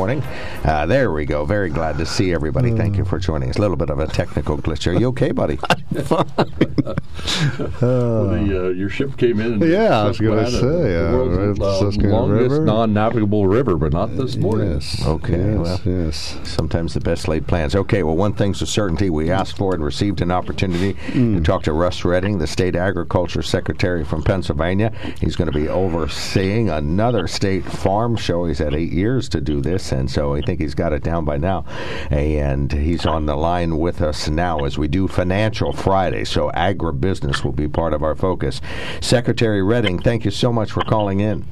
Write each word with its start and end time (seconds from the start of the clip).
Morning. 0.00 0.22
Uh, 0.64 0.84
there 0.86 1.10
we 1.10 1.24
go. 1.24 1.44
Very 1.46 1.70
glad 1.70 1.96
to 1.98 2.06
see 2.06 2.32
everybody. 2.34 2.70
Thank 2.76 2.96
you 2.98 3.04
for 3.04 3.18
joining 3.18 3.48
us. 3.50 3.56
A 3.56 3.60
little 3.60 3.76
bit 3.78 3.88
of 3.90 3.98
a 3.98 4.06
technical 4.06 4.58
glitch. 4.58 4.86
Are 4.86 4.92
you 4.98 5.08
okay, 5.08 5.30
buddy? 5.32 5.58
well, 7.80 8.28
the, 8.28 8.66
uh, 8.66 8.68
your 8.68 8.88
ship 8.90 9.16
came 9.16 9.40
in. 9.40 9.60
Yeah, 9.60 10.00
I 10.02 10.04
was 10.08 10.18
going 10.20 10.44
to 10.44 10.50
say, 10.50 10.60
the 10.60 11.08
uh, 11.08 11.12
world's 11.12 11.58
right, 11.58 11.66
uh, 11.66 12.08
longest 12.10 12.50
River. 12.50 12.64
non-navigable 12.64 13.46
river, 13.46 13.76
but 13.76 13.92
not 13.92 14.14
this 14.16 14.36
morning. 14.36 14.72
Yes. 14.72 15.04
Okay, 15.06 15.38
Yes. 15.54 15.58
well. 15.58 15.80
yes. 15.84 16.38
Sometimes 16.44 16.92
the 16.94 17.00
best 17.00 17.26
laid 17.26 17.46
plans. 17.46 17.74
Okay, 17.74 18.02
well, 18.02 18.16
one 18.16 18.34
thing's 18.34 18.60
a 18.62 18.66
certainty. 18.66 19.08
We 19.10 19.30
asked 19.30 19.56
for 19.56 19.74
and 19.74 19.82
received 19.84 20.20
an 20.20 20.30
opportunity 20.30 20.94
to 21.12 21.40
talk 21.40 21.62
to 21.64 21.72
Russ 21.72 22.04
Redding, 22.04 22.38
the 22.38 22.46
state 22.46 22.76
agriculture 22.76 23.42
secretary 23.42 24.04
from 24.04 24.22
Pennsylvania. 24.22 24.92
He's 25.20 25.36
going 25.36 25.50
to 25.50 25.58
be 25.58 25.68
overseeing 25.68 26.68
another 26.68 27.26
state 27.26 27.64
farm 27.64 28.14
show. 28.16 28.44
He's 28.46 28.58
had 28.58 28.74
eight 28.74 28.92
years 28.92 29.28
to 29.30 29.40
do 29.40 29.60
this, 29.62 29.92
and 29.92 30.10
so 30.10 30.34
I 30.34 30.42
think 30.50 30.60
he's 30.60 30.74
got 30.74 30.92
it 30.92 31.04
down 31.04 31.24
by 31.24 31.36
now. 31.36 31.64
And 32.10 32.72
he's 32.72 33.06
on 33.06 33.26
the 33.26 33.36
line 33.36 33.78
with 33.78 34.02
us 34.02 34.28
now 34.28 34.64
as 34.64 34.76
we 34.76 34.88
do 34.88 35.06
Financial 35.06 35.72
Friday. 35.72 36.24
So 36.24 36.50
agribusiness 36.50 37.44
will 37.44 37.52
be 37.52 37.68
part 37.68 37.94
of 37.94 38.02
our 38.02 38.16
focus. 38.16 38.60
Secretary 39.00 39.62
Redding, 39.62 40.00
thank 40.00 40.24
you 40.24 40.32
so 40.32 40.52
much 40.52 40.72
for 40.72 40.82
calling 40.82 41.20
in. 41.20 41.46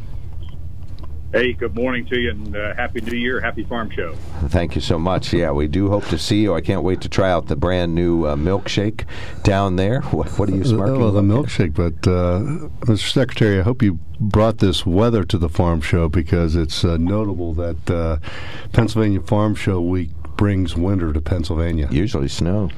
Hey, 1.31 1.53
good 1.53 1.75
morning 1.75 2.07
to 2.07 2.19
you, 2.19 2.31
and 2.31 2.57
uh, 2.57 2.75
happy 2.75 3.03
New 3.03 3.15
Year, 3.15 3.39
happy 3.39 3.63
Farm 3.63 3.91
Show. 3.91 4.15
Thank 4.47 4.75
you 4.75 4.81
so 4.81 4.99
much. 4.99 5.31
Yeah, 5.35 5.51
we 5.51 5.67
do 5.69 5.91
hope 5.91 6.07
to 6.07 6.17
see 6.17 6.41
you. 6.41 6.55
I 6.55 6.63
can't 6.63 6.83
wait 6.83 7.03
to 7.03 7.09
try 7.11 7.31
out 7.31 7.49
the 7.49 7.57
brand 7.57 7.95
new 7.95 8.25
uh, 8.25 8.35
milkshake 8.35 9.05
down 9.43 9.77
there. 9.77 10.01
What, 10.19 10.39
what 10.39 10.49
are 10.49 10.57
you 10.57 10.65
smirking? 10.65 11.03
Oh, 11.03 11.11
the 11.11 11.21
milkshake. 11.21 11.75
But, 11.75 12.11
uh, 12.11 12.41
Mr. 12.87 13.13
Secretary, 13.13 13.61
I 13.61 13.63
hope 13.63 13.83
you 13.83 13.99
brought 14.19 14.57
this 14.59 14.87
weather 14.87 15.23
to 15.25 15.37
the 15.37 15.51
farm 15.51 15.83
show 15.83 16.09
because 16.09 16.57
it's 16.57 16.83
uh, 16.83 16.97
notable 16.97 17.53
that 17.55 17.91
uh, 17.91 18.17
Pennsylvania 18.73 19.21
Farm 19.21 19.55
Show 19.55 19.83
Week 19.83 20.09
brings 20.39 20.77
winter 20.77 21.13
to 21.13 21.21
Pennsylvania. 21.21 21.89
Usually 21.91 22.29
snow. 22.29 22.71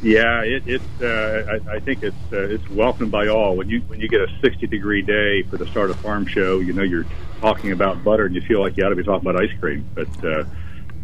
Yeah, 0.00 0.42
it, 0.42 0.62
it 0.66 0.82
uh, 1.02 1.58
I, 1.72 1.76
I 1.76 1.80
think 1.80 2.04
it's 2.04 2.16
uh, 2.32 2.42
it's 2.42 2.68
welcomed 2.70 3.10
by 3.10 3.26
all. 3.26 3.56
When 3.56 3.68
you 3.68 3.80
when 3.88 4.00
you 4.00 4.08
get 4.08 4.20
a 4.20 4.28
60 4.40 4.66
degree 4.68 5.02
day 5.02 5.42
for 5.42 5.56
the 5.56 5.66
start 5.66 5.90
of 5.90 5.96
Farm 5.96 6.24
Show, 6.26 6.60
you 6.60 6.72
know 6.72 6.84
you're 6.84 7.06
talking 7.40 7.72
about 7.72 8.04
butter, 8.04 8.26
and 8.26 8.34
you 8.34 8.40
feel 8.42 8.60
like 8.60 8.76
you 8.76 8.84
ought 8.84 8.90
to 8.90 8.96
be 8.96 9.02
talking 9.02 9.28
about 9.28 9.42
ice 9.42 9.50
cream. 9.58 9.88
But 9.94 10.24
uh, 10.24 10.44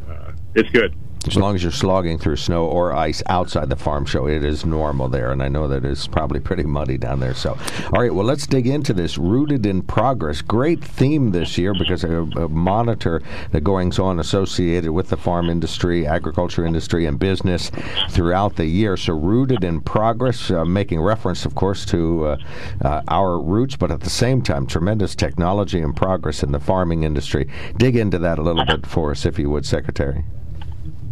uh, 0.08 0.32
it's 0.54 0.70
good. 0.70 0.94
As 1.26 1.36
long 1.36 1.54
as 1.54 1.62
you're 1.62 1.72
slogging 1.72 2.18
through 2.18 2.36
snow 2.36 2.66
or 2.66 2.92
ice 2.92 3.22
outside 3.30 3.70
the 3.70 3.76
farm 3.76 4.04
show, 4.04 4.26
it 4.26 4.44
is 4.44 4.66
normal 4.66 5.08
there, 5.08 5.32
and 5.32 5.42
I 5.42 5.48
know 5.48 5.66
that 5.68 5.82
it's 5.82 6.06
probably 6.06 6.38
pretty 6.38 6.64
muddy 6.64 6.98
down 6.98 7.18
there. 7.18 7.32
So, 7.32 7.56
all 7.94 8.02
right, 8.02 8.14
well, 8.14 8.26
let's 8.26 8.46
dig 8.46 8.66
into 8.66 8.92
this. 8.92 9.16
Rooted 9.16 9.64
in 9.64 9.80
progress, 9.80 10.42
great 10.42 10.84
theme 10.84 11.30
this 11.30 11.56
year 11.56 11.72
because 11.72 12.04
I 12.04 12.08
monitor 12.08 13.22
the 13.52 13.60
goings 13.62 13.98
on 13.98 14.20
associated 14.20 14.90
with 14.90 15.08
the 15.08 15.16
farm 15.16 15.48
industry, 15.48 16.06
agriculture 16.06 16.66
industry, 16.66 17.06
and 17.06 17.18
business 17.18 17.70
throughout 18.10 18.56
the 18.56 18.66
year. 18.66 18.98
So, 18.98 19.14
rooted 19.14 19.64
in 19.64 19.80
progress, 19.80 20.50
uh, 20.50 20.66
making 20.66 21.00
reference, 21.00 21.46
of 21.46 21.54
course, 21.54 21.86
to 21.86 22.26
uh, 22.26 22.36
uh, 22.82 23.02
our 23.08 23.40
roots, 23.40 23.76
but 23.76 23.90
at 23.90 24.00
the 24.00 24.10
same 24.10 24.42
time, 24.42 24.66
tremendous 24.66 25.14
technology 25.14 25.80
and 25.80 25.96
progress 25.96 26.42
in 26.42 26.52
the 26.52 26.60
farming 26.60 27.02
industry. 27.02 27.48
Dig 27.78 27.96
into 27.96 28.18
that 28.18 28.38
a 28.38 28.42
little 28.42 28.66
bit 28.66 28.86
for 28.86 29.10
us, 29.10 29.24
if 29.24 29.38
you 29.38 29.48
would, 29.48 29.64
Secretary. 29.64 30.22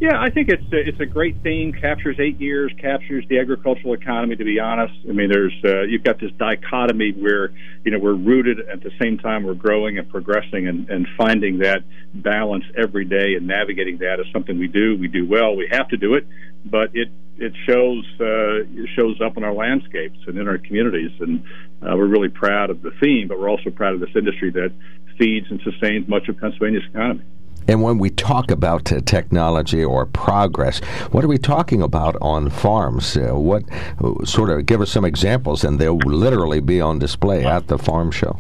Yeah, 0.03 0.21
I 0.21 0.31
think 0.31 0.49
it's 0.49 0.65
a, 0.73 0.89
it's 0.89 0.99
a 0.99 1.07
great 1.07 1.45
theme. 1.45 1.73
Captures 1.73 2.17
eight 2.19 2.41
years, 2.41 2.73
captures 2.81 3.25
the 3.29 3.39
agricultural 3.39 3.95
economy. 3.95 4.35
To 4.35 4.45
be 4.45 4.59
honest, 4.59 4.95
I 5.09 5.13
mean, 5.13 5.31
there's 5.31 5.55
uh, 5.65 5.83
you've 5.83 6.03
got 6.03 6.19
this 6.19 6.33
dichotomy 6.39 7.13
where 7.13 7.53
you 7.85 7.93
know 7.93 8.01
we're 8.01 8.15
rooted 8.15 8.69
at 8.69 8.83
the 8.83 8.91
same 9.01 9.19
time 9.19 9.45
we're 9.45 9.55
growing 9.55 9.99
and 9.99 10.11
progressing, 10.11 10.67
and, 10.67 10.91
and 10.91 11.07
finding 11.17 11.59
that 11.59 11.85
balance 12.15 12.65
every 12.77 13.05
day 13.05 13.35
and 13.37 13.47
navigating 13.47 13.99
that 13.99 14.19
is 14.19 14.27
something 14.33 14.59
we 14.59 14.67
do. 14.67 14.99
We 14.99 15.07
do 15.07 15.25
well. 15.25 15.55
We 15.55 15.69
have 15.71 15.87
to 15.91 15.97
do 15.97 16.15
it, 16.15 16.27
but 16.65 16.91
it 16.95 17.09
it 17.37 17.53
shows 17.65 18.05
uh, 18.19 18.67
it 18.75 18.89
shows 18.99 19.21
up 19.25 19.37
in 19.37 19.45
our 19.45 19.55
landscapes 19.55 20.19
and 20.27 20.37
in 20.37 20.49
our 20.49 20.59
communities, 20.59 21.13
and 21.21 21.45
uh, 21.81 21.97
we're 21.97 22.09
really 22.09 22.29
proud 22.29 22.71
of 22.71 22.83
the 22.83 22.91
theme. 23.01 23.29
But 23.29 23.39
we're 23.39 23.51
also 23.51 23.71
proud 23.71 23.95
of 23.95 24.01
this 24.01 24.17
industry 24.17 24.51
that 24.51 24.73
feeds 25.17 25.47
and 25.49 25.61
sustains 25.63 26.09
much 26.09 26.29
of 26.29 26.39
Pennsylvania's 26.39 26.83
economy. 26.91 27.23
And 27.69 27.83
when 27.83 27.99
we 27.99 28.11
talk 28.11 28.51
about 28.51 28.93
uh, 28.93 29.01
technology 29.01 29.85
or 29.85 30.07
progress, 30.07 30.81
what 31.11 31.25
are 31.25 31.29
we 31.29 31.39
talking 31.39 31.83
about 31.83 32.17
on 32.21 32.51
farms? 32.51 33.17
Uh, 33.17 33.35
what 33.35 33.65
uh, 34.03 34.25
sort 34.25 34.51
of 34.51 34.67
give 34.67 34.81
us 34.81 34.91
some 34.91 35.05
examples, 35.05 35.65
and 35.65 35.79
they'll 35.79 35.99
literally 35.99 36.61
be 36.61 36.81
on 36.81 36.99
display 36.99 37.45
at 37.45 37.69
the 37.69 37.79
farm 37.79 38.11
show. 38.11 38.39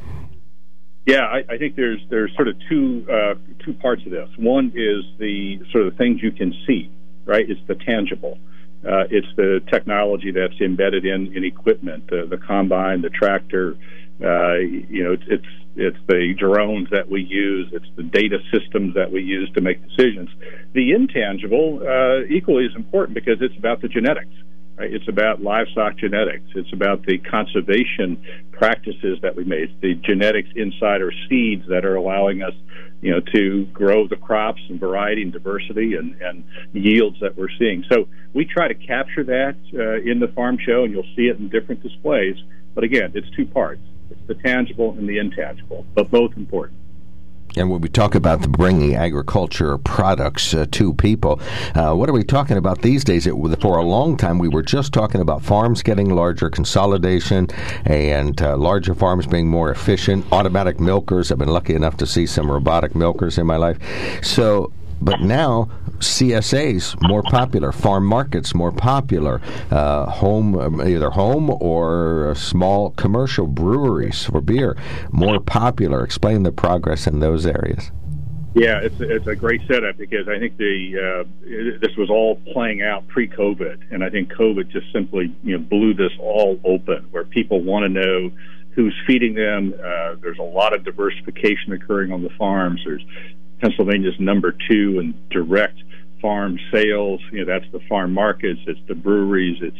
Yeah, 1.06 1.22
I, 1.22 1.44
I 1.48 1.58
think 1.58 1.74
there's 1.74 2.00
there's 2.10 2.34
sort 2.36 2.48
of 2.48 2.56
two 2.68 3.06
uh, 3.10 3.34
two 3.64 3.74
parts 3.74 4.02
of 4.04 4.12
this. 4.12 4.28
One 4.36 4.72
is 4.74 5.04
the 5.18 5.60
sort 5.72 5.86
of 5.86 5.96
things 5.96 6.22
you 6.22 6.30
can 6.30 6.54
see, 6.66 6.90
right? 7.24 7.48
It's 7.48 7.60
the 7.66 7.74
tangible. 7.74 8.38
Uh, 8.84 9.04
it's 9.10 9.28
the 9.36 9.62
technology 9.70 10.32
that's 10.32 10.60
embedded 10.60 11.04
in, 11.04 11.36
in 11.36 11.44
equipment, 11.44 12.08
the, 12.08 12.26
the 12.28 12.36
combine, 12.36 13.00
the 13.00 13.10
tractor. 13.10 13.76
Uh, 14.22 14.58
you 14.88 15.02
know, 15.02 15.12
it's, 15.12 15.24
it's 15.26 15.46
it's 15.74 15.96
the 16.06 16.34
drones 16.38 16.88
that 16.90 17.08
we 17.08 17.22
use. 17.22 17.70
It's 17.72 17.86
the 17.96 18.02
data 18.02 18.38
systems 18.52 18.94
that 18.94 19.10
we 19.10 19.22
use 19.22 19.50
to 19.54 19.60
make 19.62 19.82
decisions. 19.82 20.28
The 20.74 20.92
intangible 20.92 21.80
uh, 21.82 22.26
equally 22.28 22.66
is 22.66 22.76
important 22.76 23.14
because 23.14 23.38
it's 23.40 23.56
about 23.56 23.80
the 23.80 23.88
genetics. 23.88 24.34
Right? 24.76 24.92
It's 24.92 25.08
about 25.08 25.42
livestock 25.42 25.96
genetics. 25.96 26.44
It's 26.54 26.72
about 26.72 27.04
the 27.04 27.18
conservation 27.18 28.22
practices 28.52 29.18
that 29.22 29.34
we 29.34 29.44
made. 29.44 29.70
It's 29.70 29.80
the 29.80 29.94
genetics 29.94 30.48
inside 30.56 31.02
our 31.02 31.12
seeds 31.28 31.66
that 31.68 31.84
are 31.84 31.96
allowing 31.96 32.42
us, 32.42 32.54
you 33.00 33.10
know, 33.10 33.20
to 33.34 33.66
grow 33.66 34.08
the 34.08 34.16
crops 34.16 34.60
and 34.68 34.80
variety 34.80 35.22
and 35.22 35.32
diversity 35.32 35.94
and, 35.94 36.20
and 36.20 36.44
yields 36.72 37.18
that 37.20 37.36
we're 37.36 37.52
seeing. 37.58 37.84
So 37.90 38.08
we 38.34 38.44
try 38.44 38.68
to 38.68 38.74
capture 38.74 39.24
that 39.24 39.56
uh, 39.74 40.10
in 40.10 40.20
the 40.20 40.28
farm 40.28 40.58
show, 40.58 40.84
and 40.84 40.92
you'll 40.92 41.14
see 41.16 41.28
it 41.28 41.38
in 41.38 41.48
different 41.48 41.82
displays. 41.82 42.36
But 42.74 42.84
again, 42.84 43.12
it's 43.14 43.28
two 43.36 43.46
parts. 43.46 43.82
The 44.26 44.34
tangible 44.34 44.92
and 44.92 45.08
the 45.08 45.18
intangible, 45.18 45.84
but 45.94 46.10
both 46.10 46.36
important. 46.36 46.78
And 47.54 47.68
when 47.68 47.82
we 47.82 47.88
talk 47.90 48.14
about 48.14 48.40
the 48.40 48.48
bringing 48.48 48.94
agriculture 48.94 49.76
products 49.76 50.54
uh, 50.54 50.64
to 50.70 50.94
people, 50.94 51.38
uh, 51.74 51.92
what 51.94 52.08
are 52.08 52.14
we 52.14 52.24
talking 52.24 52.56
about 52.56 52.80
these 52.80 53.04
days? 53.04 53.26
It, 53.26 53.34
for 53.60 53.76
a 53.76 53.82
long 53.82 54.16
time, 54.16 54.38
we 54.38 54.48
were 54.48 54.62
just 54.62 54.94
talking 54.94 55.20
about 55.20 55.42
farms 55.42 55.82
getting 55.82 56.08
larger, 56.14 56.48
consolidation, 56.48 57.48
and 57.84 58.40
uh, 58.40 58.56
larger 58.56 58.94
farms 58.94 59.26
being 59.26 59.48
more 59.48 59.70
efficient. 59.70 60.24
Automatic 60.32 60.80
milkers. 60.80 61.30
I've 61.30 61.38
been 61.38 61.48
lucky 61.48 61.74
enough 61.74 61.98
to 61.98 62.06
see 62.06 62.24
some 62.24 62.50
robotic 62.50 62.94
milkers 62.94 63.36
in 63.36 63.46
my 63.46 63.56
life. 63.56 63.78
So 64.22 64.72
but 65.04 65.20
now 65.20 65.68
CSAs 65.98 66.96
more 67.08 67.22
popular, 67.22 67.72
farm 67.72 68.04
markets 68.06 68.54
more 68.54 68.72
popular, 68.72 69.40
uh, 69.70 70.06
home 70.06 70.58
um, 70.58 70.80
either 70.80 71.10
home 71.10 71.50
or 71.60 72.34
small 72.36 72.90
commercial 72.90 73.46
breweries 73.46 74.24
for 74.24 74.40
beer 74.40 74.76
more 75.10 75.40
popular. 75.40 76.04
Explain 76.04 76.42
the 76.42 76.52
progress 76.52 77.06
in 77.06 77.20
those 77.20 77.46
areas. 77.46 77.90
Yeah, 78.54 78.80
it's 78.82 78.96
it's 79.00 79.26
a 79.26 79.34
great 79.34 79.62
setup 79.66 79.96
because 79.96 80.28
I 80.28 80.38
think 80.38 80.58
the 80.58 81.24
uh, 81.24 81.78
this 81.80 81.96
was 81.96 82.10
all 82.10 82.36
playing 82.52 82.82
out 82.82 83.08
pre-COVID, 83.08 83.92
and 83.92 84.04
I 84.04 84.10
think 84.10 84.30
COVID 84.32 84.68
just 84.70 84.92
simply 84.92 85.34
you 85.42 85.56
know 85.56 85.64
blew 85.64 85.94
this 85.94 86.12
all 86.18 86.60
open, 86.64 87.06
where 87.12 87.24
people 87.24 87.62
want 87.62 87.84
to 87.84 87.88
know 87.88 88.30
who's 88.74 88.94
feeding 89.06 89.34
them. 89.34 89.72
Uh, 89.74 90.16
there's 90.20 90.38
a 90.38 90.42
lot 90.42 90.74
of 90.74 90.84
diversification 90.84 91.72
occurring 91.72 92.12
on 92.12 92.22
the 92.22 92.30
farms. 92.38 92.82
There's 92.84 93.04
Pennsylvania's 93.62 94.18
number 94.18 94.52
two 94.68 94.98
in 94.98 95.14
direct 95.30 95.78
farm 96.20 96.58
sales. 96.72 97.20
You 97.30 97.44
know, 97.44 97.52
that's 97.52 97.70
the 97.72 97.80
farm 97.88 98.12
markets, 98.12 98.60
it's 98.66 98.80
the 98.88 98.94
breweries, 98.94 99.58
it's 99.62 99.78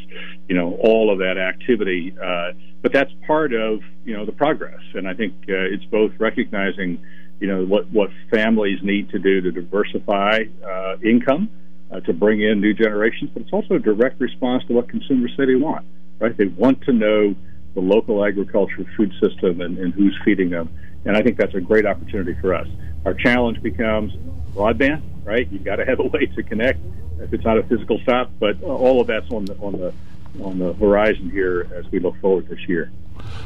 you 0.49 0.57
know 0.57 0.79
all 0.83 1.13
of 1.13 1.19
that 1.19 1.37
activity. 1.37 2.15
Uh, 2.17 2.53
but 2.81 2.93
that's 2.93 3.11
part 3.27 3.53
of 3.53 3.81
you 4.05 4.17
know 4.17 4.25
the 4.25 4.33
progress, 4.33 4.81
and 4.95 5.09
I 5.09 5.15
think 5.15 5.35
uh, 5.49 5.75
it's 5.75 5.85
both 5.87 6.13
recognizing 6.19 7.05
you 7.41 7.49
know 7.49 7.65
what 7.65 7.91
what 7.91 8.11
families 8.31 8.79
need 8.83 9.11
to 9.11 9.19
do 9.19 9.41
to 9.41 9.51
diversify 9.51 10.45
uh, 10.65 10.97
income 11.05 11.51
uh, 11.91 12.01
to 12.01 12.13
bring 12.13 12.41
in 12.41 12.61
new 12.61 12.75
generations, 12.75 13.31
but 13.35 13.43
it's 13.43 13.53
also 13.53 13.75
a 13.75 13.81
direct 13.81 14.21
response 14.21 14.65
to 14.69 14.73
what 14.73 14.89
consumers 14.89 15.33
say 15.37 15.47
they 15.47 15.57
want. 15.57 15.85
right? 16.21 16.37
They 16.37 16.47
want 16.47 16.83
to 16.83 16.93
know 16.93 17.35
the 17.75 17.81
local 17.81 18.25
agriculture 18.25 18.85
food 18.97 19.13
system 19.21 19.61
and, 19.61 19.79
and 19.79 19.95
who's 19.95 20.19
feeding 20.25 20.51
them. 20.51 20.69
And 21.05 21.17
I 21.17 21.23
think 21.23 21.37
that's 21.37 21.55
a 21.55 21.61
great 21.61 21.87
opportunity 21.87 22.35
for 22.41 22.55
us. 22.55 22.69
Our 23.05 23.15
challenge 23.15 23.63
becomes 23.63 24.13
broadband, 24.55 25.03
right? 25.25 25.49
You've 25.51 25.65
got 25.65 25.77
to 25.77 25.85
have 25.85 25.99
a 25.99 26.05
way 26.05 26.27
to 26.27 26.43
connect 26.43 26.79
if 27.21 27.33
it's 27.33 27.45
not 27.45 27.59
a 27.59 27.63
physical 27.65 27.99
stop, 28.03 28.31
but 28.39 28.63
all 28.63 29.01
of 29.01 29.07
that's 29.07 29.31
on 29.31 29.45
the 29.45 29.55
on 29.57 29.73
the 29.73 29.95
on 30.43 30.59
the 30.59 30.73
horizon 30.75 31.31
here 31.31 31.69
as 31.75 31.91
we 31.91 31.99
look 31.99 32.19
forward 32.21 32.49
this 32.49 32.69
year. 32.69 32.91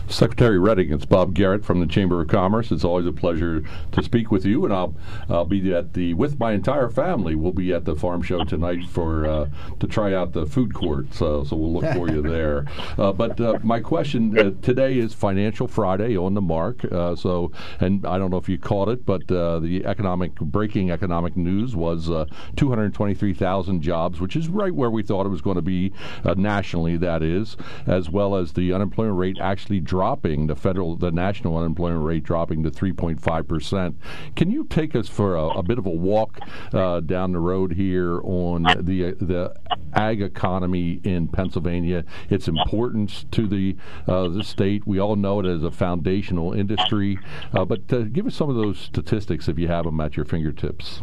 Secretary 0.08 0.58
Redding, 0.58 0.92
it's 0.92 1.04
Bob 1.04 1.34
Garrett 1.34 1.64
from 1.64 1.80
the 1.80 1.86
Chamber 1.86 2.20
of 2.20 2.28
Commerce. 2.28 2.70
It's 2.70 2.84
always 2.84 3.06
a 3.06 3.12
pleasure 3.12 3.64
to 3.92 4.02
speak 4.02 4.30
with 4.30 4.44
you, 4.44 4.64
and 4.64 4.72
I'll 4.72 4.94
I'll 5.28 5.44
be 5.44 5.74
at 5.74 5.94
the 5.94 6.14
with 6.14 6.38
my 6.38 6.52
entire 6.52 6.88
family. 6.88 7.34
We'll 7.34 7.52
be 7.52 7.72
at 7.72 7.84
the 7.84 7.96
farm 7.96 8.22
show 8.22 8.44
tonight 8.44 8.84
for 8.88 9.26
uh, 9.26 9.48
to 9.80 9.86
try 9.86 10.14
out 10.14 10.32
the 10.32 10.46
food 10.46 10.74
court. 10.74 11.12
So 11.12 11.42
so 11.44 11.56
we'll 11.56 11.72
look 11.72 11.92
for 11.94 12.08
you 12.10 12.22
there. 12.22 12.66
Uh, 12.96 13.12
but 13.12 13.38
uh, 13.40 13.58
my 13.62 13.80
question 13.80 14.36
uh, 14.38 14.50
today 14.62 14.98
is 14.98 15.12
Financial 15.12 15.66
Friday 15.66 16.16
on 16.16 16.34
the 16.34 16.40
mark. 16.40 16.84
Uh, 16.90 17.14
so 17.14 17.50
and 17.80 18.06
I 18.06 18.16
don't 18.16 18.30
know 18.30 18.36
if 18.36 18.48
you 18.48 18.58
caught 18.58 18.88
it, 18.88 19.04
but 19.04 19.30
uh, 19.30 19.58
the 19.58 19.84
economic 19.84 20.34
breaking 20.36 20.90
economic 20.90 21.36
news 21.36 21.76
was 21.76 22.08
223,000 22.56 23.82
jobs, 23.82 24.20
which 24.20 24.36
is 24.36 24.48
right 24.48 24.74
where 24.74 24.90
we 24.90 25.02
thought 25.02 25.26
it 25.26 25.30
was 25.30 25.40
going 25.42 25.56
to 25.56 25.62
be 25.62 25.92
nationally. 26.36 26.96
That 26.96 27.22
is, 27.22 27.56
as 27.86 28.08
well 28.08 28.36
as 28.36 28.52
the 28.52 28.72
unemployment 28.72 29.18
rate 29.18 29.38
actually 29.40 29.55
dropping, 29.64 30.46
the 30.46 30.56
federal, 30.56 30.96
the 30.96 31.10
national 31.10 31.56
unemployment 31.56 32.04
rate 32.04 32.22
dropping 32.22 32.62
to 32.62 32.70
3.5 32.70 33.48
percent. 33.48 33.96
Can 34.34 34.50
you 34.50 34.64
take 34.64 34.94
us 34.94 35.08
for 35.08 35.36
a, 35.36 35.46
a 35.48 35.62
bit 35.62 35.78
of 35.78 35.86
a 35.86 35.90
walk 35.90 36.38
uh, 36.72 37.00
down 37.00 37.32
the 37.32 37.38
road 37.38 37.72
here 37.72 38.20
on 38.22 38.62
the 38.62 39.16
the 39.20 39.54
ag 39.94 40.20
economy 40.20 41.00
in 41.04 41.28
Pennsylvania, 41.28 42.04
its 42.28 42.48
importance 42.48 43.24
to 43.32 43.46
the 43.46 43.76
uh, 44.06 44.28
the 44.28 44.44
state? 44.44 44.86
We 44.86 45.00
all 45.00 45.16
know 45.16 45.40
it 45.40 45.46
as 45.46 45.62
a 45.62 45.70
foundational 45.70 46.52
industry, 46.52 47.18
uh, 47.52 47.64
but 47.64 47.92
uh, 47.92 48.02
give 48.02 48.26
us 48.26 48.34
some 48.34 48.50
of 48.50 48.56
those 48.56 48.78
statistics 48.78 49.48
if 49.48 49.58
you 49.58 49.68
have 49.68 49.84
them 49.84 50.00
at 50.00 50.16
your 50.16 50.26
fingertips. 50.26 51.02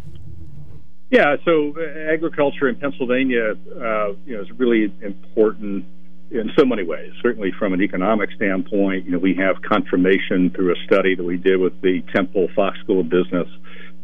Yeah, 1.10 1.36
so 1.44 1.74
uh, 1.76 2.12
agriculture 2.12 2.68
in 2.68 2.76
Pennsylvania, 2.76 3.52
uh, 3.52 4.14
you 4.26 4.34
know, 4.34 4.40
is 4.40 4.50
really 4.56 4.92
important 5.00 5.86
in 6.30 6.50
so 6.58 6.64
many 6.64 6.82
ways. 6.82 7.12
Certainly, 7.22 7.52
from 7.58 7.72
an 7.72 7.82
economic 7.82 8.30
standpoint, 8.32 9.04
you 9.04 9.12
know, 9.12 9.18
we 9.18 9.34
have 9.34 9.62
confirmation 9.62 10.50
through 10.50 10.72
a 10.72 10.76
study 10.86 11.14
that 11.14 11.24
we 11.24 11.36
did 11.36 11.58
with 11.58 11.80
the 11.80 12.02
Temple 12.14 12.48
Fox 12.54 12.78
School 12.80 13.00
of 13.00 13.08
Business 13.08 13.48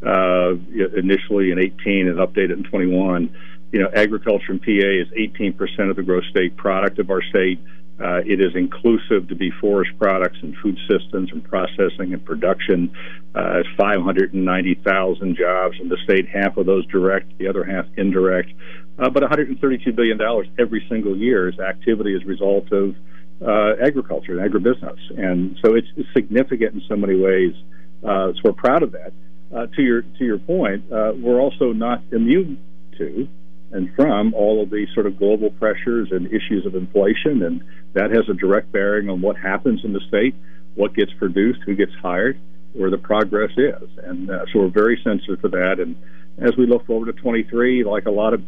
uh, 0.06 0.52
initially 0.96 1.50
in 1.50 1.58
18 1.58 2.08
and 2.08 2.18
updated 2.18 2.52
in 2.52 2.64
21. 2.64 3.34
You 3.72 3.80
know, 3.80 3.90
agriculture 3.94 4.52
in 4.52 4.58
PA 4.58 4.66
is 4.66 5.08
18% 5.16 5.90
of 5.90 5.96
the 5.96 6.02
gross 6.02 6.24
state 6.30 6.56
product 6.56 6.98
of 6.98 7.10
our 7.10 7.22
state. 7.22 7.60
Uh, 8.00 8.22
it 8.24 8.40
is 8.40 8.56
inclusive 8.56 9.28
to 9.28 9.34
be 9.34 9.50
forest 9.60 9.90
products 9.98 10.38
and 10.42 10.56
food 10.62 10.78
systems 10.88 11.30
and 11.32 11.44
processing 11.44 12.14
and 12.14 12.24
production. 12.24 12.90
Uh, 13.34 13.60
it's 13.60 13.68
590,000 13.76 15.36
jobs 15.36 15.76
in 15.78 15.88
the 15.88 15.98
state, 16.04 16.26
half 16.26 16.56
of 16.56 16.64
those 16.64 16.86
direct, 16.86 17.36
the 17.36 17.46
other 17.46 17.62
half 17.62 17.84
indirect. 17.98 18.52
Uh, 19.00 19.08
but 19.08 19.22
132 19.22 19.92
billion 19.92 20.18
dollars 20.18 20.46
every 20.58 20.84
single 20.88 21.16
year 21.16 21.48
is 21.48 21.58
activity 21.58 22.14
as 22.14 22.22
a 22.22 22.26
result 22.26 22.70
of 22.72 22.94
uh, 23.40 23.72
agriculture 23.82 24.38
and 24.38 24.52
agribusiness, 24.52 24.98
and 25.16 25.56
so 25.64 25.74
it's, 25.74 25.88
significant 26.12 26.74
in 26.74 26.82
so 26.88 26.96
many 26.96 27.18
ways. 27.18 27.54
Uh, 28.02 28.32
so 28.34 28.40
we're 28.44 28.52
proud 28.52 28.82
of 28.82 28.92
that. 28.92 29.12
Uh, 29.54 29.66
to 29.74 29.82
your 29.82 30.02
to 30.02 30.24
your 30.24 30.38
point, 30.38 30.84
uh, 30.92 31.12
we're 31.16 31.40
also 31.40 31.72
not 31.72 32.02
immune 32.12 32.58
to 32.98 33.28
and 33.72 33.94
from 33.94 34.34
all 34.34 34.62
of 34.62 34.70
these 34.70 34.88
sort 34.94 35.06
of 35.06 35.18
global 35.18 35.50
pressures 35.50 36.08
and 36.10 36.26
issues 36.26 36.66
of 36.66 36.74
inflation, 36.74 37.42
and 37.42 37.62
that 37.92 38.10
has 38.10 38.28
a 38.28 38.34
direct 38.34 38.72
bearing 38.72 39.08
on 39.08 39.20
what 39.20 39.36
happens 39.36 39.80
in 39.84 39.92
the 39.92 40.00
state, 40.08 40.34
what 40.74 40.94
gets 40.94 41.12
produced, 41.14 41.60
who 41.64 41.74
gets 41.74 41.92
hired, 42.02 42.38
where 42.72 42.90
the 42.90 42.98
progress 42.98 43.50
is, 43.56 43.88
and 44.04 44.30
uh, 44.30 44.44
so 44.52 44.60
we're 44.60 44.68
very 44.68 45.00
sensitive 45.04 45.40
to 45.42 45.48
that. 45.48 45.78
And 45.78 45.96
as 46.38 46.56
we 46.56 46.66
look 46.66 46.86
forward 46.86 47.06
to 47.06 47.20
23, 47.20 47.84
like 47.84 48.06
a 48.06 48.10
lot 48.10 48.34
of 48.34 48.42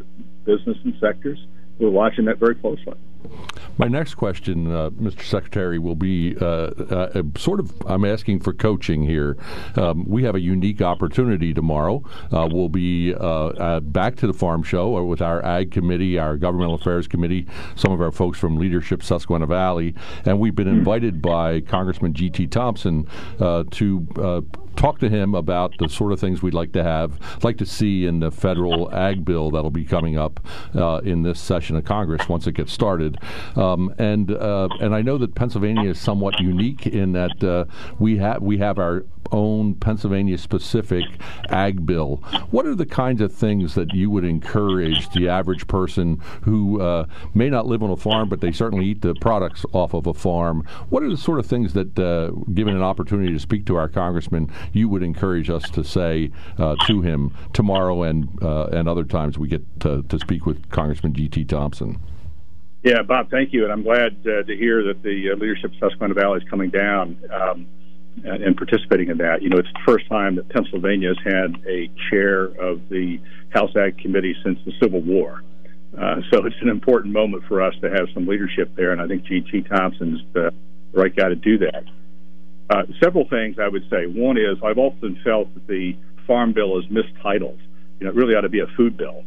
business 0.45 0.77
and 0.85 0.95
sectors, 1.01 1.39
we're 1.79 1.91
watching 1.91 2.27
that 2.27 2.39
very 2.39 2.55
closely. 2.55 2.95
My 3.79 3.89
next 3.89 4.15
question, 4.15 4.71
uh, 4.71 4.91
Mr. 4.91 5.23
Secretary, 5.23 5.79
will 5.79 5.97
be 5.97 6.37
uh, 6.41 6.45
uh, 6.45 7.23
sort 7.37 7.61
of 7.61 7.73
I'm 7.87 8.05
asking 8.05 8.41
for 8.41 8.53
coaching 8.53 9.03
here. 9.03 9.37
Um, 9.77 10.05
we 10.07 10.25
have 10.25 10.35
a 10.35 10.41
unique 10.41 10.83
opportunity 10.83 11.55
tomorrow. 11.55 12.03
Uh, 12.31 12.49
we'll 12.51 12.69
be 12.69 13.15
uh, 13.15 13.81
back 13.81 14.17
to 14.17 14.27
the 14.27 14.33
farm 14.33 14.63
show 14.63 15.03
with 15.05 15.23
our 15.23 15.45
Ag 15.45 15.71
Committee, 15.71 16.19
our 16.19 16.37
Governmental 16.37 16.75
Affairs 16.75 17.09
Committee, 17.09 17.47
some 17.75 17.93
of 17.93 18.01
our 18.01 18.13
folks 18.13 18.39
from 18.39 18.57
Leadership 18.57 19.03
Susquehanna 19.03 19.47
Valley, 19.47 19.95
and 20.25 20.39
we've 20.39 20.55
been 20.55 20.69
hmm. 20.69 20.79
invited 20.79 21.23
by 21.23 21.61
Congressman 21.61 22.13
G.T. 22.13 22.49
Thompson 22.49 23.07
uh, 23.41 23.65
to 23.71 24.45
talk 24.77 24.99
to 25.01 25.09
him 25.09 25.35
about 25.35 25.75
the 25.79 25.89
sort 25.89 26.13
of 26.13 26.21
things 26.21 26.43
we'd 26.43 26.55
like 26.55 26.73
to 26.73 26.83
have, 26.83 27.19
like 27.43 27.59
to 27.59 27.67
see 27.67 28.07
in 28.07 28.21
the 28.21 28.31
federal 28.31 28.93
ag 28.95 29.25
bill 29.25 29.51
that'll 29.51 29.71
be 29.71 29.85
coming 29.85 30.19
up 30.19 30.41
uh, 30.75 31.01
in 31.05 31.23
this 31.23 31.41
session 31.41 31.77
of 31.77 31.85
Congress 31.85 32.29
once 32.29 32.47
it 32.47 32.53
gets 32.53 32.73
started. 32.73 33.19
Um, 33.57 33.95
and 33.99 34.31
uh, 34.31 34.69
and 34.81 34.95
I 34.95 35.03
know 35.03 35.19
that 35.19 35.35
Pennsylvania 35.35 35.91
is 35.91 35.99
somewhat 35.99 36.41
unique 36.41 36.87
in 36.87 37.13
that 37.13 37.43
uh, 37.45 37.65
we 37.99 38.19
have 38.19 38.43
we 38.43 38.59
have 38.59 38.79
our 38.79 39.05
own 39.31 39.75
Pennsylvania 39.75 40.37
specific 40.39 41.05
ag 41.49 41.87
bill. 41.87 42.17
What 42.51 42.67
are 42.67 42.75
the 42.75 42.87
kinds 42.87 43.21
of 43.21 43.33
things 43.33 43.75
that 43.75 43.95
you 43.95 44.11
would 44.11 44.25
encourage 44.25 45.09
the 45.11 45.29
average 45.29 45.67
person 45.67 46.21
who 46.43 46.81
uh, 46.81 47.07
may 47.35 47.49
not 47.49 47.67
live 47.67 47.83
on 47.83 47.91
a 47.91 47.97
farm, 47.97 48.29
but 48.29 48.41
they 48.41 48.53
certainly 48.53 48.87
eat 48.87 49.03
the 49.03 49.15
products 49.15 49.65
off 49.73 49.95
of 49.95 50.07
a 50.07 50.15
farm? 50.15 50.67
What 50.91 51.03
are 51.03 51.09
the 51.09 51.17
sort 51.17 51.39
of 51.39 51.47
things 51.47 51.73
that, 51.73 51.99
uh, 51.99 52.31
given 52.53 52.77
an 52.77 52.83
opportunity 52.83 53.33
to 53.33 53.41
speak 53.41 53.67
to 53.67 53.77
our 53.77 53.89
congressman, 53.89 54.51
you 54.73 54.89
would 54.89 55.03
encourage 55.03 55.51
us 55.51 55.69
to 55.71 55.83
say 55.85 56.31
uh, 56.59 56.77
to 56.87 57.03
him 57.03 57.35
tomorrow 57.53 58.03
and 58.03 58.43
uh, 58.43 58.67
and 58.67 58.89
other 58.89 59.05
times 59.05 59.39
we 59.39 59.49
get 59.49 59.81
to, 59.81 60.03
to 60.05 60.19
speak 60.19 60.47
with 60.47 60.71
Congressman 60.71 61.15
G.T. 61.15 61.45
Thompson? 61.45 62.01
Yeah, 62.83 63.03
Bob, 63.03 63.31
thank 63.31 63.53
you, 63.53 63.63
and 63.63 63.73
I'm 63.73 63.83
glad 63.83 64.27
uh, 64.27 64.43
to 64.43 64.57
hear 64.57 64.83
that 64.85 65.03
the 65.03 65.35
leadership 65.39 65.73
of 65.73 65.79
Susquehanna 65.79 66.15
Valley 66.15 66.41
is 66.43 66.49
coming 66.49 66.71
down. 66.71 67.17
Um, 67.33 67.67
and, 68.25 68.43
and 68.43 68.57
participating 68.57 69.09
in 69.09 69.19
that. 69.19 69.43
You 69.43 69.49
know, 69.49 69.57
it's 69.57 69.73
the 69.73 69.81
first 69.87 70.09
time 70.09 70.37
that 70.37 70.49
Pennsylvania 70.51 71.15
has 71.15 71.19
had 71.25 71.67
a 71.67 71.91
chair 72.11 72.45
of 72.45 72.89
the 72.89 73.19
House 73.51 73.75
Ag 73.77 73.99
Committee 73.99 74.37
since 74.45 74.59
the 74.65 74.73
Civil 74.81 75.01
War. 75.01 75.43
Uh, 75.99 76.17
so 76.31 76.45
it's 76.47 76.57
an 76.63 76.69
important 76.69 77.13
moment 77.13 77.45
for 77.47 77.61
us 77.63 77.75
to 77.83 77.91
have 77.91 78.09
some 78.15 78.27
leadership 78.27 78.75
there, 78.77 78.93
and 78.93 79.01
I 79.01 79.07
think 79.07 79.25
G.T. 79.25 79.63
Thompson's 79.63 80.21
the 80.33 80.53
right 80.93 81.15
guy 81.15 81.29
to 81.29 81.35
do 81.35 81.59
that. 81.59 81.85
Uh, 82.73 82.85
several 83.03 83.29
things 83.29 83.59
I 83.59 83.69
would 83.69 83.85
say. 83.91 84.07
One 84.07 84.39
is 84.39 84.57
I've 84.65 84.79
often 84.79 85.21
felt 85.23 85.53
that 85.53 85.67
the 85.67 85.95
Farm 86.27 86.55
Bill 86.55 86.79
is 86.79 86.87
mistitled. 86.89 87.61
You 88.01 88.07
know, 88.07 88.11
it 88.13 88.17
really 88.17 88.35
ought 88.35 88.43
to 88.43 88.49
be 88.49 88.61
a 88.61 88.67
food 88.79 88.97
bill. 88.97 89.25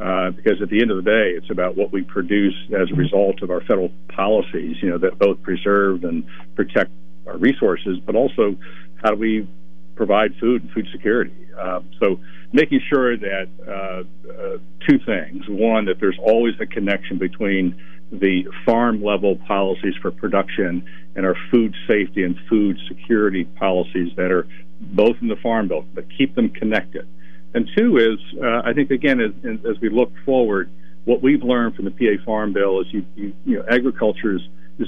Uh, 0.00 0.30
because 0.30 0.60
at 0.60 0.68
the 0.68 0.80
end 0.80 0.90
of 0.90 0.96
the 0.96 1.08
day, 1.08 1.30
it's 1.36 1.50
about 1.50 1.76
what 1.76 1.92
we 1.92 2.02
produce 2.02 2.56
as 2.74 2.90
a 2.90 2.94
result 2.94 3.40
of 3.42 3.50
our 3.50 3.60
federal 3.60 3.92
policies, 4.08 4.76
you 4.82 4.90
know, 4.90 4.98
that 4.98 5.16
both 5.16 5.40
preserve 5.42 6.02
and 6.02 6.24
protect 6.56 6.90
our 7.28 7.36
resources, 7.36 7.98
but 8.04 8.16
also 8.16 8.56
how 9.00 9.10
do 9.10 9.16
we 9.16 9.46
provide 9.94 10.34
food 10.40 10.62
and 10.62 10.72
food 10.72 10.88
security. 10.90 11.36
Uh, 11.56 11.82
so 12.00 12.18
making 12.52 12.80
sure 12.88 13.16
that 13.16 13.48
uh, 13.64 14.02
uh, 14.28 14.58
two 14.88 14.98
things: 15.06 15.44
one, 15.48 15.84
that 15.84 16.00
there's 16.00 16.18
always 16.18 16.54
a 16.58 16.66
connection 16.66 17.18
between 17.18 17.80
the 18.12 18.46
farm 18.66 19.02
level 19.02 19.36
policies 19.48 19.94
for 20.00 20.10
production 20.10 20.84
and 21.16 21.24
our 21.24 21.36
food 21.50 21.74
safety 21.88 22.22
and 22.22 22.36
food 22.48 22.78
security 22.86 23.44
policies 23.44 24.12
that 24.16 24.30
are 24.30 24.46
both 24.80 25.16
in 25.22 25.28
the 25.28 25.36
farm 25.36 25.68
bill, 25.68 25.84
but 25.94 26.04
keep 26.16 26.34
them 26.34 26.50
connected. 26.50 27.08
And 27.54 27.68
two 27.76 27.96
is, 27.96 28.18
uh, 28.42 28.62
I 28.64 28.72
think 28.74 28.90
again, 28.90 29.20
as, 29.20 29.32
as 29.68 29.80
we 29.80 29.88
look 29.88 30.12
forward, 30.24 30.70
what 31.04 31.22
we've 31.22 31.42
learned 31.42 31.74
from 31.74 31.86
the 31.86 31.90
PA 31.90 32.22
Farm 32.24 32.52
Bill 32.52 32.80
is 32.80 32.86
you, 32.92 33.04
you, 33.16 33.32
you 33.44 33.56
know 33.58 33.64
agriculture 33.68 34.36
is 34.36 34.42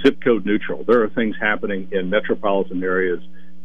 zip 0.04 0.22
code 0.22 0.46
neutral. 0.46 0.84
There 0.84 1.02
are 1.02 1.08
things 1.08 1.36
happening 1.40 1.88
in 1.92 2.08
metropolitan 2.08 2.82
areas 2.82 3.20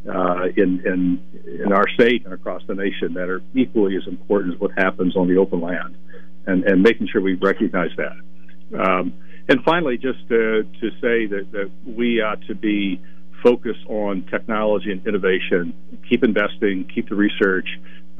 uh, 0.08 0.46
in, 0.56 0.82
in 0.86 1.22
in 1.64 1.72
our 1.72 1.88
state 1.94 2.24
and 2.24 2.32
across 2.32 2.62
the 2.66 2.74
nation 2.74 3.14
that 3.14 3.28
are 3.28 3.42
equally 3.54 3.96
as 3.96 4.06
important 4.06 4.54
as 4.54 4.60
what 4.60 4.72
happens 4.76 5.16
on 5.16 5.28
the 5.28 5.36
open 5.36 5.60
land, 5.60 5.96
and 6.46 6.64
and 6.64 6.82
making 6.82 7.08
sure 7.08 7.20
we 7.20 7.34
recognize 7.34 7.90
that. 7.96 8.16
Um, 8.78 9.12
and 9.50 9.64
finally, 9.64 9.98
just 9.98 10.20
to, 10.28 10.62
to 10.62 10.90
say 11.00 11.26
that, 11.26 11.48
that 11.50 11.70
we 11.84 12.20
ought 12.20 12.40
to 12.46 12.54
be 12.54 13.02
focused 13.42 13.84
on 13.88 14.22
technology 14.30 14.92
and 14.92 15.04
innovation, 15.04 15.74
keep 16.08 16.22
investing, 16.22 16.88
keep 16.94 17.08
the 17.08 17.16
research, 17.16 17.68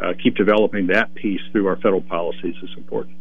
uh, 0.02 0.12
keep 0.20 0.34
developing 0.34 0.88
that 0.88 1.14
piece 1.14 1.40
through 1.52 1.68
our 1.68 1.76
federal 1.76 2.00
policies 2.00 2.56
is 2.62 2.70
important. 2.76 3.16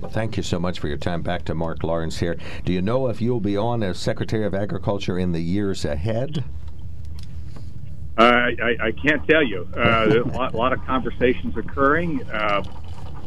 Well, 0.00 0.10
thank 0.10 0.36
you 0.36 0.42
so 0.42 0.58
much 0.58 0.80
for 0.80 0.88
your 0.88 0.96
time. 0.96 1.22
Back 1.22 1.44
to 1.44 1.54
Mark 1.54 1.84
Lawrence 1.84 2.18
here. 2.18 2.36
Do 2.64 2.72
you 2.72 2.82
know 2.82 3.06
if 3.08 3.22
you'll 3.22 3.38
be 3.38 3.56
on 3.56 3.84
as 3.84 3.96
Secretary 3.96 4.44
of 4.44 4.52
Agriculture 4.52 5.16
in 5.16 5.30
the 5.30 5.40
years 5.40 5.84
ahead? 5.84 6.42
Uh, 8.18 8.22
I, 8.22 8.76
I, 8.80 8.92
can't 8.92 9.24
tell 9.28 9.44
you. 9.44 9.68
Uh, 9.76 10.22
a 10.24 10.28
lot, 10.30 10.54
lot, 10.54 10.72
of 10.72 10.84
conversations 10.84 11.56
occurring. 11.56 12.28
Uh, 12.30 12.64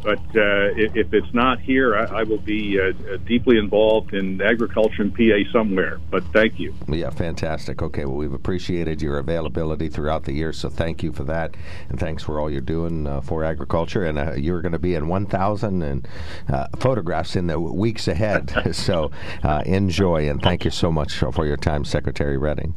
But 0.02 0.18
uh, 0.18 0.72
if, 0.76 0.96
if, 0.96 1.12
it's 1.12 1.32
not 1.34 1.60
here, 1.60 1.96
I, 1.96 2.20
I 2.20 2.22
will 2.22 2.38
be 2.38 2.80
uh, 2.80 3.16
deeply 3.26 3.58
involved 3.58 4.14
in 4.14 4.40
agriculture 4.40 5.02
in 5.02 5.10
PA 5.12 5.50
somewhere. 5.52 5.98
But 6.10 6.24
thank 6.32 6.58
you. 6.58 6.74
Yeah, 6.88 7.10
fantastic. 7.10 7.82
Okay, 7.82 8.04
well, 8.04 8.16
we've 8.16 8.32
appreciated 8.32 9.02
your 9.02 9.18
availability 9.18 9.88
throughout 9.88 10.24
the 10.24 10.32
year, 10.32 10.52
so 10.52 10.68
thank 10.68 11.02
you 11.02 11.12
for 11.12 11.24
that, 11.24 11.54
and 11.88 11.98
thanks 11.98 12.22
for 12.22 12.40
all 12.40 12.50
you're 12.50 12.60
doing 12.60 13.06
uh, 13.06 13.20
for 13.20 13.44
agriculture. 13.44 14.04
And 14.04 14.18
uh, 14.18 14.32
you're 14.32 14.62
going 14.62 14.72
to 14.72 14.78
be 14.78 14.94
in 14.94 15.08
1,000 15.08 15.82
and 15.82 16.08
uh, 16.48 16.68
photographs 16.78 17.36
in 17.36 17.46
the 17.46 17.60
weeks 17.60 18.08
ahead. 18.08 18.52
so 18.74 19.10
uh, 19.42 19.62
enjoy, 19.66 20.28
and 20.28 20.40
thank 20.42 20.64
you 20.64 20.70
so 20.70 20.90
much 20.90 21.14
for 21.14 21.46
your 21.46 21.56
time, 21.56 21.84
Secretary 21.84 22.36
Redding. 22.36 22.74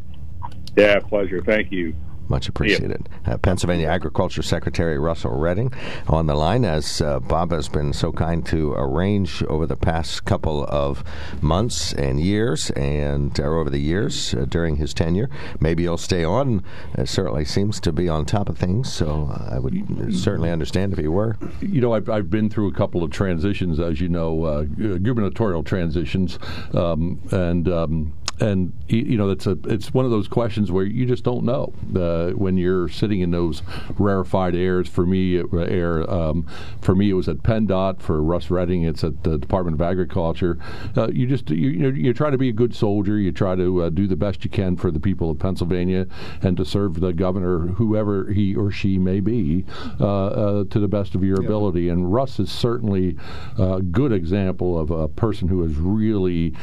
Yeah, 0.75 0.99
pleasure. 0.99 1.41
Thank 1.41 1.71
you. 1.71 1.95
Much 2.27 2.47
appreciated. 2.47 3.09
Uh, 3.25 3.37
Pennsylvania 3.37 3.87
Agriculture 3.87 4.41
Secretary 4.41 4.97
Russell 4.97 5.31
Redding 5.31 5.73
on 6.07 6.25
the 6.25 6.35
line, 6.35 6.65
as 6.65 7.01
uh, 7.01 7.19
Bob 7.19 7.51
has 7.51 7.67
been 7.67 7.93
so 7.93 8.11
kind 8.11 8.45
to 8.45 8.73
arrange 8.73 9.43
over 9.43 9.65
the 9.65 9.75
past 9.75 10.25
couple 10.25 10.65
of 10.67 11.03
months 11.41 11.93
and 11.93 12.19
years, 12.19 12.69
and 12.71 13.39
uh, 13.39 13.43
over 13.43 13.69
the 13.69 13.79
years 13.79 14.33
uh, 14.33 14.45
during 14.47 14.77
his 14.77 14.93
tenure. 14.93 15.29
Maybe 15.59 15.83
he'll 15.83 15.97
stay 15.97 16.23
on. 16.23 16.63
It 16.97 17.09
certainly 17.09 17.45
seems 17.45 17.79
to 17.81 17.91
be 17.91 18.07
on 18.09 18.25
top 18.25 18.49
of 18.49 18.57
things, 18.57 18.91
so 18.91 19.29
I 19.49 19.59
would 19.59 20.15
certainly 20.15 20.49
understand 20.49 20.93
if 20.93 20.99
he 20.99 21.07
were. 21.07 21.37
You 21.61 21.81
know, 21.81 21.93
I've, 21.93 22.09
I've 22.09 22.29
been 22.29 22.49
through 22.49 22.69
a 22.69 22.73
couple 22.73 23.03
of 23.03 23.11
transitions, 23.11 23.79
as 23.79 23.99
you 23.99 24.09
know, 24.09 24.43
uh, 24.45 24.63
gubernatorial 24.63 25.63
transitions, 25.63 26.39
um, 26.73 27.19
and 27.31 27.67
um, 27.67 28.13
and 28.39 28.73
you 28.87 29.17
know 29.17 29.29
it's 29.29 29.45
a 29.45 29.57
it's 29.65 29.93
one 29.93 30.05
of 30.05 30.11
those 30.11 30.27
questions 30.27 30.71
where 30.71 30.85
you 30.85 31.05
just 31.05 31.23
don't 31.23 31.43
know 31.43 31.73
uh, 31.95 32.31
when 32.31 32.57
you're 32.57 32.89
sitting 32.89 33.21
in 33.21 33.31
those 33.31 33.61
rarefied 33.97 34.55
airs. 34.55 34.87
For 34.87 35.05
me, 35.05 35.37
air 35.37 36.09
um, 36.09 36.47
for 36.81 36.95
me 36.95 37.09
it 37.09 37.13
was 37.13 37.29
at 37.29 37.37
PennDOT. 37.37 38.01
For 38.01 38.21
Russ 38.21 38.49
Redding, 38.49 38.83
it's 38.83 39.03
at 39.03 39.23
the 39.23 39.37
Department 39.37 39.75
of 39.75 39.81
Agriculture. 39.81 40.57
Uh, 40.97 41.09
you 41.11 41.27
just 41.27 41.49
you, 41.49 41.69
you, 41.69 41.79
know, 41.79 41.89
you 41.89 42.13
try 42.13 42.29
to 42.29 42.37
be 42.37 42.49
a 42.49 42.53
good 42.53 42.75
soldier. 42.75 43.17
You 43.17 43.31
try 43.31 43.55
to 43.55 43.83
uh, 43.83 43.89
do 43.89 44.07
the 44.07 44.15
best 44.15 44.43
you 44.43 44.49
can 44.49 44.75
for 44.77 44.89
the 44.89 44.99
people 44.99 45.29
of 45.29 45.39
Pennsylvania 45.39 46.07
and 46.41 46.57
to 46.57 46.65
serve 46.65 46.99
the 46.99 47.13
governor, 47.13 47.59
whoever 47.59 48.31
he 48.31 48.55
or 48.55 48.71
she 48.71 48.97
may 48.97 49.19
be, 49.19 49.65
uh, 49.99 50.25
uh, 50.25 50.63
to 50.65 50.79
the 50.79 50.87
best 50.87 51.13
of 51.13 51.23
your 51.23 51.39
yeah. 51.39 51.45
ability. 51.45 51.89
And 51.89 52.11
Russ 52.11 52.39
is 52.39 52.51
certainly 52.51 53.15
a 53.59 53.81
good 53.81 54.11
example 54.11 54.79
of 54.79 54.89
a 54.89 55.07
person 55.07 55.47
who 55.47 55.63
is 55.63 55.75
really 55.75 56.53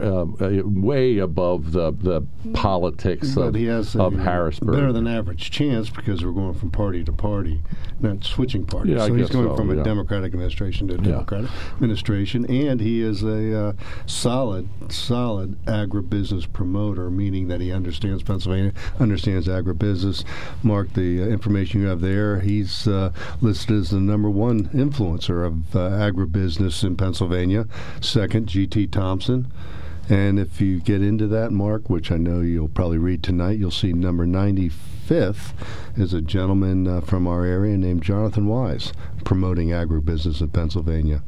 uh, 0.00 0.26
way 1.16 1.22
above 1.22 1.72
the 1.72 1.92
the 1.92 2.22
politics 2.52 3.34
but 3.34 3.48
of, 3.48 3.54
he 3.54 3.66
has 3.66 3.94
a, 3.94 4.02
of 4.02 4.14
Harrisburg. 4.14 4.74
Better 4.74 4.92
than 4.92 5.06
average 5.06 5.50
chance 5.50 5.90
because 5.90 6.24
we're 6.24 6.32
going 6.32 6.54
from 6.54 6.70
party 6.70 7.04
to 7.04 7.12
party, 7.12 7.62
not 8.00 8.24
switching 8.24 8.64
parties. 8.64 8.94
Yeah, 8.94 9.06
so 9.06 9.14
I 9.14 9.18
he's 9.18 9.30
going 9.30 9.48
so, 9.48 9.56
from 9.56 9.74
yeah. 9.74 9.80
a 9.80 9.84
Democratic 9.84 10.32
administration 10.32 10.88
to 10.88 10.94
a 10.94 10.98
Democratic 10.98 11.50
yeah. 11.50 11.72
administration, 11.74 12.46
and 12.46 12.80
he 12.80 13.00
is 13.00 13.22
a 13.22 13.68
uh, 13.68 13.72
solid, 14.06 14.68
solid 14.92 15.62
agribusiness 15.64 16.50
promoter, 16.52 17.10
meaning 17.10 17.48
that 17.48 17.60
he 17.60 17.72
understands 17.72 18.22
Pennsylvania, 18.22 18.72
understands 18.98 19.48
agribusiness. 19.48 20.24
Mark, 20.62 20.92
the 20.94 21.22
uh, 21.22 21.26
information 21.26 21.82
you 21.82 21.88
have 21.88 22.00
there, 22.00 22.40
he's 22.40 22.86
uh, 22.86 23.12
listed 23.40 23.76
as 23.76 23.90
the 23.90 24.00
number 24.00 24.30
one 24.30 24.68
influencer 24.68 25.46
of 25.46 25.74
uh, 25.74 25.90
agribusiness 25.90 26.84
in 26.84 26.96
Pennsylvania. 26.96 27.66
Second, 28.00 28.46
G.T. 28.46 28.88
Thompson. 28.88 29.52
And 30.08 30.38
if 30.38 30.60
you 30.60 30.78
get 30.80 31.02
into 31.02 31.26
that, 31.28 31.50
Mark, 31.50 31.90
which 31.90 32.12
I 32.12 32.16
know 32.16 32.40
you'll 32.40 32.68
probably 32.68 32.98
read 32.98 33.22
tonight, 33.22 33.58
you'll 33.58 33.72
see 33.72 33.92
number 33.92 34.24
95th 34.24 35.52
is 35.96 36.14
a 36.14 36.20
gentleman 36.20 36.86
uh, 36.86 37.00
from 37.00 37.26
our 37.26 37.44
area 37.44 37.76
named 37.76 38.02
Jonathan 38.02 38.46
Weis 38.46 38.92
promoting 39.24 39.68
agribusiness 39.70 40.40
in 40.40 40.48
Pennsylvania. 40.50 41.22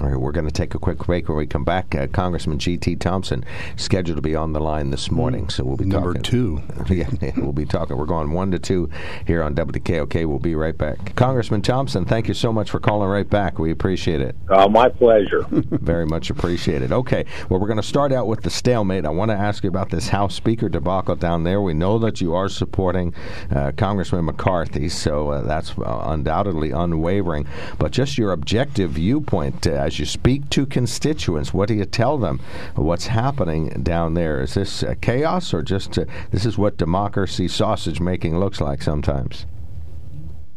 All 0.00 0.08
right, 0.08 0.18
we're 0.18 0.32
going 0.32 0.46
to 0.46 0.52
take 0.52 0.74
a 0.74 0.78
quick 0.80 0.98
break. 0.98 1.28
When 1.28 1.38
we 1.38 1.46
come 1.46 1.62
back, 1.64 1.94
uh, 1.94 2.08
Congressman 2.08 2.58
G.T. 2.58 2.96
Thompson 2.96 3.44
scheduled 3.76 4.16
to 4.16 4.22
be 4.22 4.34
on 4.34 4.52
the 4.52 4.58
line 4.58 4.90
this 4.90 5.08
morning, 5.08 5.48
so 5.48 5.62
we'll 5.62 5.76
be 5.76 5.84
number 5.84 6.14
talking. 6.14 6.22
two. 6.22 6.62
yeah, 6.92 7.08
we'll 7.36 7.52
be 7.52 7.64
talking. 7.64 7.96
We're 7.96 8.04
going 8.06 8.32
one 8.32 8.50
to 8.50 8.58
two 8.58 8.90
here 9.24 9.40
on 9.40 9.54
WKOK. 9.54 10.26
We'll 10.26 10.40
be 10.40 10.56
right 10.56 10.76
back. 10.76 11.14
Congressman 11.14 11.62
Thompson, 11.62 12.04
thank 12.04 12.26
you 12.26 12.34
so 12.34 12.52
much 12.52 12.70
for 12.70 12.80
calling 12.80 13.08
right 13.08 13.28
back. 13.28 13.60
We 13.60 13.70
appreciate 13.70 14.20
it. 14.20 14.34
Uh, 14.50 14.66
my 14.66 14.88
pleasure. 14.88 15.46
Very 15.50 16.06
much 16.06 16.28
appreciated. 16.28 16.90
Okay, 16.90 17.24
well, 17.48 17.60
we're 17.60 17.68
going 17.68 17.76
to 17.76 17.82
start 17.84 18.12
out 18.12 18.26
with 18.26 18.42
the 18.42 18.50
stalemate. 18.50 19.06
I 19.06 19.10
want 19.10 19.30
to 19.30 19.36
ask 19.36 19.62
you 19.62 19.68
about 19.68 19.90
this 19.90 20.08
House 20.08 20.34
Speaker 20.34 20.68
debacle 20.68 21.14
down 21.14 21.44
there. 21.44 21.60
We 21.60 21.72
know 21.72 22.00
that 22.00 22.20
you 22.20 22.34
are 22.34 22.48
supporting 22.48 23.14
uh, 23.52 23.70
Congressman 23.76 24.24
McCarthy, 24.24 24.88
so 24.88 25.30
uh, 25.30 25.42
that's 25.42 25.78
uh, 25.78 26.02
undoubtedly 26.06 26.72
unwavering. 26.72 27.46
But 27.78 27.92
just 27.92 28.18
your 28.18 28.32
objective 28.32 28.90
viewpoint 28.90 29.68
uh, 29.68 29.83
as 29.84 29.98
you 29.98 30.06
speak 30.06 30.48
to 30.48 30.64
constituents, 30.64 31.52
what 31.52 31.68
do 31.68 31.74
you 31.74 31.84
tell 31.84 32.16
them? 32.16 32.40
What's 32.74 33.06
happening 33.06 33.68
down 33.82 34.14
there? 34.14 34.40
Is 34.40 34.54
this 34.54 34.82
uh, 34.82 34.94
chaos 35.02 35.52
or 35.52 35.62
just 35.62 35.98
uh, 35.98 36.06
this 36.30 36.46
is 36.46 36.56
what 36.56 36.78
democracy 36.78 37.48
sausage 37.48 38.00
making 38.00 38.38
looks 38.38 38.62
like 38.62 38.80
sometimes? 38.80 39.44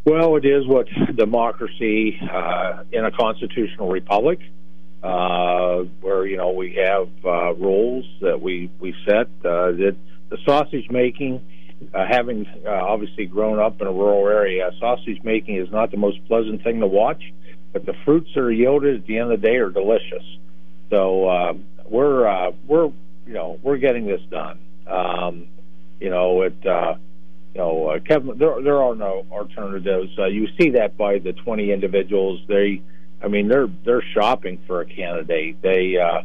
Well, 0.06 0.38
it 0.38 0.46
is 0.46 0.66
what 0.66 0.88
democracy 1.16 2.18
uh, 2.22 2.84
in 2.94 3.04
a 3.04 3.12
constitutional 3.12 3.90
republic, 3.90 4.40
uh, 5.04 5.80
where 6.00 6.26
you 6.26 6.38
know 6.38 6.52
we 6.52 6.76
have 6.76 7.10
uh, 7.26 7.54
rules 7.56 8.06
that 8.22 8.42
we 8.42 8.72
we 8.80 8.96
set. 9.06 9.28
Uh, 9.44 9.72
that 9.72 9.98
the 10.30 10.38
sausage 10.46 10.90
making, 10.90 11.46
having 11.94 12.48
obviously 12.66 13.26
grown 13.26 13.60
up 13.60 13.82
in 13.82 13.88
a 13.88 13.92
rural 13.92 14.26
area, 14.30 14.72
sausage 14.80 15.22
making 15.24 15.58
is 15.58 15.70
not 15.70 15.92
the 15.92 15.98
most 15.98 16.26
pleasant 16.28 16.64
thing 16.64 16.80
to 16.80 16.88
watch 16.88 17.22
but 17.74 17.86
the 17.86 17.94
fruits 18.06 18.30
that 18.34 18.42
are 18.42 18.52
yielded 18.52 19.02
at 19.02 19.08
the 19.08 19.18
end 19.18 19.32
of 19.32 19.42
the 19.42 19.48
day 19.48 19.58
are 19.58 19.70
delicious. 19.70 20.24
So 20.90 21.28
uh, 21.28 21.54
we're 21.86 22.28
uh, 22.28 22.52
we're 22.66 22.86
you 23.26 23.34
know 23.34 23.60
we're 23.62 23.78
getting 23.78 24.06
this 24.06 24.22
done. 24.30 24.60
Um, 24.88 25.48
you 26.00 26.10
know 26.10 26.42
it. 26.44 26.66
Uh, 26.66 26.96
you 27.58 27.64
know, 27.64 27.88
uh, 27.88 28.00
Kevin, 28.00 28.38
there 28.38 28.62
there 28.62 28.84
are 28.84 28.94
no 28.94 29.26
alternatives. 29.32 30.12
Uh, 30.20 30.26
you 30.26 30.48
see 30.60 30.72
that 30.72 30.96
by 30.96 31.18
the 31.18 31.34
20 31.34 31.72
individuals. 31.72 32.40
They, 32.48 32.84
I 33.20 33.30
mean, 33.30 33.48
they're 33.48 33.68
they're 33.84 34.04
shopping 34.14 34.62
for 34.68 34.82
a 34.82 34.86
candidate. 34.86 35.60
They 35.64 35.98
uh, 35.98 36.22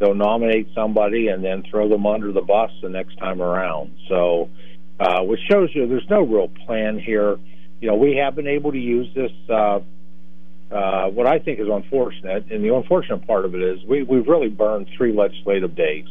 they'll 0.00 0.16
nominate 0.16 0.68
somebody 0.74 1.28
and 1.28 1.44
then 1.44 1.62
throw 1.70 1.88
them 1.88 2.04
under 2.04 2.32
the 2.32 2.40
bus 2.40 2.72
the 2.82 2.88
next 2.88 3.16
time 3.18 3.40
around. 3.40 3.96
So, 4.08 4.50
uh, 4.98 5.22
which 5.22 5.38
shows 5.48 5.70
you 5.72 5.86
there's 5.86 6.10
no 6.10 6.22
real 6.22 6.48
plan 6.66 6.98
here. 6.98 7.38
You 7.80 7.88
know, 7.88 7.94
we 7.94 8.16
have 8.16 8.34
been 8.34 8.48
able 8.48 8.72
to 8.72 8.78
use 8.78 9.06
this 9.14 9.32
uh, 9.48 9.80
uh, 10.72 11.08
what 11.08 11.26
I 11.26 11.38
think 11.38 11.60
is 11.60 11.68
unfortunate, 11.68 12.50
and 12.50 12.64
the 12.64 12.74
unfortunate 12.74 13.26
part 13.26 13.44
of 13.44 13.54
it 13.54 13.62
is 13.62 13.84
we, 13.84 14.02
we've 14.02 14.26
really 14.26 14.48
burned 14.48 14.88
three 14.96 15.12
legislative 15.12 15.74
days. 15.74 16.06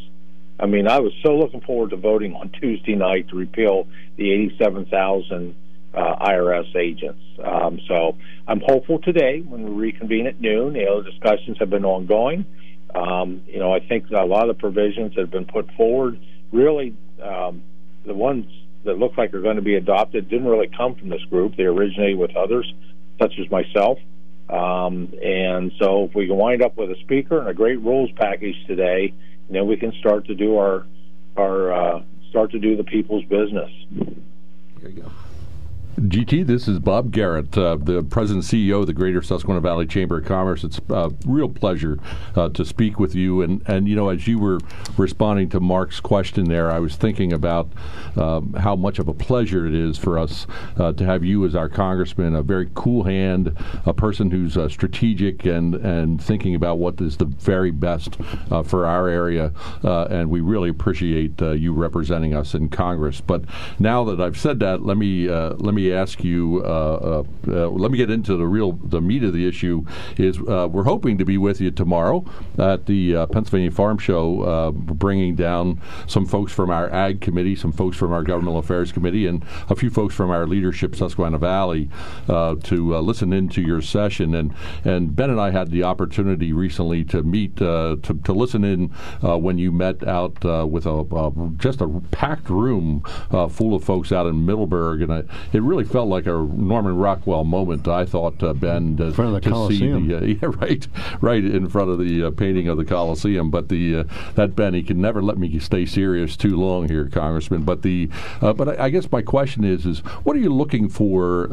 I 0.60 0.68
mean, 0.68 0.88
I 0.88 1.00
was 1.00 1.12
so 1.24 1.36
looking 1.36 1.62
forward 1.62 1.90
to 1.90 1.96
voting 1.96 2.36
on 2.36 2.50
Tuesday 2.50 2.96
night 2.96 3.30
to 3.30 3.36
repeal 3.36 3.88
the 4.18 4.32
87,000 4.32 5.56
uh, 5.94 6.16
IRS 6.26 6.76
agents. 6.76 7.24
Um, 7.44 7.80
so 7.88 8.16
I'm 8.48 8.62
hopeful 8.62 9.00
today 9.00 9.42
when 9.42 9.64
we 9.64 9.72
reconvene 9.72 10.28
at 10.28 10.40
noon. 10.40 10.76
You 10.76 10.86
know, 10.86 11.02
discussions 11.02 11.58
have 11.60 11.72
been 11.72 11.84
ongoing. 11.84 12.46
Um, 12.94 13.42
you 13.48 13.58
know, 13.58 13.74
I 13.74 13.80
think 13.80 14.12
a 14.12 14.26
lot 14.26 14.48
of 14.48 14.56
the 14.56 14.62
provisions 14.62 15.16
that 15.16 15.22
have 15.22 15.32
been 15.32 15.46
put 15.46 15.72
forward 15.72 16.20
really, 16.52 16.96
um, 17.24 17.64
the 18.06 18.14
ones 18.14 18.46
that 18.84 19.00
look 19.00 19.18
like 19.18 19.34
are 19.34 19.42
going 19.42 19.56
to 19.56 19.62
be 19.62 19.76
adopted 19.76 20.30
didn't 20.30 20.48
really 20.48 20.70
come 20.76 20.96
from 20.96 21.10
this 21.10 21.24
group. 21.30 21.56
They 21.56 21.64
originated 21.64 22.20
with 22.20 22.36
others, 22.36 22.72
such 23.20 23.34
as 23.40 23.50
myself. 23.50 23.98
Um, 24.52 25.14
and 25.24 25.72
so 25.80 26.06
if 26.06 26.16
we 26.16 26.28
can 26.28 26.36
wind 26.36 26.62
up 26.62 26.78
with 26.78 26.92
a 26.92 27.00
speaker 27.02 27.40
and 27.40 27.48
a 27.48 27.54
great 27.54 27.80
rules 27.80 28.12
package 28.18 28.56
today, 28.68 29.14
then 29.50 29.68
we 29.68 29.78
can 29.78 29.94
start 29.94 30.26
to 30.28 30.36
do 30.36 30.58
our 30.58 30.86
our 31.38 31.72
uh, 31.72 32.04
start 32.30 32.52
to 32.52 32.60
do 32.60 32.76
the 32.76 32.84
people's 32.84 33.24
business. 33.26 33.72
There 34.82 34.90
you 34.90 35.02
go. 35.02 35.12
GT, 36.00 36.48
this 36.48 36.70
is 36.70 36.80
Bob 36.80 37.12
Garrett, 37.12 37.58
uh, 37.58 37.76
the 37.76 38.02
president 38.02 38.46
CEO 38.46 38.80
of 38.80 38.88
the 38.88 38.94
Greater 38.94 39.22
Susquehanna 39.22 39.60
Valley 39.60 39.86
Chamber 39.86 40.20
of 40.20 40.26
Commerce. 40.26 40.64
It's 40.64 40.80
a 40.90 41.12
real 41.26 41.50
pleasure 41.50 42.00
uh, 42.34 42.48
to 42.50 42.64
speak 42.64 42.98
with 42.98 43.14
you. 43.14 43.42
And, 43.42 43.62
and, 43.68 43.90
you 43.90 43.96
know, 43.98 44.08
as 44.08 44.26
you 44.26 44.40
were 44.40 44.60
responding 44.98 45.50
to 45.50 45.60
Mark's 45.60 46.00
question 46.00 46.46
there, 46.46 46.72
I 46.72 46.80
was 46.80 46.96
thinking 46.96 47.34
about 47.34 47.70
um, 48.16 48.54
how 48.54 48.74
much 48.74 49.00
of 49.00 49.10
a 49.10 49.14
pleasure 49.14 49.68
it 49.68 49.74
is 49.74 49.98
for 49.98 50.18
us 50.18 50.48
uh, 50.78 50.94
to 50.94 51.04
have 51.06 51.26
you 51.26 51.46
as 51.46 51.56
our 51.56 51.68
congressman, 51.68 52.36
a 52.36 52.42
very 52.42 52.70
cool 52.74 53.04
hand, 53.04 53.56
a 53.86 53.94
person 53.94 54.32
who's 54.32 54.56
uh, 54.56 54.70
strategic 54.70 55.46
and, 55.46 55.76
and 55.76 56.24
thinking 56.24 56.56
about 56.56 56.78
what 56.78 57.02
is 57.02 57.18
the 57.18 57.26
very 57.26 57.72
best 57.72 58.18
uh, 58.50 58.64
for 58.64 58.86
our 58.86 59.10
area. 59.10 59.52
Uh, 59.84 60.06
and 60.06 60.30
we 60.30 60.40
really 60.40 60.70
appreciate 60.70 61.42
you 61.42 61.74
representing 61.74 62.34
us 62.34 62.54
in 62.54 62.70
Congress. 62.70 63.20
But 63.20 63.44
now 63.78 64.06
that 64.06 64.22
I've 64.22 64.38
said 64.38 64.60
that, 64.62 64.84
let 64.84 64.96
me 64.96 65.28
let 65.30 65.74
me 65.74 65.81
me 65.82 65.94
ask 65.94 66.24
you. 66.24 66.62
Uh, 66.64 66.68
uh, 66.68 67.24
uh, 67.48 67.70
let 67.70 67.92
me 67.92 67.98
get 67.98 68.10
into 68.10 68.36
the 68.38 68.46
real 68.46 68.74
the 68.84 69.02
meat 69.02 69.24
of 69.24 69.34
the 69.34 69.48
issue. 69.48 69.86
Is 70.18 70.38
uh, 70.40 70.68
we're 70.72 70.84
hoping 70.84 71.18
to 71.18 71.26
be 71.26 71.38
with 71.38 71.62
you 71.62 71.72
tomorrow 71.72 72.26
at 72.58 72.86
the 72.86 73.16
uh, 73.16 73.26
Pennsylvania 73.28 73.72
Farm 73.72 73.98
Show, 73.98 74.72
bringing 74.74 75.36
down 75.36 75.82
some 76.08 76.26
folks 76.26 76.52
from 76.52 76.70
our 76.70 76.90
Ag 76.92 77.22
Committee, 77.22 77.56
some 77.56 77.72
folks 77.72 77.98
from 77.98 78.12
our 78.12 78.24
Governmental 78.24 78.60
Affairs 78.60 78.92
Committee, 78.92 79.28
and 79.28 79.44
a 79.70 79.76
few 79.76 79.90
folks 79.90 80.16
from 80.16 80.30
our 80.30 80.48
leadership 80.48 80.96
Susquehanna 80.96 81.38
Valley 81.38 81.90
to 82.28 82.98
listen 82.98 83.34
into 83.34 83.62
your 83.62 83.82
session. 83.82 84.36
And 84.36 84.54
and 84.84 85.16
Ben 85.16 85.30
and 85.30 85.40
I 85.40 85.52
had 85.52 85.72
the 85.72 85.84
opportunity 85.84 86.54
recently 86.54 87.04
to 87.06 87.24
meet 87.24 87.58
to, 87.58 88.00
to 88.02 88.34
listen 88.34 88.64
in 88.64 88.90
when 89.22 89.58
you 89.58 89.72
met 89.72 90.08
out 90.08 90.44
with 90.70 90.86
a 90.86 91.02
just 91.58 91.82
a 91.82 91.88
packed 92.12 92.50
room 92.50 93.04
uh, 93.32 93.48
full 93.48 93.74
of 93.74 93.84
folks 93.84 94.12
out 94.12 94.28
in 94.28 94.46
Middleburg, 94.46 95.02
and 95.02 95.14
I, 95.14 95.24
it 95.54 95.62
really 95.62 95.71
felt 95.86 96.10
like 96.10 96.26
a 96.26 96.32
Norman 96.32 96.98
Rockwell 96.98 97.44
moment. 97.44 97.88
I 97.88 98.06
thought 98.06 98.44
uh, 98.44 98.54
Ben 98.54 98.98
to, 98.98 99.06
in 99.06 99.14
front 99.14 99.36
of 99.36 99.42
the 99.42 99.50
Coliseum. 99.50 100.12
Uh, 100.12 100.20
yeah, 100.26 100.38
right, 100.42 100.88
right 101.22 101.44
in 101.44 101.70
front 101.70 101.90
of 101.90 102.00
the 102.00 102.26
uh, 102.26 102.32
painting 102.32 102.68
of 102.68 102.78
the 102.78 102.86
Coliseum. 102.86 103.50
But 103.50 103.70
the 103.70 103.98
uh, 103.98 104.04
that 104.36 104.56
Ben, 104.56 104.74
he 104.74 104.84
can 104.84 105.00
never 105.00 105.22
let 105.22 105.38
me 105.38 105.58
stay 105.60 105.86
serious 105.86 106.36
too 106.36 106.56
long 106.56 106.88
here, 106.88 107.08
Congressman. 107.08 107.64
But 107.64 107.82
the 107.82 108.10
uh, 108.42 108.54
but 108.54 108.80
I, 108.80 108.86
I, 108.86 108.90
guess 108.90 109.12
my 109.12 109.22
question 109.22 109.64
is 109.64 109.86
is 109.86 110.00
what 110.24 110.36
are 110.36 110.40
you 110.40 110.54
looking 110.54 110.90
for 110.90 111.52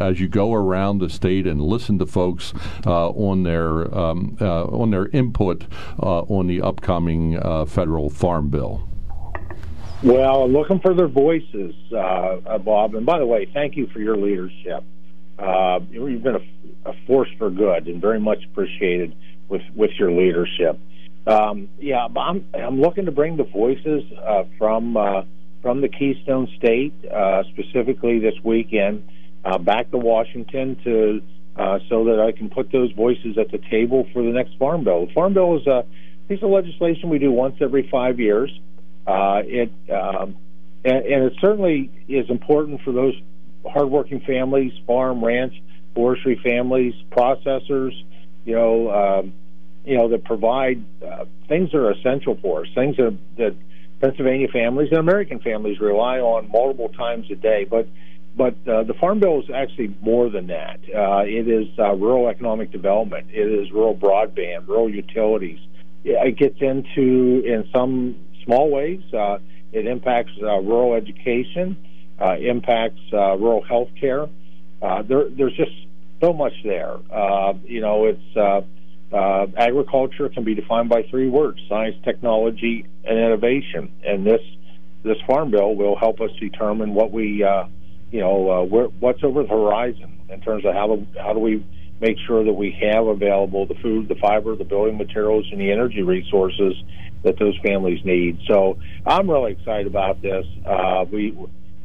as 0.00 0.20
you 0.20 0.28
go 0.28 0.52
around 0.52 0.98
the 0.98 1.08
state 1.08 1.46
and 1.46 1.60
listen 1.60 1.98
to 2.00 2.06
folks 2.06 2.52
on 2.84 3.44
their 3.44 3.96
um, 3.96 4.36
on 4.40 4.90
their 4.90 5.08
input 5.08 5.64
on 5.98 6.46
the 6.46 6.60
upcoming 6.60 7.40
federal 7.66 8.10
farm 8.10 8.48
bill? 8.50 8.89
Well, 10.02 10.44
I'm 10.44 10.52
looking 10.52 10.80
for 10.80 10.94
their 10.94 11.08
voices, 11.08 11.74
uh, 11.92 11.96
uh, 11.96 12.58
Bob. 12.58 12.94
And 12.94 13.04
by 13.04 13.18
the 13.18 13.26
way, 13.26 13.46
thank 13.52 13.76
you 13.76 13.86
for 13.88 14.00
your 14.00 14.16
leadership. 14.16 14.82
Uh, 15.38 15.80
you've 15.90 16.22
been 16.22 16.36
a, 16.36 16.90
a, 16.90 16.94
force 17.06 17.28
for 17.38 17.50
good 17.50 17.86
and 17.86 18.00
very 18.00 18.20
much 18.20 18.38
appreciated 18.46 19.14
with, 19.48 19.62
with 19.74 19.90
your 19.98 20.10
leadership. 20.10 20.78
Um, 21.26 21.68
yeah, 21.78 22.06
I'm, 22.16 22.46
I'm 22.54 22.80
looking 22.80 23.04
to 23.06 23.12
bring 23.12 23.36
the 23.36 23.44
voices 23.44 24.04
uh, 24.18 24.44
from 24.58 24.96
uh, 24.96 25.22
from 25.60 25.82
the 25.82 25.88
Keystone 25.88 26.48
State, 26.56 26.94
uh, 27.04 27.42
specifically 27.52 28.18
this 28.18 28.32
weekend, 28.42 29.06
back 29.62 29.90
to 29.90 29.98
Washington 29.98 30.76
to 30.84 31.20
so 31.90 32.04
that 32.04 32.24
I 32.26 32.32
can 32.32 32.48
put 32.48 32.72
those 32.72 32.90
voices 32.92 33.36
at 33.36 33.50
the 33.50 33.58
table 33.70 34.08
for 34.14 34.22
the 34.22 34.30
next 34.30 34.56
Farm 34.58 34.84
Bill. 34.84 35.04
The 35.04 35.12
Farm 35.12 35.34
Bill 35.34 35.58
is 35.58 35.66
a 35.66 35.84
piece 36.28 36.42
of 36.42 36.48
legislation 36.48 37.10
we 37.10 37.18
do 37.18 37.30
once 37.30 37.56
every 37.60 37.86
five 37.90 38.18
years. 38.18 38.50
Uh, 39.10 39.42
it 39.44 39.72
um, 39.90 40.36
and, 40.84 41.04
and, 41.04 41.24
it 41.24 41.32
certainly 41.40 41.90
is 42.08 42.30
important 42.30 42.80
for 42.82 42.92
those 42.92 43.14
hardworking 43.66 44.20
families, 44.20 44.72
farm, 44.86 45.24
ranch, 45.24 45.54
forestry 45.94 46.40
families, 46.44 46.94
processors. 47.10 47.92
You 48.44 48.54
know, 48.54 48.90
um, 48.90 49.32
you 49.84 49.98
know 49.98 50.08
that 50.10 50.24
provide 50.24 50.84
uh, 51.04 51.24
things 51.48 51.72
that 51.72 51.78
are 51.78 51.90
essential 51.90 52.38
for 52.40 52.62
us, 52.62 52.68
things 52.74 52.96
that, 52.98 53.18
that 53.36 53.56
Pennsylvania 54.00 54.48
families 54.48 54.90
and 54.90 54.98
American 54.98 55.40
families 55.40 55.80
rely 55.80 56.20
on 56.20 56.48
multiple 56.50 56.90
times 56.90 57.26
a 57.32 57.34
day. 57.34 57.66
But 57.68 57.88
but 58.36 58.54
uh, 58.68 58.84
the 58.84 58.94
Farm 59.00 59.18
Bill 59.18 59.40
is 59.40 59.50
actually 59.52 59.92
more 60.00 60.30
than 60.30 60.46
that. 60.46 60.78
Uh, 60.94 61.24
it 61.26 61.48
is 61.48 61.66
uh, 61.80 61.94
rural 61.94 62.28
economic 62.28 62.70
development. 62.70 63.30
It 63.32 63.48
is 63.48 63.72
rural 63.72 63.96
broadband, 63.96 64.68
rural 64.68 64.88
utilities. 64.88 65.58
It 66.04 66.38
gets 66.38 66.60
into 66.60 67.42
in 67.44 67.68
some 67.74 68.16
small 68.44 68.70
ways. 68.70 69.00
Uh, 69.12 69.38
it 69.72 69.86
impacts 69.86 70.32
uh, 70.42 70.58
rural 70.60 70.94
education, 70.94 71.76
uh, 72.20 72.36
impacts 72.36 73.00
uh, 73.12 73.36
rural 73.36 73.62
health 73.62 73.88
care. 73.98 74.28
Uh, 74.82 75.02
there, 75.02 75.28
there's 75.30 75.56
just 75.56 75.72
so 76.20 76.32
much 76.32 76.52
there. 76.64 76.96
Uh, 77.12 77.54
you 77.64 77.80
know, 77.80 78.06
it's 78.06 78.36
uh, 78.36 78.62
uh, 79.14 79.46
agriculture 79.56 80.28
can 80.28 80.44
be 80.44 80.54
defined 80.54 80.88
by 80.88 81.02
three 81.10 81.28
words: 81.28 81.60
science, 81.68 81.96
technology, 82.04 82.86
and 83.04 83.18
innovation. 83.18 83.92
And 84.04 84.26
this 84.26 84.40
this 85.02 85.16
farm 85.26 85.50
bill 85.50 85.74
will 85.74 85.96
help 85.96 86.20
us 86.20 86.30
determine 86.38 86.94
what 86.94 87.10
we, 87.10 87.42
uh, 87.42 87.64
you 88.10 88.20
know, 88.20 88.50
uh, 88.50 88.86
what's 89.00 89.24
over 89.24 89.42
the 89.42 89.48
horizon 89.48 90.20
in 90.28 90.40
terms 90.40 90.64
of 90.64 90.74
how 90.74 90.94
do, 90.94 91.06
how 91.18 91.32
do 91.32 91.38
we 91.38 91.64
make 92.00 92.16
sure 92.26 92.44
that 92.44 92.52
we 92.52 92.76
have 92.82 93.06
available 93.06 93.66
the 93.66 93.74
food, 93.76 94.08
the 94.08 94.14
fiber, 94.16 94.56
the 94.56 94.64
building 94.64 94.96
materials, 94.96 95.46
and 95.52 95.60
the 95.60 95.70
energy 95.70 96.02
resources 96.02 96.74
that 97.22 97.38
those 97.38 97.58
families 97.62 98.02
need. 98.04 98.38
So 98.48 98.78
I'm 99.06 99.30
really 99.30 99.52
excited 99.52 99.86
about 99.86 100.22
this. 100.22 100.46
Uh, 100.66 101.04
we 101.10 101.36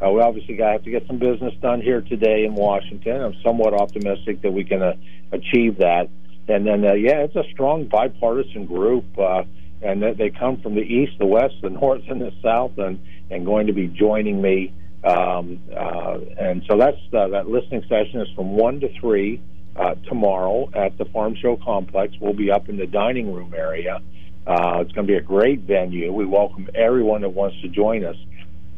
uh, 0.04 0.10
we 0.10 0.22
obviously 0.22 0.56
got 0.56 0.74
have 0.74 0.84
to 0.84 0.92
get 0.92 1.08
some 1.08 1.20
business 1.20 1.54
done 1.62 1.82
here 1.82 2.02
today 2.02 2.44
in 2.46 2.54
Washington. 2.54 3.22
I'm 3.22 3.36
somewhat 3.44 3.74
optimistic 3.74 4.42
that 4.42 4.52
we 4.52 4.64
can 4.64 4.82
uh, 4.82 4.94
achieve 5.32 5.78
that. 5.78 6.10
And 6.48 6.68
then, 6.68 6.86
uh, 6.86 6.94
yeah, 6.94 7.24
it's 7.24 7.36
a 7.36 7.44
strong 7.54 7.86
bipartisan 7.86 8.66
group, 8.66 9.06
uh, 9.18 9.44
and 9.82 10.04
they 10.04 10.30
come 10.30 10.62
from 10.62 10.76
the 10.76 10.82
east, 10.82 11.14
the 11.18 11.26
west, 11.26 11.56
the 11.62 11.70
north, 11.82 12.04
and 12.08 12.22
the 12.22 12.32
south, 12.44 12.78
and 12.78 13.00
and 13.32 13.46
going 13.46 13.68
to 13.68 13.74
be 13.74 13.88
joining 13.88 14.42
me. 14.42 14.74
Um, 15.04 15.60
uh, 15.76 16.20
and 16.40 16.64
so 16.70 16.78
that's 16.78 16.98
uh, 17.14 17.28
that 17.30 17.48
listening 17.48 17.84
session 17.88 18.22
is 18.22 18.28
from 18.36 18.52
one 18.52 18.80
to 18.82 19.00
three 19.00 19.42
uh, 19.76 19.96
tomorrow 20.08 20.70
at 20.74 20.98
the 20.98 21.06
Farm 21.06 21.36
Show 21.36 21.58
Complex. 21.58 22.16
We'll 22.20 22.34
be 22.34 22.52
up 22.52 22.70
in 22.70 22.78
the 22.78 22.88
dining 22.88 23.34
room 23.34 23.54
area. 23.56 24.02
Uh, 24.48 24.80
it's 24.82 24.92
going 24.92 25.08
to 25.08 25.12
be 25.12 25.18
a 25.18 25.22
great 25.22 25.62
venue. 25.62 26.14
We 26.14 26.26
welcome 26.26 26.70
everyone 26.76 27.22
that 27.22 27.30
wants 27.30 27.60
to 27.62 27.68
join 27.68 28.06
us. 28.06 28.18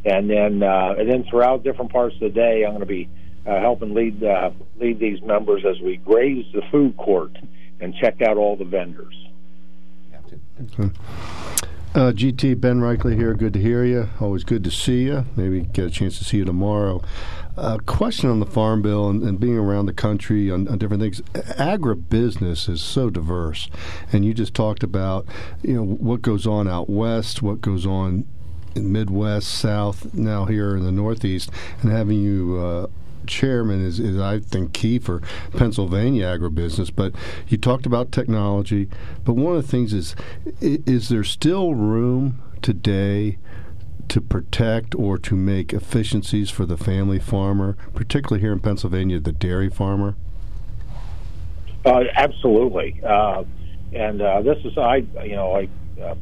And 0.06 0.30
then, 0.30 0.64
uh, 0.64 0.96
and 0.98 1.10
then 1.10 1.26
throughout 1.30 1.64
different 1.64 1.92
parts 1.92 2.16
of 2.16 2.22
the 2.22 2.30
day, 2.30 2.64
I'm 2.64 2.72
going 2.72 2.80
to 2.80 2.86
be 2.86 3.10
uh, 3.46 3.60
helping 3.60 3.94
lead 3.94 4.24
uh, 4.24 4.52
lead 4.80 5.00
these 5.00 5.22
members 5.22 5.64
as 5.66 5.80
we 5.82 5.98
graze 5.98 6.46
the 6.54 6.62
food 6.72 6.96
court 6.98 7.32
and 7.80 7.94
check 7.96 8.22
out 8.22 8.38
all 8.38 8.56
the 8.56 8.66
vendors. 8.66 9.14
Uh, 11.96 12.12
GT 12.12 12.60
Ben 12.60 12.80
Reichley 12.80 13.16
here. 13.16 13.34
Good 13.34 13.54
to 13.54 13.60
hear 13.60 13.84
you. 13.84 14.10
Always 14.22 14.44
good 14.44 14.64
to 14.66 14.72
see 14.72 15.04
you. 15.04 15.26
Maybe 15.36 15.62
get 15.62 15.86
a 15.86 15.90
chance 15.90 16.18
to 16.20 16.24
see 16.24 16.38
you 16.38 16.46
tomorrow. 16.46 17.02
A 17.58 17.80
question 17.80 18.30
on 18.30 18.40
the 18.40 18.46
farm 18.46 18.84
bill 18.84 19.10
and, 19.10 19.24
and 19.24 19.40
being 19.40 19.58
around 19.58 19.88
the 19.88 19.94
country 19.94 20.52
on, 20.52 20.68
on, 20.68 20.78
different 20.78 21.02
things. 21.02 21.22
Agribusiness 21.34 22.70
is 22.70 22.82
so 22.82 23.10
diverse, 23.10 23.68
and 24.14 24.24
you 24.24 24.34
just 24.36 24.54
talked 24.54 24.84
about 24.84 25.26
you 25.64 25.74
know 25.74 25.84
what 25.84 26.22
goes 26.22 26.46
on 26.46 26.68
out 26.68 26.88
west, 26.88 27.42
what 27.42 27.60
goes 27.62 27.86
on 27.86 28.28
in 28.76 28.92
Midwest, 28.92 29.48
South, 29.48 30.14
now 30.14 30.46
here 30.46 30.78
in 30.78 30.84
the 30.84 30.92
Northeast, 30.92 31.50
and 31.82 31.92
having 31.92 32.20
you. 32.20 32.58
Uh, 32.58 32.88
chairman 33.26 33.86
is, 33.86 34.00
is, 34.00 34.18
I 34.18 34.40
think, 34.40 34.72
key 34.72 35.00
for 35.00 35.22
Pennsylvania 35.52 36.26
agribusiness. 36.26 36.90
But 36.96 37.14
you 37.50 37.58
talked 37.58 37.86
about 37.86 38.14
technology. 38.14 38.90
But 39.26 39.34
one 39.34 39.54
of 39.54 39.62
the 39.62 39.68
things 39.68 39.92
is, 39.92 40.16
is 40.62 41.10
there 41.10 41.26
still 41.26 41.76
room 41.76 42.42
today 42.62 43.38
to 44.10 44.22
protect 44.22 44.96
or 44.96 45.18
to 45.18 45.36
make 45.36 45.74
efficiencies 45.74 46.50
for 46.50 46.66
the 46.66 46.78
family 46.78 47.20
farmer, 47.20 47.78
particularly 47.94 48.42
here 48.42 48.54
in 48.54 48.60
Pennsylvania, 48.60 49.20
the 49.20 49.32
dairy 49.32 49.70
farmer? 49.70 50.16
Uh, 51.86 52.04
absolutely. 52.16 53.00
Uh, 53.04 53.44
and 53.94 54.22
uh, 54.22 54.42
this 54.42 54.58
is, 54.66 54.78
I, 54.78 54.98
you 55.24 55.36
know, 55.36 55.56
I, 55.56 55.70
uh, 56.02 56.16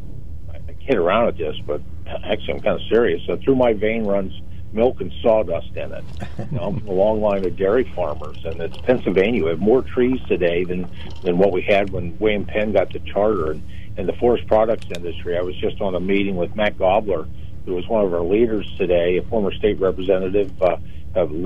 I 0.54 0.74
kid 0.74 0.96
around 0.96 1.28
with 1.28 1.38
this, 1.38 1.56
but 1.66 1.82
actually 2.08 2.54
I'm 2.54 2.62
kind 2.62 2.80
of 2.80 2.88
serious. 2.88 3.22
So 3.26 3.38
through 3.38 3.56
my 3.56 3.74
vein 3.74 4.06
runs 4.06 4.34
milk 4.76 5.00
and 5.00 5.12
sawdust 5.22 5.76
in 5.76 5.92
it. 5.94 6.04
You 6.52 6.58
know, 6.58 6.64
I'm 6.64 6.88
a 6.88 6.92
long 6.92 7.22
line 7.22 7.46
of 7.46 7.56
dairy 7.56 7.90
farmers, 7.96 8.38
and 8.44 8.60
it's 8.60 8.78
Pennsylvania. 8.80 9.44
We 9.44 9.50
have 9.50 9.60
more 9.60 9.82
trees 9.82 10.20
today 10.28 10.66
than 10.66 10.88
than 11.24 11.38
what 11.38 11.52
we 11.54 11.62
had 11.62 11.90
when 11.92 12.18
William 12.20 12.46
Penn 12.46 12.74
got 12.74 12.92
the 12.92 13.00
charter. 13.00 13.52
And 13.52 13.64
in 13.98 14.06
the 14.06 14.14
forest 14.14 14.46
products 14.48 14.86
industry, 14.94 15.38
I 15.38 15.42
was 15.42 15.56
just 15.56 15.80
on 15.82 15.96
a 15.96 16.00
meeting 16.00 16.36
with 16.36 16.56
Matt 16.56 16.78
Gabler 16.78 17.26
who 17.66 17.74
was 17.74 17.88
one 17.88 18.06
of 18.06 18.14
our 18.14 18.22
leaders 18.22 18.72
today, 18.78 19.18
a 19.18 19.24
former 19.24 19.52
state 19.52 19.80
representative, 19.80 20.52
uh, 20.62 20.78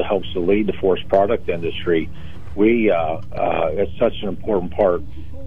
helps 0.04 0.32
to 0.34 0.40
lead 0.40 0.68
the 0.68 0.74
forest 0.74 1.08
product 1.08 1.48
industry. 1.50 2.10
We 2.56 2.90
uh, 2.92 2.98
uh, 2.98 3.70
it's 3.74 3.98
such 4.00 4.22
an 4.22 4.30
important 4.30 4.74
part. 4.74 5.02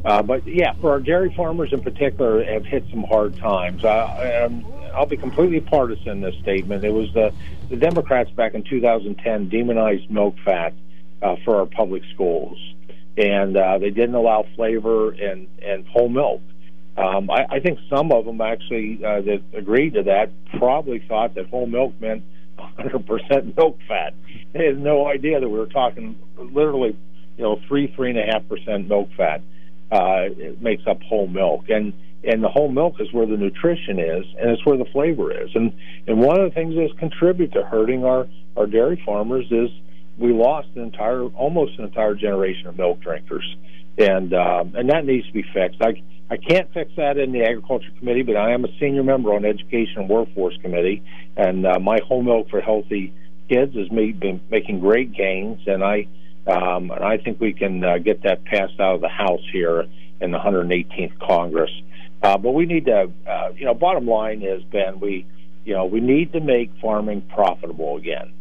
Uh, 0.04 0.22
but 0.22 0.46
yeah, 0.46 0.72
for 0.80 0.90
our 0.90 1.00
dairy 1.00 1.32
farmers 1.36 1.72
in 1.72 1.80
particular, 1.80 2.42
have 2.44 2.64
hit 2.64 2.84
some 2.90 3.04
hard 3.04 3.36
times. 3.36 3.84
Uh, 3.84 4.46
um, 4.46 4.66
I'll 4.94 5.06
be 5.06 5.16
completely 5.16 5.60
partisan 5.60 6.08
in 6.08 6.20
this 6.20 6.34
statement. 6.40 6.84
It 6.84 6.92
was 6.92 7.12
the 7.12 7.32
the 7.68 7.76
Democrats 7.76 8.30
back 8.30 8.54
in 8.54 8.62
2010 8.62 9.48
demonized 9.48 10.10
milk 10.10 10.36
fat 10.44 10.74
uh, 11.22 11.36
for 11.44 11.56
our 11.56 11.66
public 11.66 12.02
schools, 12.14 12.58
and 13.16 13.56
they 13.56 13.90
didn't 13.90 14.14
allow 14.14 14.44
flavor 14.54 15.10
and 15.10 15.48
and 15.60 15.86
whole 15.88 16.08
milk. 16.08 16.42
Um, 16.96 17.30
I, 17.30 17.46
I 17.56 17.60
think 17.60 17.78
some 17.88 18.12
of 18.12 18.24
them 18.26 18.40
actually 18.40 19.00
uh, 19.04 19.22
that 19.22 19.42
agreed 19.54 19.94
to 19.94 20.02
that 20.04 20.30
probably 20.58 20.98
thought 21.08 21.34
that 21.34 21.48
whole 21.48 21.66
milk 21.66 21.98
meant 22.00 22.22
100% 22.58 23.56
milk 23.56 23.78
fat. 23.88 24.14
They 24.52 24.66
had 24.66 24.78
no 24.78 25.06
idea 25.06 25.40
that 25.40 25.48
we 25.48 25.58
were 25.58 25.66
talking 25.66 26.18
literally, 26.36 26.96
you 27.36 27.44
know, 27.44 27.60
three 27.66 27.92
three 27.96 28.10
and 28.10 28.18
a 28.18 28.26
half 28.30 28.46
percent 28.48 28.88
milk 28.88 29.08
fat 29.16 29.42
uh, 29.90 30.24
makes 30.60 30.82
up 30.86 31.02
whole 31.02 31.26
milk, 31.26 31.68
and 31.68 31.92
and 32.24 32.42
the 32.42 32.48
whole 32.48 32.70
milk 32.70 33.00
is 33.00 33.12
where 33.12 33.26
the 33.26 33.36
nutrition 33.36 33.98
is, 33.98 34.24
and 34.38 34.50
it's 34.50 34.64
where 34.64 34.76
the 34.76 34.84
flavor 34.92 35.32
is. 35.32 35.50
And 35.54 35.72
and 36.06 36.18
one 36.18 36.40
of 36.40 36.48
the 36.48 36.54
things 36.54 36.74
that's 36.76 36.98
contribute 36.98 37.52
to 37.52 37.62
hurting 37.62 38.04
our 38.04 38.26
our 38.56 38.66
dairy 38.66 39.02
farmers 39.04 39.46
is 39.50 39.70
we 40.18 40.32
lost 40.32 40.68
an 40.76 40.82
entire, 40.82 41.24
almost 41.24 41.78
an 41.78 41.84
entire 41.84 42.14
generation 42.14 42.66
of 42.66 42.76
milk 42.76 43.00
drinkers, 43.00 43.56
and 43.98 44.32
um, 44.34 44.74
and 44.74 44.90
that 44.90 45.04
needs 45.04 45.26
to 45.26 45.32
be 45.32 45.44
fixed. 45.54 45.80
I 45.80 46.02
I 46.30 46.36
can't 46.36 46.72
fix 46.72 46.92
that 46.96 47.18
in 47.18 47.32
the 47.32 47.42
agriculture 47.42 47.90
committee, 47.98 48.22
but 48.22 48.36
I 48.36 48.52
am 48.52 48.64
a 48.64 48.68
senior 48.78 49.02
member 49.02 49.34
on 49.34 49.44
education 49.44 50.02
and 50.02 50.08
workforce 50.08 50.56
committee, 50.62 51.02
and 51.36 51.66
uh, 51.66 51.78
my 51.78 52.00
whole 52.06 52.22
milk 52.22 52.48
for 52.48 52.60
healthy 52.60 53.12
kids 53.48 53.76
has 53.76 53.90
made, 53.90 54.18
been 54.18 54.40
making 54.50 54.80
great 54.80 55.12
gains, 55.12 55.60
and 55.66 55.84
I 55.84 56.06
um, 56.46 56.90
and 56.90 57.04
I 57.04 57.18
think 57.18 57.40
we 57.40 57.52
can 57.52 57.84
uh, 57.84 57.98
get 57.98 58.22
that 58.24 58.44
passed 58.44 58.80
out 58.80 58.96
of 58.96 59.00
the 59.00 59.08
House 59.08 59.42
here 59.52 59.86
in 60.20 60.30
the 60.32 60.38
118th 60.38 61.18
Congress. 61.20 61.70
Uh, 62.22 62.38
but 62.38 62.52
we 62.52 62.66
need 62.66 62.86
to, 62.86 63.10
uh, 63.26 63.50
you 63.56 63.64
know, 63.64 63.74
bottom 63.74 64.06
line 64.06 64.42
is 64.42 64.62
Ben, 64.64 65.00
we, 65.00 65.26
you 65.64 65.74
know, 65.74 65.84
we 65.84 66.00
need 66.00 66.32
to 66.32 66.40
make 66.40 66.70
farming 66.80 67.20
profitable 67.22 67.96
again. 67.96 68.32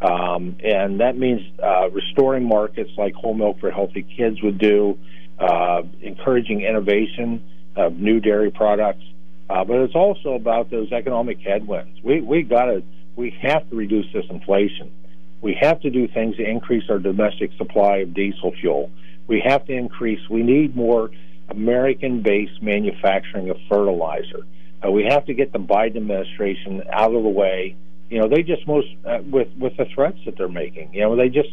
Um, 0.00 0.56
and 0.62 1.00
that 1.00 1.16
means 1.16 1.40
uh, 1.62 1.88
restoring 1.90 2.44
markets 2.44 2.90
like 2.96 3.14
whole 3.14 3.34
milk 3.34 3.60
for 3.60 3.70
healthy 3.70 4.02
kids 4.02 4.42
would 4.42 4.58
do, 4.58 4.98
uh, 5.38 5.82
encouraging 6.00 6.62
innovation 6.62 7.42
of 7.76 7.96
new 7.98 8.20
dairy 8.20 8.50
products. 8.50 9.02
Uh, 9.48 9.64
but 9.64 9.76
it's 9.76 9.94
also 9.94 10.34
about 10.34 10.70
those 10.70 10.90
economic 10.92 11.38
headwinds. 11.40 12.00
We 12.02 12.20
we 12.20 12.42
got 12.42 12.66
to 12.66 12.82
we 13.14 13.30
have 13.42 13.68
to 13.70 13.76
reduce 13.76 14.12
this 14.12 14.24
inflation. 14.28 14.92
We 15.40 15.56
have 15.60 15.80
to 15.82 15.90
do 15.90 16.08
things 16.08 16.36
to 16.36 16.48
increase 16.48 16.84
our 16.90 16.98
domestic 16.98 17.52
supply 17.56 17.98
of 17.98 18.14
diesel 18.14 18.52
fuel. 18.60 18.90
We 19.26 19.42
have 19.46 19.64
to 19.66 19.72
increase. 19.72 20.20
We 20.28 20.42
need 20.42 20.74
more 20.74 21.10
American-based 21.48 22.60
manufacturing 22.60 23.50
of 23.50 23.56
fertilizer. 23.68 24.44
Uh, 24.84 24.90
we 24.90 25.04
have 25.04 25.24
to 25.26 25.34
get 25.34 25.52
the 25.52 25.60
Biden 25.60 25.96
administration 25.96 26.82
out 26.90 27.14
of 27.14 27.22
the 27.22 27.28
way 27.28 27.76
you 28.08 28.20
know, 28.20 28.28
they 28.28 28.42
just 28.42 28.66
most 28.66 28.88
uh, 29.04 29.18
with 29.30 29.48
with 29.58 29.76
the 29.76 29.86
threats 29.94 30.18
that 30.26 30.36
they're 30.38 30.48
making. 30.48 30.94
You 30.94 31.02
know, 31.02 31.16
they 31.16 31.28
just 31.28 31.50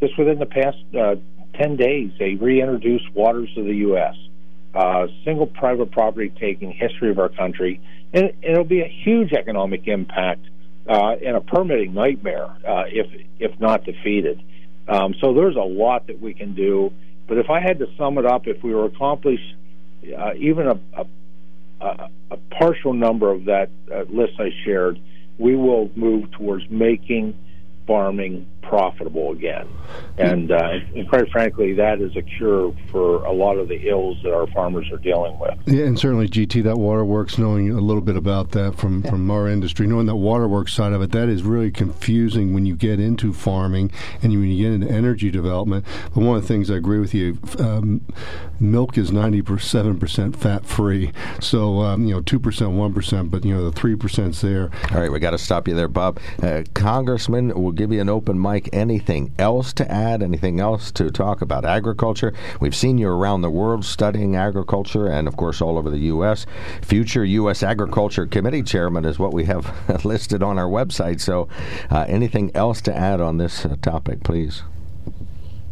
just 0.00 0.16
within 0.18 0.38
the 0.38 0.46
past 0.46 0.78
uh, 0.94 1.16
ten 1.58 1.76
days 1.76 2.12
they 2.18 2.34
reintroduced 2.34 3.12
waters 3.14 3.50
of 3.56 3.64
the 3.64 3.76
U.S. 3.76 4.14
Uh, 4.74 5.06
single 5.24 5.46
private 5.46 5.90
property 5.90 6.32
taking 6.38 6.70
history 6.72 7.10
of 7.10 7.18
our 7.18 7.28
country, 7.30 7.80
and 8.12 8.32
it'll 8.42 8.64
be 8.64 8.80
a 8.80 8.88
huge 9.04 9.32
economic 9.32 9.88
impact 9.88 10.46
uh, 10.88 11.16
and 11.24 11.36
a 11.36 11.40
permitting 11.40 11.94
nightmare 11.94 12.46
uh, 12.66 12.84
if 12.86 13.06
if 13.38 13.58
not 13.60 13.84
defeated. 13.84 14.42
Um, 14.88 15.14
so 15.20 15.34
there's 15.34 15.56
a 15.56 15.60
lot 15.60 16.06
that 16.06 16.20
we 16.20 16.34
can 16.34 16.54
do. 16.54 16.92
But 17.26 17.38
if 17.38 17.50
I 17.50 17.60
had 17.60 17.80
to 17.80 17.86
sum 17.98 18.18
it 18.18 18.26
up, 18.26 18.46
if 18.46 18.62
we 18.62 18.72
were 18.72 18.84
accomplish 18.84 19.40
uh, 20.16 20.34
even 20.38 20.68
a, 20.68 21.06
a, 21.80 22.10
a 22.30 22.36
partial 22.58 22.92
number 22.92 23.30
of 23.30 23.46
that 23.46 23.70
uh, 23.92 24.02
list 24.08 24.34
I 24.38 24.50
shared, 24.64 25.00
we 25.38 25.56
will 25.56 25.90
move 25.96 26.30
towards 26.32 26.64
making 26.70 27.36
farming 27.86 28.46
profitable 28.68 29.32
again. 29.32 29.68
And, 30.18 30.50
uh, 30.50 30.78
and 30.94 31.08
quite 31.08 31.30
frankly, 31.30 31.74
that 31.74 32.00
is 32.00 32.16
a 32.16 32.22
cure 32.22 32.74
for 32.90 33.24
a 33.24 33.32
lot 33.32 33.58
of 33.58 33.68
the 33.68 33.88
ills 33.88 34.18
that 34.22 34.32
our 34.32 34.46
farmers 34.48 34.90
are 34.90 34.98
dealing 34.98 35.38
with. 35.38 35.58
Yeah, 35.66 35.84
and 35.84 35.98
certainly, 35.98 36.28
GT, 36.28 36.62
that 36.64 36.76
waterworks, 36.76 37.38
knowing 37.38 37.70
a 37.70 37.80
little 37.80 38.02
bit 38.02 38.16
about 38.16 38.52
that 38.52 38.76
from, 38.76 39.02
from 39.02 39.30
our 39.30 39.46
industry, 39.48 39.86
knowing 39.86 40.06
that 40.06 40.16
waterworks 40.16 40.72
side 40.72 40.92
of 40.92 41.02
it, 41.02 41.12
that 41.12 41.28
is 41.28 41.42
really 41.42 41.70
confusing 41.70 42.54
when 42.54 42.64
you 42.66 42.76
get 42.76 42.98
into 42.98 43.32
farming 43.32 43.92
and 44.22 44.32
when 44.32 44.50
you 44.50 44.64
get 44.64 44.72
into 44.72 44.90
energy 44.90 45.30
development. 45.30 45.84
But 46.14 46.22
one 46.22 46.36
of 46.36 46.42
the 46.42 46.48
things 46.48 46.70
I 46.70 46.76
agree 46.76 46.98
with 46.98 47.14
you, 47.14 47.38
um, 47.58 48.00
milk 48.58 48.96
is 48.96 49.10
97% 49.10 50.34
fat 50.34 50.64
free. 50.64 51.12
So, 51.40 51.80
um, 51.80 52.06
you 52.06 52.14
know, 52.14 52.22
2%, 52.22 52.40
1%, 52.40 53.30
but, 53.30 53.44
you 53.44 53.54
know, 53.54 53.68
the 53.68 53.78
3%'s 53.78 54.40
there. 54.40 54.70
All 54.92 55.00
right, 55.00 55.12
we 55.12 55.18
got 55.20 55.30
to 55.32 55.38
stop 55.38 55.68
you 55.68 55.74
there, 55.74 55.88
Bob. 55.88 56.18
Uh, 56.42 56.62
Congressman, 56.72 57.52
we'll 57.54 57.72
give 57.72 57.92
you 57.92 58.00
an 58.00 58.08
open 58.08 58.40
mic 58.40 58.55
anything 58.72 59.32
else 59.38 59.72
to 59.74 59.90
add? 59.90 60.22
Anything 60.22 60.60
else 60.60 60.90
to 60.92 61.10
talk 61.10 61.40
about 61.42 61.64
agriculture? 61.64 62.32
We've 62.60 62.74
seen 62.74 62.98
you 62.98 63.08
around 63.08 63.42
the 63.42 63.50
world 63.50 63.84
studying 63.84 64.36
agriculture 64.36 65.06
and, 65.06 65.28
of 65.28 65.36
course, 65.36 65.60
all 65.60 65.78
over 65.78 65.90
the 65.90 65.98
U.S. 65.98 66.46
Future 66.82 67.24
U.S. 67.24 67.62
Agriculture 67.62 68.26
Committee 68.26 68.62
Chairman 68.62 69.04
is 69.04 69.18
what 69.18 69.32
we 69.32 69.44
have 69.44 69.72
listed 70.04 70.42
on 70.42 70.58
our 70.58 70.68
website. 70.68 71.20
So, 71.20 71.48
uh, 71.90 72.06
anything 72.08 72.50
else 72.54 72.80
to 72.82 72.96
add 72.96 73.20
on 73.20 73.38
this 73.38 73.64
uh, 73.64 73.76
topic, 73.82 74.22
please? 74.22 74.62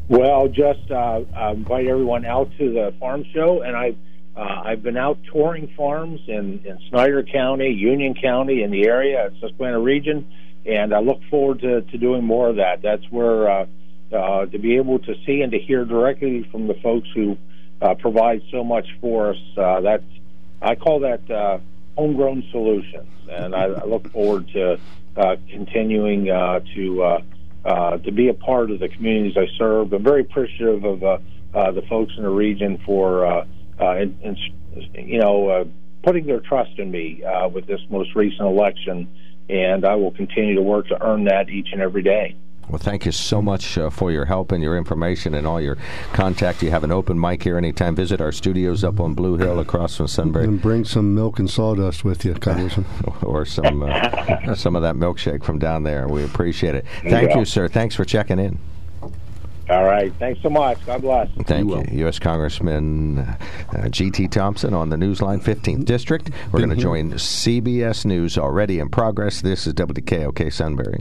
Well, 0.09 0.49
just 0.49 0.91
uh, 0.91 1.23
invite 1.53 1.87
everyone 1.87 2.25
out 2.27 2.51
to 2.59 2.73
the 2.73 2.95
farm 3.01 3.25
show, 3.33 3.63
and 3.63 3.77
I. 3.77 3.97
Uh, 4.37 4.63
I've 4.65 4.83
been 4.83 4.97
out 4.97 5.19
touring 5.33 5.73
farms 5.77 6.21
in, 6.27 6.61
in 6.67 6.77
Snyder 6.91 7.23
County, 7.23 7.69
Union 7.69 8.15
County, 8.21 8.65
in 8.65 8.73
the 8.73 8.85
area, 8.85 9.31
Susquehanna 9.41 9.79
region, 9.79 10.29
and 10.67 10.95
I 10.95 11.01
look 11.01 11.21
forward 11.31 11.61
to, 11.61 11.83
to 11.83 11.99
doing 11.99 12.25
more 12.25 12.49
of 12.49 12.57
that. 12.57 12.83
That's 12.83 13.05
where 13.11 13.51
uh, 13.51 13.67
uh, 14.13 14.47
to 14.47 14.59
be 14.59 14.77
able 14.77 14.99
to 15.01 15.15
see 15.27 15.43
and 15.43 15.53
to 15.53 15.59
hear 15.59 15.85
directly 15.85 16.49
from 16.51 16.67
the 16.67 16.75
folks 16.75 17.09
who 17.15 17.37
uh, 17.83 17.95
provide 17.95 18.43
so 18.51 18.65
much 18.65 18.87
for 19.01 19.31
us. 19.31 19.39
Uh, 19.57 19.81
that's 19.81 20.05
I 20.63 20.75
call 20.75 21.01
that 21.01 21.31
uh, 21.31 21.59
homegrown 21.97 22.45
solutions, 22.51 23.09
and 23.31 23.55
I, 23.55 23.65
I 23.65 23.85
look 23.85 24.11
forward 24.11 24.49
to 24.49 24.79
uh, 25.17 25.37
continuing 25.51 26.31
uh, 26.31 26.61
to 26.75 27.03
uh, 27.03 27.23
uh, 27.65 27.99
to 27.99 28.13
be 28.13 28.29
a 28.29 28.35
part 28.35 28.71
of 28.71 28.81
the 28.81 28.89
communities 28.89 29.37
I 29.37 29.47
serve. 29.59 29.93
I'm 29.93 30.03
very 30.03 30.23
appreciative 30.23 30.85
of 30.85 31.03
uh, 31.03 31.19
uh, 31.55 31.71
the 31.73 31.83
folks 31.83 32.13
in 32.17 32.23
the 32.23 32.31
region 32.31 32.79
for 32.85 33.27
uh, 33.27 33.47
uh, 33.81 33.91
and, 33.91 34.19
and, 34.23 34.39
you 34.95 35.19
know 35.19 35.49
uh, 35.49 35.65
putting 36.03 36.27
their 36.27 36.41
trust 36.41 36.79
in 36.79 36.91
me 36.91 37.23
uh, 37.25 37.49
with 37.49 37.67
this 37.67 37.81
most 37.91 38.15
recent 38.15 38.43
election 38.43 39.09
and 39.49 39.85
I 39.85 39.95
will 39.95 40.11
continue 40.13 40.55
to 40.55 40.63
work 40.63 40.89
to 40.89 41.03
earn 41.03 41.25
that 41.25 41.49
each 41.49 41.69
and 41.73 41.81
every 41.81 42.03
day. 42.03 42.37
Well, 42.69 42.79
thank 42.79 43.05
you 43.05 43.13
so 43.13 43.43
much 43.43 43.77
uh, 43.77 43.91
for 43.91 44.11
your 44.11 44.25
help 44.25 44.51
and 44.51 44.63
your 44.63 44.77
information 44.77 45.35
and 45.35 45.47
all 45.47 45.61
your 45.61 45.77
contact. 46.13 46.63
You 46.63 46.71
have 46.71 46.83
an 46.83 46.93
open 46.93 47.21
mic 47.21 47.43
here 47.43 47.59
anytime. 47.59 47.95
Visit 47.95 48.21
our 48.21 48.33
studios 48.33 48.83
up 48.83 49.01
on 49.01 49.15
Blue 49.15 49.37
Hill 49.37 49.61
across 49.61 49.97
from 49.97 50.09
Sunbury. 50.09 50.47
And 50.47 50.63
bring 50.63 50.85
some 50.85 51.15
milk 51.15 51.39
and 51.39 51.49
sawdust 51.49 52.05
with 52.05 52.25
you, 52.25 52.35
Congressman. 52.35 52.87
or 53.23 53.45
some 53.45 53.83
uh, 53.83 54.55
some 54.55 54.77
of 54.77 54.83
that 54.83 54.95
milkshake 54.95 55.45
from 55.45 55.59
down 55.59 55.83
there. 55.83 56.09
We 56.09 56.25
appreciate 56.25 56.75
it. 56.75 56.87
Thank 57.03 57.35
you, 57.35 57.45
sir. 57.45 57.69
Thanks 57.69 57.95
for 57.95 58.05
checking 58.05 58.39
in. 58.39 58.59
All 59.71 59.85
right. 59.85 60.13
Thanks 60.19 60.43
so 60.43 60.51
much. 60.51 60.85
God 60.85 61.01
bless. 61.01 61.29
Thank 61.47 61.71
you. 61.71 61.79
you. 61.91 61.99
U.S. 62.05 62.19
Congressman 62.19 63.19
uh, 63.19 63.89
G.T. 63.89 64.29
Thompson 64.29 64.75
on 64.75 64.91
the 64.91 64.97
Newsline 64.97 65.43
15th 65.43 65.85
District. 65.87 66.31
We're 66.53 66.61
going 66.61 66.71
to 66.71 66.77
join 66.77 67.13
CBS 67.13 68.05
News 68.05 68.37
already 68.37 68.79
in 68.79 68.91
progress. 68.91 69.41
This 69.41 69.67
is 69.67 69.73
WKOK 69.75 70.53
Sunbury. 70.53 71.01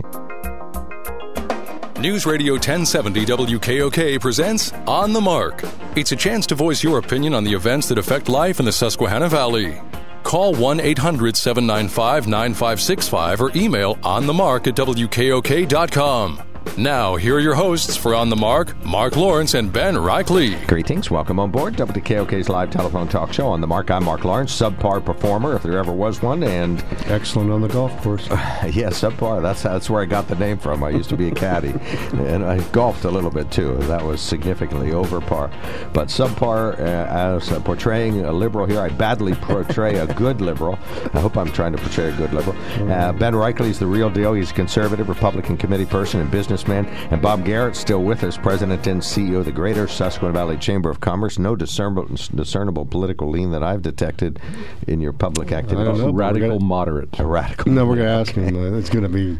News 1.99 2.25
Radio 2.25 2.53
1070 2.53 3.25
WKOK 3.25 4.19
presents 4.19 4.73
On 4.87 5.13
the 5.13 5.21
Mark. 5.21 5.63
It's 5.95 6.11
a 6.11 6.17
chance 6.17 6.45
to 6.47 6.55
voice 6.55 6.83
your 6.83 6.99
opinion 6.99 7.33
on 7.33 7.43
the 7.43 7.53
events 7.53 7.87
that 7.89 7.97
affect 7.97 8.29
life 8.29 8.59
in 8.59 8.65
the 8.65 8.73
Susquehanna 8.73 9.29
Valley. 9.29 9.81
Call 10.23 10.53
1 10.53 10.79
800 10.79 11.35
795 11.35 12.27
9565 12.27 13.41
or 13.41 13.51
email 13.55 13.95
onthemark 13.97 14.67
at 14.67 14.75
WKOK.com. 14.75 16.52
Now, 16.77 17.17
here 17.17 17.35
are 17.35 17.39
your 17.39 17.53
hosts 17.53 17.95
for 17.95 18.15
On 18.15 18.29
the 18.29 18.35
Mark, 18.35 18.75
Mark 18.83 19.15
Lawrence 19.15 19.53
and 19.53 19.71
Ben 19.71 19.93
Reichley. 19.93 20.65
Greetings. 20.65 21.11
Welcome 21.11 21.39
on 21.39 21.51
board 21.51 21.75
WKOK's 21.75 22.49
live 22.49 22.71
telephone 22.71 23.07
talk 23.07 23.31
show. 23.31 23.45
On 23.45 23.61
the 23.61 23.67
Mark, 23.67 23.91
I'm 23.91 24.03
Mark 24.03 24.25
Lawrence, 24.25 24.59
subpar 24.59 25.05
performer, 25.05 25.55
if 25.55 25.61
there 25.61 25.77
ever 25.77 25.93
was 25.93 26.23
one, 26.23 26.41
and... 26.41 26.83
Excellent 27.05 27.51
on 27.51 27.61
the 27.61 27.67
golf 27.67 27.95
course. 28.01 28.27
Uh, 28.31 28.35
yeah, 28.73 28.89
subpar. 28.89 29.43
That's, 29.43 29.61
that's 29.61 29.87
where 29.87 30.01
I 30.01 30.05
got 30.05 30.27
the 30.27 30.35
name 30.35 30.57
from. 30.57 30.83
I 30.83 30.89
used 30.89 31.09
to 31.09 31.15
be 31.15 31.27
a 31.27 31.31
caddy, 31.31 31.69
and 32.13 32.43
I 32.43 32.59
golfed 32.69 33.05
a 33.05 33.11
little 33.11 33.29
bit, 33.29 33.51
too. 33.51 33.77
That 33.81 34.03
was 34.03 34.19
significantly 34.19 34.93
over 34.93 35.21
par. 35.21 35.51
But 35.93 36.07
subpar, 36.07 36.79
uh, 36.79 36.81
as 36.81 37.51
uh, 37.51 37.59
portraying 37.59 38.25
a 38.25 38.33
liberal 38.33 38.65
here, 38.65 38.79
I 38.79 38.89
badly 38.89 39.35
portray 39.35 39.99
a 39.99 40.07
good 40.15 40.41
liberal. 40.41 40.79
I 41.13 41.19
hope 41.19 41.37
I'm 41.37 41.51
trying 41.51 41.73
to 41.73 41.77
portray 41.77 42.09
a 42.09 42.17
good 42.17 42.33
liberal. 42.33 42.57
Uh, 42.91 43.11
ben 43.11 43.33
Reichley's 43.33 43.77
the 43.77 43.85
real 43.85 44.09
deal. 44.09 44.33
He's 44.33 44.49
a 44.49 44.55
conservative 44.55 45.07
Republican 45.07 45.55
committee 45.55 45.85
person 45.85 46.19
and 46.19 46.31
business 46.31 46.52
businessman. 46.53 46.85
And 47.11 47.19
Bob 47.19 47.45
Garrett 47.45 47.75
still 47.75 48.03
with 48.03 48.23
us, 48.23 48.37
President 48.37 48.85
and 48.85 49.01
CEO 49.01 49.39
of 49.39 49.45
the 49.45 49.51
Greater 49.51 49.87
Susquehanna 49.87 50.33
Valley 50.33 50.57
Chamber 50.57 50.91
of 50.91 50.99
Commerce. 50.99 51.39
No 51.39 51.55
discernible, 51.55 52.15
discernible 52.35 52.85
political 52.85 53.27
lean 53.29 53.49
that 53.51 53.63
I've 53.63 53.81
detected 53.81 54.39
in 54.87 55.01
your 55.01 55.13
public 55.13 55.51
activity. 55.51 55.91
Know, 55.91 56.11
radical 56.11 56.59
gonna, 56.59 56.63
moderate. 56.63 57.19
A 57.19 57.25
radical. 57.25 57.71
No, 57.71 57.87
we're 57.87 57.95
going 57.95 58.07
to 58.07 58.13
ask 58.13 58.33
him. 58.33 58.55
Uh, 58.55 58.77
it's 58.77 58.89
going 58.89 59.03
to 59.03 59.09
be 59.09 59.39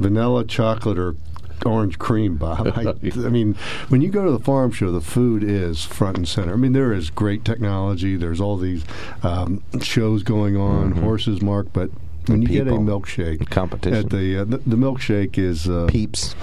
vanilla, 0.00 0.44
chocolate, 0.44 0.98
or 0.98 1.14
orange 1.64 1.96
cream, 2.00 2.36
Bob. 2.36 2.72
I, 2.74 2.94
I, 3.04 3.28
mean, 3.28 3.54
when 3.88 4.00
you 4.00 4.08
go 4.08 4.24
to 4.24 4.32
the 4.32 4.40
farm 4.40 4.72
show, 4.72 4.90
the 4.90 5.00
food 5.00 5.44
is 5.44 5.84
front 5.84 6.16
and 6.16 6.26
center. 6.26 6.54
I 6.54 6.56
mean, 6.56 6.72
there 6.72 6.92
is 6.92 7.08
great 7.10 7.44
technology. 7.44 8.16
There's 8.16 8.40
all 8.40 8.56
these 8.56 8.84
um, 9.22 9.62
shows 9.80 10.24
going 10.24 10.56
on, 10.56 10.90
mm-hmm. 10.90 11.02
horses, 11.04 11.40
Mark, 11.40 11.68
but 11.72 11.90
when 12.28 12.42
you 12.42 12.48
get 12.48 12.68
a 12.68 12.72
milkshake 12.72 13.48
competition. 13.50 14.04
at 14.04 14.10
the 14.10 14.38
uh, 14.38 14.44
the, 14.44 14.58
the, 14.58 14.76
milkshake 14.76 15.38
is 15.38 15.68
uh, 15.68 15.86
peeps 15.88 16.34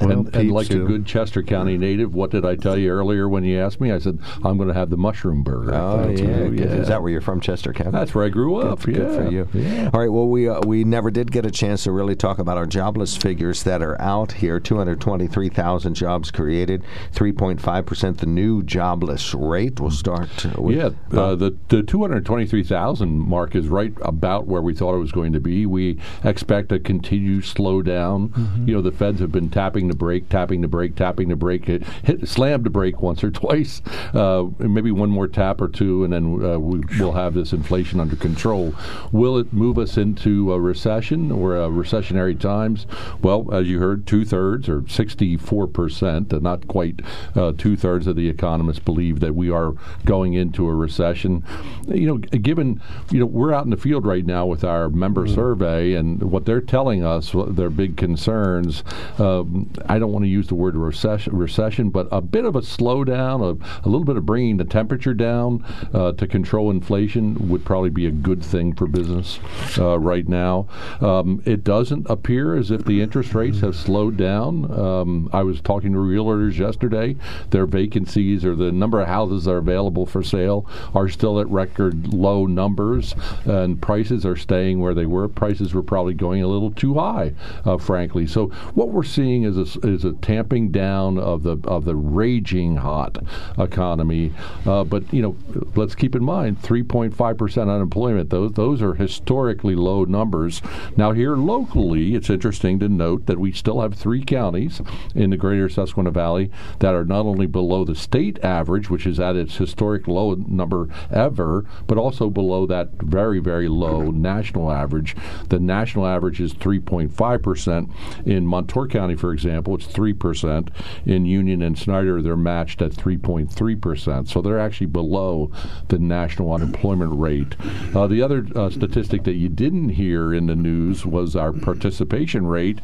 and, 0.00 0.34
and, 0.34 0.50
like 0.50 0.68
too. 0.68 0.84
a 0.84 0.86
good 0.86 1.06
Chester 1.06 1.42
County 1.42 1.76
native, 1.76 2.14
what 2.14 2.30
did 2.30 2.44
I 2.44 2.56
tell 2.56 2.76
you 2.76 2.90
earlier 2.90 3.28
when 3.28 3.44
you 3.44 3.58
asked 3.58 3.80
me? 3.80 3.92
I 3.92 3.98
said 3.98 4.18
I'm 4.44 4.56
going 4.56 4.68
to 4.68 4.74
have 4.74 4.90
the 4.90 4.96
mushroom 4.96 5.42
burger. 5.42 5.74
Oh 5.74 6.08
yeah. 6.08 6.44
yeah. 6.48 6.64
is 6.64 6.88
that 6.88 7.02
where 7.02 7.10
you're 7.10 7.20
from, 7.20 7.40
Chester 7.40 7.72
County? 7.72 7.92
That's 7.92 8.14
where 8.14 8.24
I 8.24 8.28
grew 8.28 8.56
up. 8.56 8.82
Good, 8.82 8.96
yeah. 8.96 9.02
good 9.02 9.16
for 9.16 9.30
you. 9.30 9.48
Yeah. 9.54 9.90
All 9.92 10.00
right. 10.00 10.10
Well, 10.10 10.28
we 10.28 10.48
uh, 10.48 10.60
we 10.66 10.84
never 10.84 11.10
did 11.10 11.32
get 11.32 11.46
a 11.46 11.50
chance 11.50 11.84
to 11.84 11.92
really 11.92 12.16
talk 12.16 12.38
about 12.38 12.56
our 12.56 12.66
jobless 12.66 13.16
figures 13.16 13.62
that 13.64 13.82
are 13.82 14.00
out 14.00 14.32
here. 14.32 14.60
223,000 14.60 15.94
jobs 15.94 16.30
created, 16.30 16.82
3.5 17.12 17.86
percent 17.86 18.18
the 18.18 18.26
new 18.26 18.62
jobless 18.62 19.34
rate. 19.34 19.80
We'll 19.80 19.90
start. 19.90 20.28
With, 20.56 20.76
yeah, 20.76 20.90
uh, 21.18 21.34
the 21.34 21.56
the 21.68 21.82
223,000 21.82 23.18
mark 23.18 23.54
is 23.54 23.68
right 23.68 23.92
about 24.02 24.46
where 24.46 24.62
we 24.62 24.74
thought 24.74 24.94
it 24.94 24.98
was 24.98 25.12
going 25.12 25.32
to 25.32 25.40
be. 25.40 25.66
We 25.66 25.98
expect 26.24 26.72
a 26.72 26.78
continued 26.78 27.44
slowdown. 27.44 28.30
Mm-hmm. 28.30 28.68
You 28.68 28.74
know, 28.74 28.82
the 28.82 28.92
Feds 28.92 29.20
have 29.20 29.32
been 29.32 29.50
tapping 29.50 29.69
the 29.70 29.94
brake, 29.94 30.28
tapping 30.28 30.60
the 30.60 30.68
brake, 30.68 30.96
tapping 30.96 31.28
the 31.28 31.36
brake, 31.36 31.66
hit, 31.66 31.82
hit 32.04 32.28
slammed 32.28 32.64
the 32.64 32.70
brake 32.70 33.00
once 33.00 33.22
or 33.22 33.30
twice, 33.40 33.82
uh, 34.14 34.44
maybe 34.58 34.90
one 34.90 35.10
more 35.10 35.28
tap 35.28 35.60
or 35.60 35.68
two, 35.68 36.04
and 36.04 36.12
then 36.12 36.44
uh, 36.44 36.58
we, 36.58 36.80
will 36.98 37.12
have 37.12 37.34
this 37.34 37.52
inflation 37.52 38.00
under 38.00 38.16
control. 38.16 38.74
Will 39.12 39.38
it 39.38 39.52
move 39.52 39.78
us 39.78 39.96
into 39.96 40.52
a 40.52 40.60
recession 40.60 41.30
or 41.30 41.56
a 41.56 41.68
recessionary 41.68 42.38
times? 42.38 42.86
Well, 43.22 43.52
as 43.52 43.68
you 43.68 43.78
heard, 43.78 44.06
two 44.06 44.24
thirds 44.24 44.68
or 44.68 44.84
64 44.88 45.66
percent, 45.68 46.32
uh, 46.32 46.38
not 46.38 46.66
quite 46.68 47.00
uh, 47.34 47.52
two 47.56 47.76
thirds 47.76 48.06
of 48.06 48.16
the 48.16 48.28
economists 48.28 48.78
believe 48.78 49.20
that 49.20 49.34
we 49.34 49.50
are 49.50 49.74
going 50.04 50.34
into 50.34 50.68
a 50.68 50.74
recession. 50.74 51.44
You 51.88 52.06
know, 52.06 52.16
given 52.18 52.80
you 53.10 53.20
know 53.20 53.26
we're 53.26 53.52
out 53.52 53.64
in 53.64 53.70
the 53.70 53.76
field 53.76 54.06
right 54.06 54.24
now 54.24 54.46
with 54.46 54.64
our 54.64 54.88
member 54.88 55.24
mm-hmm. 55.24 55.34
survey, 55.34 55.94
and 55.94 56.22
what 56.22 56.46
they're 56.46 56.60
telling 56.60 57.04
us, 57.04 57.34
their 57.48 57.70
big 57.70 57.96
concerns. 57.96 58.82
Um, 59.18 59.59
I 59.86 59.98
don't 59.98 60.12
want 60.12 60.24
to 60.24 60.28
use 60.28 60.48
the 60.48 60.54
word 60.54 60.76
recession, 60.76 61.36
recession, 61.36 61.90
but 61.90 62.08
a 62.10 62.20
bit 62.20 62.44
of 62.44 62.56
a 62.56 62.60
slowdown, 62.60 63.40
a, 63.42 63.86
a 63.86 63.88
little 63.88 64.04
bit 64.04 64.16
of 64.16 64.26
bringing 64.26 64.56
the 64.56 64.64
temperature 64.64 65.14
down 65.14 65.64
uh, 65.92 66.12
to 66.12 66.26
control 66.26 66.70
inflation 66.70 67.48
would 67.48 67.64
probably 67.64 67.90
be 67.90 68.06
a 68.06 68.10
good 68.10 68.44
thing 68.44 68.74
for 68.74 68.86
business 68.86 69.38
uh, 69.78 69.98
right 69.98 70.28
now. 70.28 70.66
Um, 71.00 71.42
it 71.44 71.64
doesn't 71.64 72.08
appear 72.08 72.56
as 72.56 72.70
if 72.70 72.84
the 72.84 73.00
interest 73.00 73.34
rates 73.34 73.60
have 73.60 73.76
slowed 73.76 74.16
down. 74.16 74.70
Um, 74.78 75.30
I 75.32 75.42
was 75.42 75.60
talking 75.60 75.92
to 75.92 75.98
realtors 75.98 76.58
yesterday. 76.58 77.16
Their 77.50 77.66
vacancies 77.66 78.44
or 78.44 78.54
the 78.54 78.72
number 78.72 79.00
of 79.00 79.08
houses 79.08 79.44
that 79.44 79.52
are 79.52 79.58
available 79.58 80.06
for 80.06 80.22
sale 80.22 80.66
are 80.94 81.08
still 81.08 81.40
at 81.40 81.48
record 81.48 82.12
low 82.12 82.46
numbers, 82.46 83.14
and 83.44 83.80
prices 83.80 84.24
are 84.24 84.36
staying 84.36 84.80
where 84.80 84.94
they 84.94 85.06
were. 85.06 85.28
Prices 85.28 85.74
were 85.74 85.82
probably 85.82 86.14
going 86.14 86.42
a 86.42 86.48
little 86.48 86.70
too 86.70 86.94
high, 86.94 87.32
uh, 87.64 87.78
frankly. 87.78 88.26
So 88.26 88.48
what 88.74 88.88
we're 88.88 89.02
seeing 89.04 89.44
is 89.44 89.49
a, 89.56 89.86
is 89.86 90.04
a 90.04 90.12
tamping 90.14 90.70
down 90.70 91.18
of 91.18 91.42
the 91.42 91.56
of 91.64 91.84
the 91.84 91.96
raging 91.96 92.76
hot 92.76 93.18
economy. 93.58 94.32
Uh, 94.66 94.84
but 94.84 95.12
you 95.12 95.22
know, 95.22 95.36
let's 95.76 95.94
keep 95.94 96.14
in 96.14 96.24
mind 96.24 96.60
3.5 96.62 97.38
percent 97.38 97.70
unemployment. 97.70 98.30
Those 98.30 98.52
those 98.52 98.82
are 98.82 98.94
historically 98.94 99.74
low 99.74 100.04
numbers. 100.04 100.62
Now 100.96 101.12
here 101.12 101.36
locally, 101.36 102.14
it's 102.14 102.30
interesting 102.30 102.78
to 102.80 102.88
note 102.88 103.26
that 103.26 103.38
we 103.38 103.52
still 103.52 103.80
have 103.80 103.94
three 103.94 104.24
counties 104.24 104.80
in 105.14 105.30
the 105.30 105.36
Greater 105.36 105.68
Susquehanna 105.68 106.10
Valley 106.10 106.50
that 106.80 106.94
are 106.94 107.04
not 107.04 107.26
only 107.26 107.46
below 107.46 107.84
the 107.84 107.94
state 107.94 108.42
average, 108.44 108.90
which 108.90 109.06
is 109.06 109.20
at 109.20 109.36
its 109.36 109.56
historic 109.56 110.08
low 110.08 110.34
number 110.34 110.88
ever, 111.10 111.64
but 111.86 111.98
also 111.98 112.30
below 112.30 112.66
that 112.66 112.90
very 113.02 113.38
very 113.38 113.68
low 113.68 114.10
national 114.10 114.70
average. 114.70 115.16
The 115.48 115.58
national 115.58 116.06
average 116.06 116.40
is 116.40 116.54
3.5 116.54 117.42
percent 117.42 117.90
in 118.24 118.46
Montour 118.46 118.88
County, 118.88 119.14
for 119.14 119.29
example. 119.32 119.74
It's 119.74 119.86
three 119.86 120.12
percent. 120.12 120.70
In 121.04 121.26
Union 121.26 121.62
and 121.62 121.78
Snyder, 121.78 122.22
they're 122.22 122.36
matched 122.36 122.82
at 122.82 122.92
3.3 122.92 123.80
percent. 123.80 124.28
So 124.28 124.40
they're 124.40 124.58
actually 124.58 124.86
below 124.86 125.50
the 125.88 125.98
national 125.98 126.52
unemployment 126.52 127.18
rate. 127.18 127.56
Uh, 127.94 128.06
the 128.06 128.22
other 128.22 128.46
uh, 128.54 128.70
statistic 128.70 129.24
that 129.24 129.34
you 129.34 129.48
didn't 129.48 129.90
hear 129.90 130.32
in 130.32 130.46
the 130.46 130.56
news 130.56 131.04
was 131.06 131.36
our 131.36 131.52
participation 131.52 132.46
rate 132.46 132.80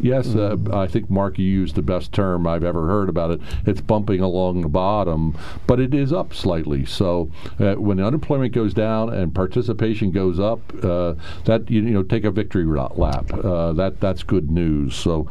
Yes, 0.00 0.34
uh, 0.34 0.56
I 0.72 0.86
think 0.86 1.10
Mark 1.10 1.38
you 1.38 1.44
used 1.44 1.74
the 1.74 1.82
best 1.82 2.12
term 2.12 2.46
I've 2.46 2.64
ever 2.64 2.86
heard 2.86 3.08
about 3.08 3.30
it. 3.30 3.40
It's 3.66 3.80
bumping 3.80 4.20
along 4.20 4.62
the 4.62 4.68
bottom, 4.68 5.36
but 5.66 5.78
it 5.78 5.94
is 5.94 6.12
up 6.12 6.32
slightly. 6.32 6.86
So 6.86 7.30
uh, 7.60 7.74
when 7.74 8.00
unemployment 8.00 8.54
goes 8.54 8.72
down 8.72 9.12
and 9.12 9.34
participation 9.34 10.10
goes 10.10 10.40
up, 10.40 10.60
uh, 10.82 11.14
that 11.44 11.70
you, 11.70 11.82
know 11.82 12.02
take 12.02 12.24
a 12.24 12.30
victory 12.30 12.64
lap. 12.64 13.32
Uh, 13.32 13.72
that 13.74 14.00
that's 14.00 14.22
good 14.22 14.50
news. 14.50 14.94
So, 14.94 15.28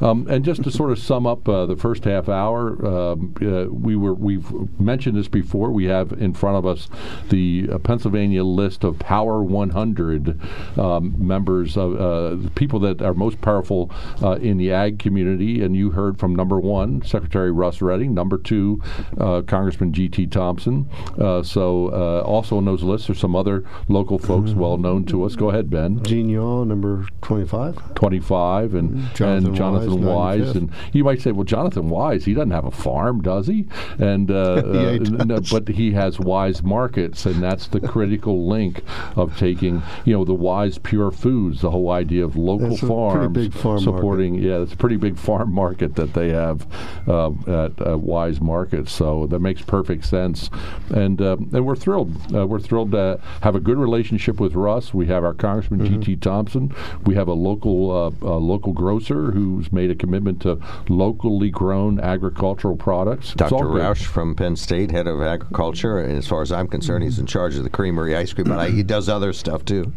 um, 0.00 0.26
and 0.28 0.44
just 0.44 0.62
to 0.64 0.70
sort 0.70 0.90
of 0.90 0.98
sum 0.98 1.26
up 1.26 1.48
uh, 1.48 1.66
the 1.66 1.76
first 1.76 2.04
half 2.04 2.28
hour, 2.28 2.86
um, 2.86 3.34
uh, 3.40 3.72
we 3.72 3.96
were 3.96 4.14
we've 4.14 4.50
mentioned 4.78 5.16
this 5.16 5.28
before. 5.28 5.70
We 5.70 5.84
have 5.86 6.12
in 6.12 6.34
front 6.34 6.58
of 6.58 6.66
us 6.66 6.88
the 7.30 7.68
Pennsylvania 7.78 8.44
list 8.44 8.84
of 8.84 8.98
Power 8.98 9.42
100 9.42 10.78
um, 10.78 11.14
members 11.26 11.76
of 11.76 12.54
people 12.54 12.78
that 12.80 13.00
are 13.00 13.14
most 13.14 13.40
powerful 13.40 13.90
uh, 14.22 14.32
in 14.36 14.58
the 14.58 14.72
ag 14.72 14.98
community. 14.98 15.62
And 15.62 15.76
you 15.76 15.90
heard 15.90 16.18
from 16.18 16.34
number 16.34 16.58
one, 16.58 17.02
Secretary 17.02 17.50
Russ 17.50 17.80
Redding, 17.82 18.14
number 18.14 18.38
two, 18.38 18.82
uh, 19.18 19.42
Congressman 19.42 19.92
G.T. 19.92 20.26
Thompson. 20.28 20.88
Uh, 21.18 21.42
so 21.42 21.88
uh, 21.88 22.22
also 22.22 22.56
on 22.56 22.64
those 22.64 22.82
lists 22.82 23.08
are 23.10 23.14
some 23.14 23.36
other 23.36 23.64
local 23.88 24.18
folks 24.18 24.50
mm-hmm. 24.50 24.60
well 24.60 24.78
known 24.78 25.04
to 25.06 25.24
us. 25.24 25.36
Go 25.36 25.50
ahead, 25.50 25.70
Ben. 25.70 26.02
Gene 26.04 26.28
Yaw, 26.28 26.64
number 26.64 27.06
25. 27.22 27.94
25, 27.94 28.74
and 28.74 28.90
mm-hmm. 28.90 29.14
Jonathan 29.14 29.46
and 29.46 29.56
Jonathan 29.56 29.90
Weis. 30.00 30.24
Weis 30.24 30.54
and 30.54 30.72
you 30.92 31.04
might 31.04 31.20
say, 31.20 31.32
well, 31.32 31.44
Jonathan 31.44 31.88
Weis, 31.88 32.24
he 32.24 32.34
doesn't 32.34 32.50
have 32.50 32.64
a 32.64 32.70
farm, 32.70 33.20
does 33.20 33.46
he? 33.46 33.66
And 33.98 34.30
uh, 34.30 34.62
yeah, 34.74 34.92
he 34.92 34.98
no, 34.98 35.40
but 35.50 35.68
he 35.68 35.92
has 35.92 36.18
Weis 36.18 36.62
Markets, 36.62 37.26
and 37.26 37.42
that's 37.42 37.68
the 37.68 37.80
critical 37.80 38.46
link 38.48 38.82
of 39.16 39.36
taking, 39.36 39.82
you 40.04 40.14
know, 40.14 40.24
the 40.24 40.34
Weis 40.34 40.82
Pure 40.82 41.12
Foods, 41.12 41.60
the 41.60 41.70
whole 41.70 41.90
idea 41.90 42.24
of 42.24 42.36
local 42.36 42.76
farms. 42.76 43.32
big 43.32 43.52
farm 43.52 43.83
supporting. 43.84 44.34
Market. 44.34 44.48
Yeah, 44.48 44.62
it's 44.62 44.72
a 44.72 44.76
pretty 44.76 44.96
big 44.96 45.18
farm 45.18 45.52
market 45.52 45.94
that 45.96 46.14
they 46.14 46.30
have 46.30 46.66
uh, 47.08 47.30
at 47.30 47.80
uh, 47.80 47.96
Weis 47.98 48.40
Markets. 48.40 48.92
So 48.92 49.26
that 49.28 49.40
makes 49.40 49.62
perfect 49.62 50.04
sense, 50.04 50.50
and 50.94 51.20
uh, 51.20 51.36
and 51.52 51.66
we're 51.66 51.76
thrilled. 51.76 52.14
Uh, 52.34 52.46
we're 52.46 52.60
thrilled 52.60 52.92
to 52.92 53.20
have 53.42 53.54
a 53.54 53.60
good 53.60 53.78
relationship 53.78 54.40
with 54.40 54.54
Russ. 54.54 54.92
We 54.94 55.06
have 55.06 55.24
our 55.24 55.34
Congressman 55.34 55.80
mm-hmm. 55.80 56.00
G.T. 56.00 56.16
Thompson. 56.16 56.74
We 57.04 57.14
have 57.14 57.28
a 57.28 57.34
local 57.34 57.90
uh, 57.90 58.26
a 58.26 58.38
local 58.38 58.72
grocer 58.72 59.30
who's 59.30 59.72
made 59.72 59.90
a 59.90 59.94
commitment 59.94 60.42
to 60.42 60.60
locally 60.88 61.50
grown 61.50 62.00
agricultural 62.00 62.76
products. 62.76 63.34
Dr. 63.34 63.64
Roush 63.64 64.04
from 64.04 64.34
Penn 64.34 64.56
State, 64.56 64.90
head 64.90 65.06
of 65.06 65.20
agriculture. 65.22 65.98
And 65.98 66.16
as 66.16 66.26
far 66.26 66.42
as 66.42 66.52
I'm 66.52 66.68
concerned, 66.68 67.02
mm-hmm. 67.02 67.10
he's 67.10 67.18
in 67.18 67.26
charge 67.26 67.56
of 67.56 67.64
the 67.64 67.70
creamery 67.70 68.16
ice 68.16 68.32
cream, 68.32 68.48
but 68.48 68.58
I, 68.58 68.70
he 68.70 68.82
does 68.82 69.08
other 69.08 69.32
stuff 69.32 69.64
too. 69.64 69.92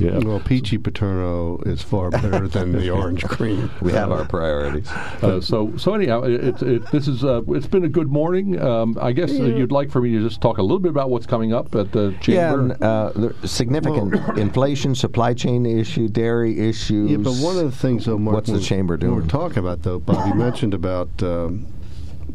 Yeah. 0.00 0.18
Well, 0.18 0.40
peachy 0.40 0.78
paterno 0.78 1.58
is 1.66 1.82
far 1.82 2.10
better 2.10 2.48
than 2.48 2.72
the 2.72 2.90
orange 3.00 3.24
cream. 3.24 3.70
We 3.82 3.92
have 3.92 4.10
our 4.10 4.24
priorities. 4.24 4.88
Uh, 4.90 5.40
so, 5.40 5.76
so 5.76 5.94
anyhow, 5.94 6.22
it, 6.22 6.62
it, 6.62 6.90
this 6.90 7.06
is 7.06 7.24
uh, 7.24 7.42
it's 7.48 7.66
been 7.66 7.84
a 7.84 7.88
good 7.88 8.08
morning. 8.08 8.60
Um, 8.60 8.96
I 9.00 9.12
guess 9.12 9.30
uh, 9.30 9.34
yeah. 9.34 9.56
you'd 9.56 9.72
like 9.72 9.90
for 9.90 10.00
me 10.00 10.12
to 10.12 10.20
just 10.26 10.40
talk 10.40 10.58
a 10.58 10.62
little 10.62 10.78
bit 10.78 10.90
about 10.90 11.10
what's 11.10 11.26
coming 11.26 11.52
up 11.52 11.74
at 11.74 11.92
the 11.92 12.16
chamber. 12.20 12.76
Yeah, 12.80 12.86
uh, 12.86 13.32
significant 13.46 14.14
well, 14.14 14.30
inflation, 14.38 14.94
supply 14.94 15.34
chain 15.34 15.66
issue, 15.66 16.08
dairy 16.08 16.58
issues. 16.58 17.10
Yeah, 17.10 17.18
but 17.18 17.34
one 17.34 17.56
of 17.56 17.64
the 17.64 17.76
things, 17.76 18.06
though, 18.06 18.18
Mark, 18.18 18.34
what's 18.34 18.50
the 18.50 18.60
chamber 18.60 18.96
doing? 18.96 19.14
We're 19.14 19.26
talking 19.26 19.58
about 19.58 19.82
though, 19.82 19.98
Bob. 19.98 20.26
You 20.28 20.34
mentioned 20.34 20.74
about. 20.74 21.22
Um, 21.22 21.66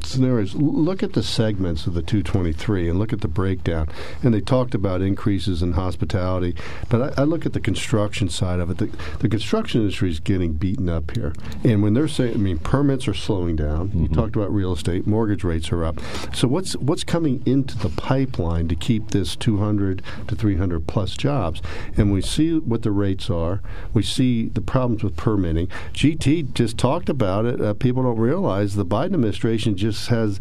scenarios. 0.06 0.56
Look 0.56 1.04
at 1.04 1.14
the 1.14 1.24
segments 1.24 1.88
of 1.88 1.94
the 1.94 2.02
223 2.02 2.90
and 2.90 3.00
look 3.00 3.14
at 3.14 3.22
the 3.22 3.28
breakdown. 3.28 3.90
And 4.24 4.34
they 4.34 4.42
talked 4.42 4.76
about 4.76 5.02
increases 5.02 5.62
in 5.62 5.74
hospitality, 5.74 6.56
but 6.90 7.18
I, 7.18 7.22
I 7.22 7.26
look 7.26 7.46
at 7.46 7.54
the 7.54 7.60
construction 7.60 8.30
side 8.30 8.60
of 8.60 8.70
it. 8.70 8.78
The, 8.78 8.90
the, 9.20 9.30
construction 9.30 9.82
industry 9.82 10.10
is 10.10 10.20
getting 10.20 10.54
beaten 10.54 10.88
up 10.88 11.12
here. 11.16 11.34
And 11.64 11.84
when 11.84 11.94
they're 11.94 12.08
saying, 12.08 12.34
I 12.34 12.38
mean, 12.38 12.58
permits 12.58 13.08
are 13.08 13.14
slowing 13.14 13.56
down. 13.56 13.90
Mm-hmm. 13.90 14.04
You 14.04 14.08
talked 14.10 14.36
about 14.36 14.54
real 14.54 14.74
estate, 14.74 15.06
mortgage 15.06 15.44
rates 15.44 15.72
are 15.72 15.84
up. 15.84 16.00
So 16.34 16.48
what's 16.48 16.76
what's 16.78 17.04
coming 17.04 17.44
into 17.46 17.78
the 17.78 17.90
pipeline 17.90 18.68
to 18.70 18.76
keep 18.76 19.12
this 19.12 19.36
200 19.36 20.02
to 20.28 20.36
300 20.36 20.88
plus 20.88 21.16
jobs? 21.18 21.62
And 21.98 22.12
we 22.12 22.22
see 22.22 22.58
what 22.60 22.84
the 22.84 22.92
rates 22.92 23.30
are. 23.30 23.62
We 23.94 24.04
see 24.04 24.48
the 24.48 24.62
problems 24.62 25.04
with 25.04 25.16
permitting. 25.18 25.68
GT 25.94 26.54
just 26.54 26.78
talked 26.78 27.10
about 27.10 27.46
it. 27.46 27.62
Uh, 27.62 27.74
people 27.74 28.04
don't 28.04 28.18
realize 28.18 28.76
the 28.76 28.86
Biden 28.86 29.14
administration 29.16 29.76
just 29.76 29.95
has 30.08 30.40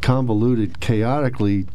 convoluted, 0.00 0.80
chaotically 0.80 1.66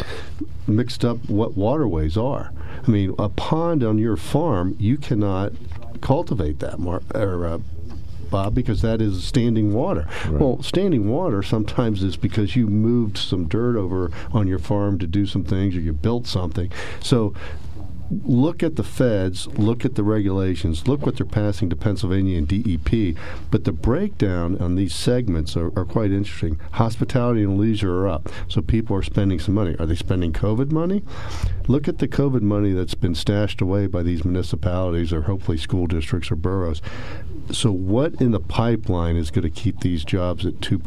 mixed 0.68 1.06
up 1.06 1.18
what 1.30 1.56
waterways 1.56 2.18
are. 2.18 2.52
I 2.86 2.92
mean, 2.92 3.16
a 3.18 3.30
pond 3.30 3.84
on 3.84 3.98
your 3.98 4.18
farm, 4.18 4.76
you 4.80 4.98
cannot 4.98 5.54
cultivate 6.02 6.60
that, 6.60 6.80
Mar- 6.80 7.02
or 7.16 7.46
uh, 7.46 7.60
Bob, 8.30 8.54
because 8.54 8.82
that 8.82 9.02
is 9.02 9.24
standing 9.24 9.74
water. 9.74 10.08
Right. 10.28 10.42
Well, 10.42 10.62
standing 10.62 11.10
water 11.10 11.42
sometimes 11.42 12.04
is 12.04 12.18
because 12.18 12.56
you 12.56 12.68
moved 12.68 13.18
some 13.18 13.48
dirt 13.48 13.78
over 13.78 14.12
on 14.34 14.48
your 14.48 14.60
farm 14.60 15.00
to 15.00 15.08
do 15.08 15.26
some 15.26 15.44
things 15.44 15.76
or 15.76 15.80
you 15.80 15.94
built 15.94 16.28
something. 16.28 16.72
So 17.00 17.34
look 18.10 18.63
at 18.63 18.76
the 18.76 18.84
feds, 18.84 19.48
look 19.48 19.84
at 19.84 19.96
the 19.96 20.04
regulations, 20.04 20.88
look 20.88 21.06
what 21.06 21.17
they're 21.17 21.26
passing 21.26 21.70
to 21.70 21.76
Pennsylvania 21.76 22.38
and 22.38 22.48
DEP. 22.48 23.17
But 23.52 23.65
the 23.65 23.72
breakdown 23.72 24.58
on 24.60 24.76
these 24.76 24.96
segments 24.96 25.58
are, 25.58 25.78
are, 25.78 25.86
quite 25.86 26.12
interesting. 26.12 26.60
Hospitality 26.74 27.43
and 27.43 27.58
leisure 27.58 28.00
are 28.00 28.08
up, 28.08 28.30
so 28.48 28.62
people 28.62 28.96
are 28.96 29.04
spending 29.04 29.39
some 29.39 29.56
money. 29.56 29.76
Are 29.80 29.86
they 29.86 29.96
spending 29.96 30.34
COVID 30.34 30.72
money? 30.72 31.04
Look 31.67 31.88
at 31.88 32.00
the 32.00 32.08
COVID 32.08 32.41
money 32.41 32.72
that's 32.72 32.96
been 32.96 33.15
stashed 33.15 33.62
away 33.62 33.88
by 33.88 34.04
these 34.04 34.24
municipalities 34.24 35.12
or 35.12 35.22
hopefully 35.24 35.58
school 35.58 35.88
districts 35.88 36.32
or 36.32 36.36
boroughs. 36.36 36.82
So, 37.52 37.72
what 37.72 38.22
in 38.22 38.32
the 38.32 38.39
pipeline 38.39 39.15
is 39.15 39.32
going 39.32 39.43
to 39.43 39.50
keep 39.50 39.80
these 39.80 40.04
jobs 40.04 40.46
at 40.46 40.62
two 40.62 40.82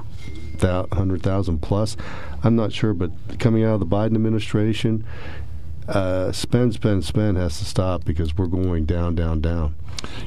hundred 0.62 1.22
thousand 1.22 1.60
plus? 1.60 1.96
I'm 2.42 2.56
not 2.56 2.72
sure, 2.72 2.94
but 2.94 3.10
coming 3.38 3.64
out 3.64 3.74
of 3.74 3.80
the 3.80 3.86
Biden 3.86 4.14
administration, 4.14 5.04
uh, 5.90 6.32
spend, 6.32 6.74
spend, 6.74 7.04
spend 7.04 7.36
has 7.36 7.58
to 7.58 7.64
stop 7.64 8.04
because 8.04 8.36
we're 8.36 8.46
going 8.46 8.84
down, 8.84 9.14
down, 9.14 9.40
down. 9.40 9.74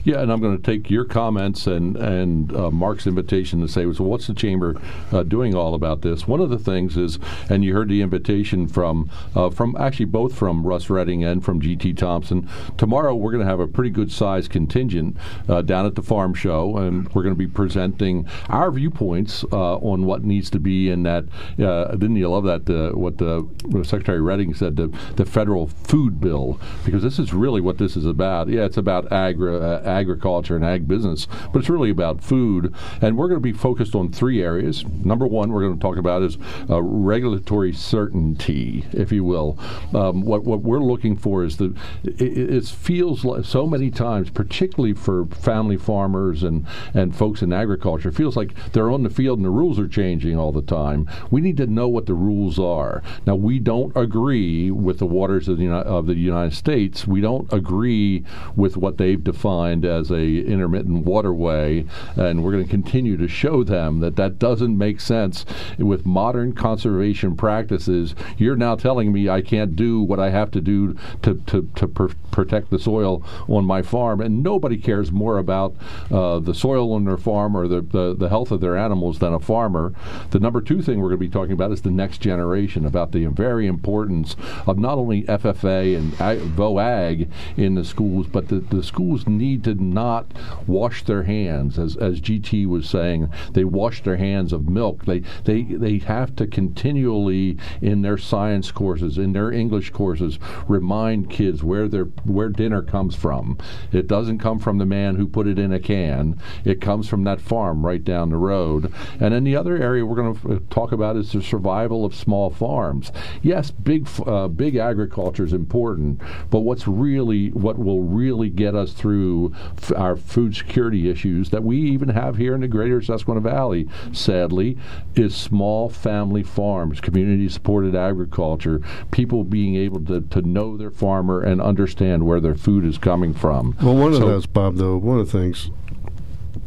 Yeah, 0.03 0.21
and 0.21 0.31
I'm 0.31 0.41
going 0.41 0.57
to 0.57 0.63
take 0.63 0.89
your 0.89 1.05
comments 1.05 1.67
and 1.67 1.95
and 1.95 2.55
uh, 2.55 2.71
Mark's 2.71 3.07
invitation 3.07 3.61
to 3.61 3.67
say, 3.67 3.91
so 3.93 4.03
what's 4.03 4.27
the 4.27 4.33
chamber 4.33 4.79
uh, 5.11 5.23
doing 5.23 5.55
all 5.55 5.73
about 5.73 6.01
this? 6.01 6.27
One 6.27 6.41
of 6.41 6.49
the 6.49 6.59
things 6.59 6.97
is, 6.97 7.19
and 7.49 7.63
you 7.63 7.73
heard 7.73 7.89
the 7.89 8.01
invitation 8.01 8.67
from 8.67 9.09
uh, 9.35 9.49
from 9.49 9.75
actually 9.79 10.05
both 10.05 10.35
from 10.35 10.65
Russ 10.65 10.89
Redding 10.89 11.23
and 11.23 11.43
from 11.43 11.61
GT 11.61 11.95
Thompson. 11.97 12.49
Tomorrow 12.77 13.15
we're 13.15 13.31
going 13.31 13.43
to 13.43 13.49
have 13.49 13.59
a 13.59 13.67
pretty 13.67 13.89
good 13.89 14.11
sized 14.11 14.51
contingent 14.51 15.15
uh, 15.47 15.61
down 15.61 15.85
at 15.85 15.95
the 15.95 16.03
farm 16.03 16.33
show, 16.33 16.77
and 16.77 17.07
we're 17.13 17.23
going 17.23 17.35
to 17.35 17.39
be 17.39 17.47
presenting 17.47 18.27
our 18.49 18.71
viewpoints 18.71 19.45
uh, 19.51 19.77
on 19.77 20.05
what 20.05 20.23
needs 20.23 20.49
to 20.49 20.59
be 20.59 20.89
in 20.89 21.03
that. 21.03 21.25
Uh, 21.57 21.91
didn't 21.91 22.15
you 22.15 22.29
love 22.29 22.43
that? 22.43 22.63
what 22.93 23.17
the 23.17 23.47
Secretary 23.83 24.21
Redding 24.21 24.53
said, 24.53 24.75
the 24.75 24.87
the 25.15 25.25
federal 25.25 25.67
food 25.67 26.19
bill, 26.19 26.59
because 26.85 27.03
this 27.03 27.19
is 27.19 27.33
really 27.33 27.61
what 27.61 27.77
this 27.77 27.95
is 27.95 28.05
about. 28.05 28.47
Yeah, 28.49 28.65
it's 28.65 28.77
about 28.77 29.11
agri 29.11 29.62
uh, 29.63 29.81
agriculture 29.85 30.55
and 30.55 30.65
ag 30.65 30.87
business, 30.87 31.27
but 31.51 31.59
it's 31.59 31.69
really 31.69 31.89
about 31.89 32.21
food. 32.21 32.73
And 33.01 33.17
we're 33.17 33.27
going 33.27 33.39
to 33.39 33.41
be 33.41 33.53
focused 33.53 33.95
on 33.95 34.11
three 34.11 34.41
areas. 34.41 34.85
Number 34.85 35.25
one, 35.25 35.51
we're 35.51 35.61
going 35.61 35.77
to 35.77 35.81
talk 35.81 35.97
about 35.97 36.21
is 36.21 36.37
uh, 36.69 36.81
regulatory 36.81 37.73
certainty, 37.73 38.85
if 38.91 39.11
you 39.11 39.23
will. 39.23 39.57
Um, 39.93 40.21
what 40.21 40.43
what 40.43 40.61
we're 40.61 40.79
looking 40.79 41.15
for 41.15 41.43
is 41.43 41.57
that 41.57 41.75
it, 42.03 42.21
it, 42.21 42.65
feels 42.65 43.23
like 43.23 43.45
so 43.45 43.65
many 43.67 43.89
times, 43.89 44.29
particularly 44.29 44.93
for 44.93 45.25
family 45.27 45.77
farmers 45.77 46.43
and 46.43 46.65
and 46.93 47.15
folks 47.15 47.41
in 47.41 47.53
agriculture, 47.53 48.11
feels 48.11 48.35
like 48.35 48.53
they're 48.73 48.91
on 48.91 49.03
the 49.03 49.09
field 49.09 49.39
and 49.39 49.45
the 49.45 49.49
rules 49.49 49.79
are 49.79 49.87
changing 49.87 50.37
all 50.37 50.51
the 50.51 50.61
time. 50.61 51.09
We 51.31 51.41
need 51.41 51.57
to 51.57 51.67
know 51.67 51.87
what 51.87 52.05
the 52.05 52.13
rules 52.13 52.59
are. 52.59 53.01
Now 53.25 53.35
we 53.35 53.59
don't 53.59 53.95
agree 53.95 54.71
with 54.71 54.99
the 54.99 55.05
waters 55.05 55.47
of 55.47 55.57
the, 55.57 55.69
of 55.69 56.07
the 56.07 56.15
United 56.15 56.55
States. 56.55 57.07
We 57.07 57.21
don't 57.21 57.51
agree 57.53 58.23
with 58.55 58.75
what 58.77 58.97
they've 58.97 59.23
defined 59.23 59.52
defined 59.53 59.85
as 59.85 60.09
a 60.09 60.39
intermittent 60.45 61.05
waterway, 61.05 61.85
and 62.15 62.43
we're 62.43 62.51
going 62.51 62.63
to 62.63 62.69
continue 62.69 63.15
to 63.15 63.27
show 63.27 63.63
them 63.63 63.99
that 63.99 64.15
that 64.15 64.39
doesn't 64.39 64.75
make 64.75 64.99
sense 64.99 65.45
with 65.77 66.05
modern 66.07 66.53
conservation 66.53 67.35
practices. 67.35 68.15
You're 68.37 68.55
now 68.55 68.75
telling 68.75 69.13
me 69.13 69.29
I 69.29 69.41
can't 69.41 69.75
do 69.75 70.01
what 70.01 70.19
I 70.19 70.31
have 70.31 70.49
to 70.51 70.61
do 70.61 70.95
to 71.21 71.35
to, 71.47 71.69
to 71.75 71.87
pr- 71.87 72.13
protect 72.31 72.71
the 72.71 72.79
soil 72.79 73.23
on 73.47 73.65
my 73.65 73.83
farm, 73.83 74.21
and 74.21 74.41
nobody 74.41 74.77
cares 74.77 75.11
more 75.11 75.37
about 75.37 75.75
uh, 76.09 76.39
the 76.39 76.55
soil 76.55 76.91
on 76.93 77.05
their 77.05 77.17
farm 77.17 77.55
or 77.55 77.67
the, 77.67 77.81
the 77.81 78.15
the 78.17 78.29
health 78.29 78.51
of 78.51 78.59
their 78.59 78.75
animals 78.75 79.19
than 79.19 79.33
a 79.33 79.39
farmer. 79.39 79.93
The 80.31 80.39
number 80.39 80.61
two 80.61 80.81
thing 80.81 80.99
we're 80.99 81.09
going 81.09 81.21
to 81.21 81.27
be 81.27 81.29
talking 81.29 81.53
about 81.53 81.71
is 81.71 81.83
the 81.83 81.91
next 81.91 82.19
generation, 82.21 82.85
about 82.85 83.11
the 83.11 83.25
very 83.27 83.67
importance 83.67 84.35
of 84.65 84.79
not 84.79 84.97
only 84.97 85.23
FFA 85.23 85.95
and 85.95 86.13
VOAG 86.13 87.29
in 87.55 87.75
the 87.75 87.85
schools, 87.85 88.25
but 88.27 88.47
the, 88.47 88.59
the 88.59 88.81
schools 88.81 89.27
need 89.27 89.42
need 89.43 89.63
to 89.65 89.75
not 89.75 90.31
wash 90.65 91.03
their 91.03 91.23
hands, 91.23 91.77
as 91.77 91.97
as 91.97 92.21
GT 92.21 92.65
was 92.65 92.87
saying. 92.87 93.29
They 93.51 93.65
wash 93.65 94.01
their 94.03 94.17
hands 94.17 94.53
of 94.53 94.69
milk. 94.69 95.05
They 95.05 95.19
they 95.43 95.63
they 95.63 95.97
have 95.99 96.35
to 96.37 96.47
continually 96.47 97.57
in 97.81 98.01
their 98.01 98.17
science 98.17 98.71
courses, 98.71 99.17
in 99.17 99.33
their 99.33 99.51
English 99.51 99.89
courses, 99.91 100.39
remind 100.67 101.29
kids 101.29 101.63
where 101.63 101.87
their 101.87 102.05
where 102.23 102.49
dinner 102.49 102.81
comes 102.81 103.15
from. 103.15 103.57
It 103.91 104.07
doesn't 104.07 104.39
come 104.39 104.59
from 104.59 104.77
the 104.77 104.85
man 104.85 105.15
who 105.15 105.27
put 105.27 105.47
it 105.47 105.59
in 105.59 105.73
a 105.73 105.79
can. 105.79 106.39
It 106.63 106.79
comes 106.79 107.09
from 107.09 107.23
that 107.25 107.41
farm 107.41 107.85
right 107.85 108.03
down 108.03 108.29
the 108.29 108.37
road. 108.37 108.93
And 109.19 109.33
then 109.33 109.43
the 109.43 109.55
other 109.55 109.75
area 109.75 110.05
we're 110.05 110.21
going 110.21 110.35
to 110.35 110.59
talk 110.69 110.91
about 110.91 111.17
is 111.17 111.31
the 111.31 111.41
survival 111.41 112.05
of 112.05 112.15
small 112.15 112.49
farms. 112.49 113.11
Yes, 113.41 113.71
big 113.71 114.07
uh, 114.25 114.47
big 114.47 114.75
agriculture 114.77 115.43
is 115.43 115.53
important, 115.53 116.21
but 116.49 116.61
what's 116.61 116.87
really 116.87 117.49
what 117.49 117.77
will 117.77 118.03
really 118.03 118.49
get 118.49 118.75
us 118.75 118.93
through 118.93 119.32
f- 119.77 119.91
our 119.95 120.15
food 120.15 120.55
security 120.55 121.09
issues 121.09 121.49
that 121.49 121.63
we 121.63 121.77
even 121.77 122.09
have 122.09 122.37
here 122.37 122.53
in 122.55 122.61
the 122.61 122.67
greater 122.67 123.01
Susquehanna 123.01 123.41
Valley, 123.41 123.87
sadly, 124.11 124.77
is 125.15 125.35
small 125.35 125.89
family 125.89 126.43
farms, 126.43 127.01
community 127.01 127.49
supported 127.49 127.95
agriculture, 127.95 128.81
people 129.11 129.43
being 129.43 129.75
able 129.75 130.03
to, 130.05 130.21
to 130.21 130.41
know 130.41 130.77
their 130.77 130.91
farmer 130.91 131.41
and 131.41 131.61
understand 131.61 132.25
where 132.25 132.39
their 132.39 132.55
food 132.55 132.85
is 132.85 132.97
coming 132.97 133.33
from. 133.33 133.75
Well, 133.81 133.95
one 133.95 134.13
so, 134.13 134.23
of 134.23 134.27
those, 134.27 134.45
Bob, 134.45 134.75
though, 134.75 134.97
one 134.97 135.19
of 135.19 135.31
the 135.31 135.37
things 135.37 135.69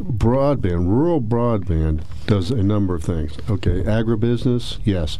broadband, 0.03 0.87
rural 0.89 1.21
broadband 1.21 2.03
does 2.27 2.51
a 2.51 2.63
number 2.63 2.95
of 2.95 3.03
things. 3.03 3.37
Okay, 3.49 3.83
agribusiness, 3.83 4.79
yes. 4.85 5.19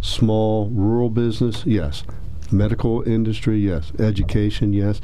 Small 0.00 0.68
rural 0.70 1.10
business, 1.10 1.64
yes. 1.66 2.04
Medical 2.50 3.02
industry, 3.02 3.58
yes. 3.58 3.92
Education, 3.98 4.72
yes 4.72 5.00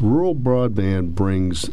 rural 0.00 0.34
broadband 0.34 1.14
brings 1.14 1.70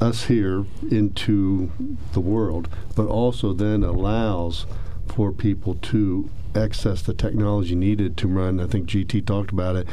us 0.00 0.24
here 0.24 0.64
into 0.90 1.70
the 2.12 2.20
world, 2.20 2.68
but 2.96 3.06
also 3.06 3.52
then 3.52 3.84
allows 3.84 4.66
for 5.06 5.30
people 5.30 5.74
to 5.76 6.30
access 6.54 7.02
the 7.02 7.14
technology 7.14 7.74
needed 7.74 8.16
to 8.16 8.28
run, 8.28 8.60
I 8.60 8.66
think 8.66 8.88
GT 8.88 9.24
talked 9.24 9.52
about 9.52 9.76
it, 9.76 9.86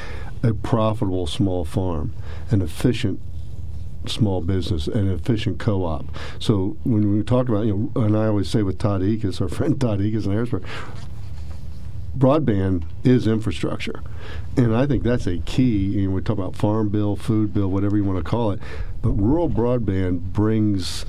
a 0.43 0.53
profitable 0.53 1.27
small 1.27 1.63
farm, 1.65 2.13
an 2.49 2.61
efficient 2.61 3.19
small 4.05 4.41
business, 4.41 4.87
an 4.87 5.09
efficient 5.09 5.59
co-op. 5.59 6.05
So 6.39 6.77
when 6.83 7.17
we 7.17 7.23
talk 7.23 7.49
about, 7.49 7.65
you 7.65 7.91
know, 7.95 8.01
and 8.01 8.17
I 8.17 8.27
always 8.27 8.49
say 8.49 8.63
with 8.63 8.77
Todd 8.77 9.01
Eachus, 9.01 9.41
our 9.41 9.49
friend 9.49 9.79
Todd 9.79 9.99
Eachus 9.99 10.25
in 10.25 10.31
Harrisburg, 10.31 10.65
broadband 12.17 12.83
is 13.03 13.27
infrastructure. 13.27 14.01
And 14.57 14.75
I 14.75 14.85
think 14.85 15.03
that's 15.03 15.27
a 15.27 15.37
key. 15.39 15.95
Know, 16.05 16.11
we 16.11 16.21
talk 16.21 16.37
about 16.37 16.55
farm 16.55 16.89
bill, 16.89 17.15
food 17.15 17.53
bill, 17.53 17.69
whatever 17.69 17.97
you 17.97 18.03
want 18.03 18.23
to 18.23 18.29
call 18.29 18.51
it. 18.51 18.59
But 19.01 19.11
rural 19.11 19.49
broadband 19.49 20.33
brings 20.33 21.05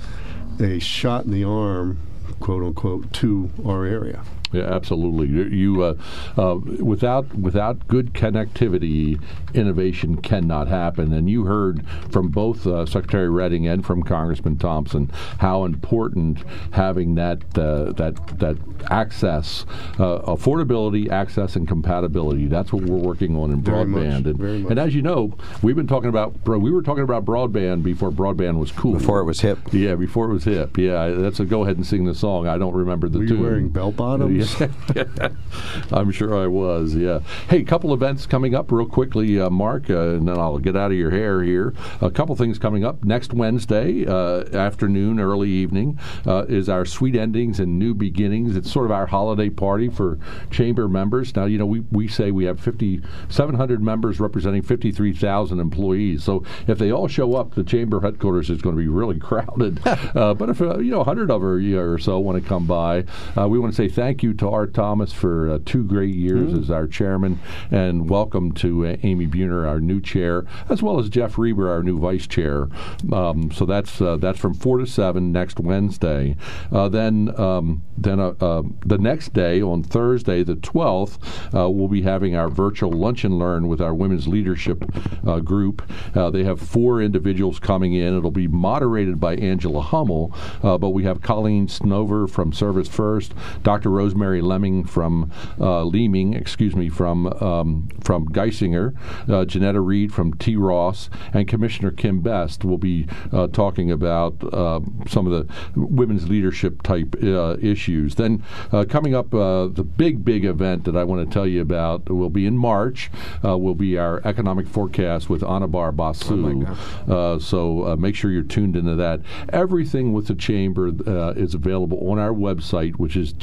a 0.59 0.79
shot 0.79 1.25
in 1.25 1.31
the 1.31 1.43
arm, 1.43 1.99
quote 2.39 2.63
unquote, 2.63 3.11
to 3.13 3.51
our 3.65 3.85
area. 3.85 4.23
Yeah, 4.51 4.63
absolutely. 4.63 5.27
You, 5.55 5.83
uh, 5.83 5.95
uh, 6.37 6.55
without 6.55 7.33
without 7.35 7.87
good 7.87 8.13
connectivity, 8.13 9.21
innovation 9.53 10.21
cannot 10.21 10.67
happen. 10.67 11.13
And 11.13 11.29
you 11.29 11.45
heard 11.45 11.85
from 12.11 12.29
both 12.29 12.67
uh, 12.67 12.85
Secretary 12.85 13.29
Redding 13.29 13.67
and 13.67 13.85
from 13.85 14.03
Congressman 14.03 14.57
Thompson 14.57 15.09
how 15.39 15.63
important 15.63 16.43
having 16.71 17.15
that 17.15 17.43
uh, 17.57 17.91
that 17.93 18.15
that 18.39 18.57
access, 18.89 19.65
uh, 19.99 20.19
affordability, 20.21 21.09
access, 21.09 21.55
and 21.55 21.67
compatibility. 21.67 22.47
That's 22.47 22.73
what 22.73 22.83
we're 22.83 22.97
working 22.97 23.37
on 23.37 23.51
in 23.51 23.61
Very 23.61 23.85
broadband. 23.85 24.25
Much. 24.25 24.49
And, 24.49 24.69
and, 24.71 24.79
as 24.79 24.93
you 24.95 25.01
know, 25.01 25.33
we've 25.61 25.75
been 25.75 25.87
talking 25.87 26.09
about 26.09 26.33
we 26.45 26.71
were 26.71 26.81
talking 26.81 27.03
about 27.03 27.25
broadband 27.25 27.83
before 27.83 28.11
broadband 28.11 28.59
was 28.59 28.71
cool. 28.71 28.93
Before 28.93 29.19
it 29.19 29.25
was 29.25 29.39
hip. 29.39 29.59
Yeah, 29.71 29.95
before 29.95 30.29
it 30.29 30.33
was 30.33 30.43
hip. 30.43 30.77
Yeah, 30.77 31.09
that's 31.09 31.39
a 31.39 31.45
go 31.45 31.63
ahead 31.63 31.77
and 31.77 31.85
sing 31.85 32.05
the 32.05 32.15
song. 32.15 32.47
I 32.47 32.57
don't 32.57 32.73
remember 32.73 33.07
the 33.07 33.19
were 33.19 33.27
tune. 33.27 33.37
You 33.37 33.43
wearing 33.43 33.69
bell 33.69 33.91
bottoms? 33.91 34.35
I'm 35.91 36.11
sure 36.11 36.35
I 36.35 36.47
was. 36.47 36.95
Yeah. 36.95 37.19
Hey, 37.49 37.59
a 37.59 37.63
couple 37.63 37.93
events 37.93 38.25
coming 38.25 38.55
up 38.55 38.71
real 38.71 38.85
quickly, 38.87 39.39
uh, 39.39 39.49
Mark, 39.49 39.89
uh, 39.89 40.15
and 40.15 40.27
then 40.27 40.37
I'll 40.37 40.57
get 40.57 40.75
out 40.75 40.91
of 40.91 40.97
your 40.97 41.11
hair 41.11 41.43
here. 41.43 41.73
A 42.01 42.09
couple 42.09 42.35
things 42.35 42.57
coming 42.59 42.83
up 42.83 43.03
next 43.03 43.33
Wednesday 43.33 44.05
uh, 44.05 44.43
afternoon, 44.55 45.19
early 45.19 45.49
evening 45.49 45.99
uh, 46.25 46.45
is 46.47 46.69
our 46.69 46.85
sweet 46.85 47.15
endings 47.15 47.59
and 47.59 47.77
new 47.77 47.93
beginnings. 47.93 48.55
It's 48.55 48.71
sort 48.71 48.85
of 48.85 48.91
our 48.91 49.07
holiday 49.07 49.49
party 49.49 49.89
for 49.89 50.19
chamber 50.49 50.87
members. 50.87 51.35
Now, 51.35 51.45
you 51.45 51.57
know, 51.57 51.65
we, 51.65 51.81
we 51.91 52.07
say 52.07 52.31
we 52.31 52.45
have 52.45 52.59
50, 52.59 53.01
700 53.29 53.81
members 53.81 54.19
representing 54.19 54.61
53,000 54.61 55.59
employees. 55.59 56.23
So 56.23 56.43
if 56.67 56.77
they 56.77 56.91
all 56.91 57.07
show 57.07 57.35
up, 57.35 57.55
the 57.55 57.63
chamber 57.63 58.01
headquarters 58.01 58.49
is 58.49 58.61
going 58.61 58.75
to 58.75 58.81
be 58.81 58.87
really 58.87 59.19
crowded. 59.19 59.79
Uh, 60.15 60.33
but 60.33 60.49
if 60.49 60.61
uh, 60.61 60.77
you 60.79 60.91
know 60.91 60.97
100 60.97 61.31
of 61.31 61.41
you 61.61 61.79
or 61.79 61.97
so 61.97 62.19
want 62.19 62.41
to 62.41 62.47
come 62.47 62.65
by, 62.65 63.03
we 63.47 63.59
want 63.59 63.71
to 63.71 63.75
say 63.75 63.87
thank 63.87 64.23
you 64.23 64.30
you 64.31 64.37
to 64.37 64.49
Art 64.49 64.73
Thomas 64.73 65.11
for 65.11 65.49
uh, 65.49 65.59
two 65.65 65.83
great 65.83 66.15
years 66.15 66.31
Mm. 66.53 66.59
as 66.61 66.71
our 66.71 66.87
chairman, 66.87 67.39
and 67.69 68.09
welcome 68.09 68.51
to 68.53 68.87
uh, 68.87 68.95
Amy 69.03 69.27
Buhner, 69.27 69.67
our 69.67 69.79
new 69.81 69.99
chair, 70.01 70.45
as 70.69 70.81
well 70.81 70.99
as 70.99 71.09
Jeff 71.09 71.37
Reber, 71.37 71.69
our 71.69 71.83
new 71.83 71.99
vice 71.99 72.25
chair. 72.25 72.67
Um, 73.11 73.51
so 73.51 73.65
that's 73.65 74.01
uh, 74.01 74.17
that's 74.17 74.39
from 74.39 74.53
four 74.53 74.77
to 74.79 74.87
seven 74.87 75.31
next 75.31 75.59
Wednesday. 75.59 76.35
Uh, 76.71 76.87
then 76.89 77.33
um, 77.39 77.83
then 77.97 78.19
uh, 78.19 78.63
the 78.85 78.97
next 78.97 79.33
day 79.33 79.61
on 79.61 79.83
Thursday, 79.83 80.43
the 80.43 80.55
twelfth, 80.55 81.19
uh, 81.53 81.69
we'll 81.69 81.87
be 81.89 82.01
having 82.01 82.35
our 82.35 82.49
virtual 82.49 82.91
lunch 82.91 83.23
and 83.25 83.37
learn 83.37 83.67
with 83.67 83.81
our 83.81 83.93
women's 83.93 84.27
leadership 84.27 84.83
uh, 85.27 85.39
group. 85.39 85.81
Uh, 86.15 86.29
they 86.29 86.43
have 86.43 86.59
four 86.61 87.01
individuals 87.01 87.59
coming 87.59 87.93
in. 87.93 88.17
It'll 88.17 88.31
be 88.31 88.47
moderated 88.47 89.19
by 89.19 89.35
Angela 89.35 89.81
Hummel, 89.81 90.33
uh, 90.63 90.77
but 90.77 90.89
we 90.91 91.03
have 91.03 91.21
Colleen 91.21 91.67
Snover 91.67 92.29
from 92.29 92.53
Service 92.53 92.87
First, 92.87 93.33
Dr. 93.63 93.89
Rosemary 93.89 94.20
Lemming 94.21 94.83
from 94.85 95.31
uh, 95.59 95.83
Leeming, 95.83 96.33
excuse 96.33 96.75
me, 96.75 96.89
from 96.89 97.27
um, 97.41 97.89
from 98.01 98.27
Geisinger, 98.29 98.93
uh, 99.29 99.45
Janetta 99.45 99.81
Reed 99.81 100.13
from 100.13 100.33
T. 100.35 100.55
Ross, 100.55 101.09
and 101.33 101.47
Commissioner 101.47 101.91
Kim 101.91 102.21
Best 102.21 102.63
will 102.63 102.77
be 102.77 103.07
uh, 103.31 103.47
talking 103.47 103.91
about 103.91 104.35
uh, 104.53 104.79
some 105.07 105.27
of 105.27 105.31
the 105.31 105.53
women's 105.75 106.29
leadership 106.29 106.81
type 106.83 107.15
uh, 107.23 107.57
issues. 107.61 108.15
Then 108.15 108.43
uh, 108.71 108.85
coming 108.87 109.15
up, 109.15 109.33
uh, 109.33 109.67
the 109.67 109.83
big 109.83 110.23
big 110.23 110.45
event 110.45 110.85
that 110.85 110.95
I 110.95 111.03
want 111.03 111.27
to 111.27 111.33
tell 111.33 111.47
you 111.47 111.61
about 111.61 112.09
will 112.09 112.29
be 112.29 112.45
in 112.45 112.57
March. 112.57 113.09
Uh, 113.43 113.57
will 113.57 113.75
be 113.75 113.97
our 113.97 114.21
economic 114.25 114.67
forecast 114.67 115.29
with 115.29 115.41
Anirban 115.41 115.95
Basu. 115.95 116.65
uh, 117.07 117.39
so 117.39 117.87
uh, 117.87 117.95
make 117.95 118.15
sure 118.15 118.31
you're 118.31 118.43
tuned 118.43 118.75
into 118.75 118.95
that. 118.95 119.21
Everything 119.49 120.13
with 120.13 120.27
the 120.27 120.35
chamber 120.35 120.91
uh, 121.07 121.33
is 121.33 121.53
available 121.53 122.09
on 122.09 122.19
our 122.19 122.31
website, 122.31 122.95
which 122.95 123.15
is 123.15 123.33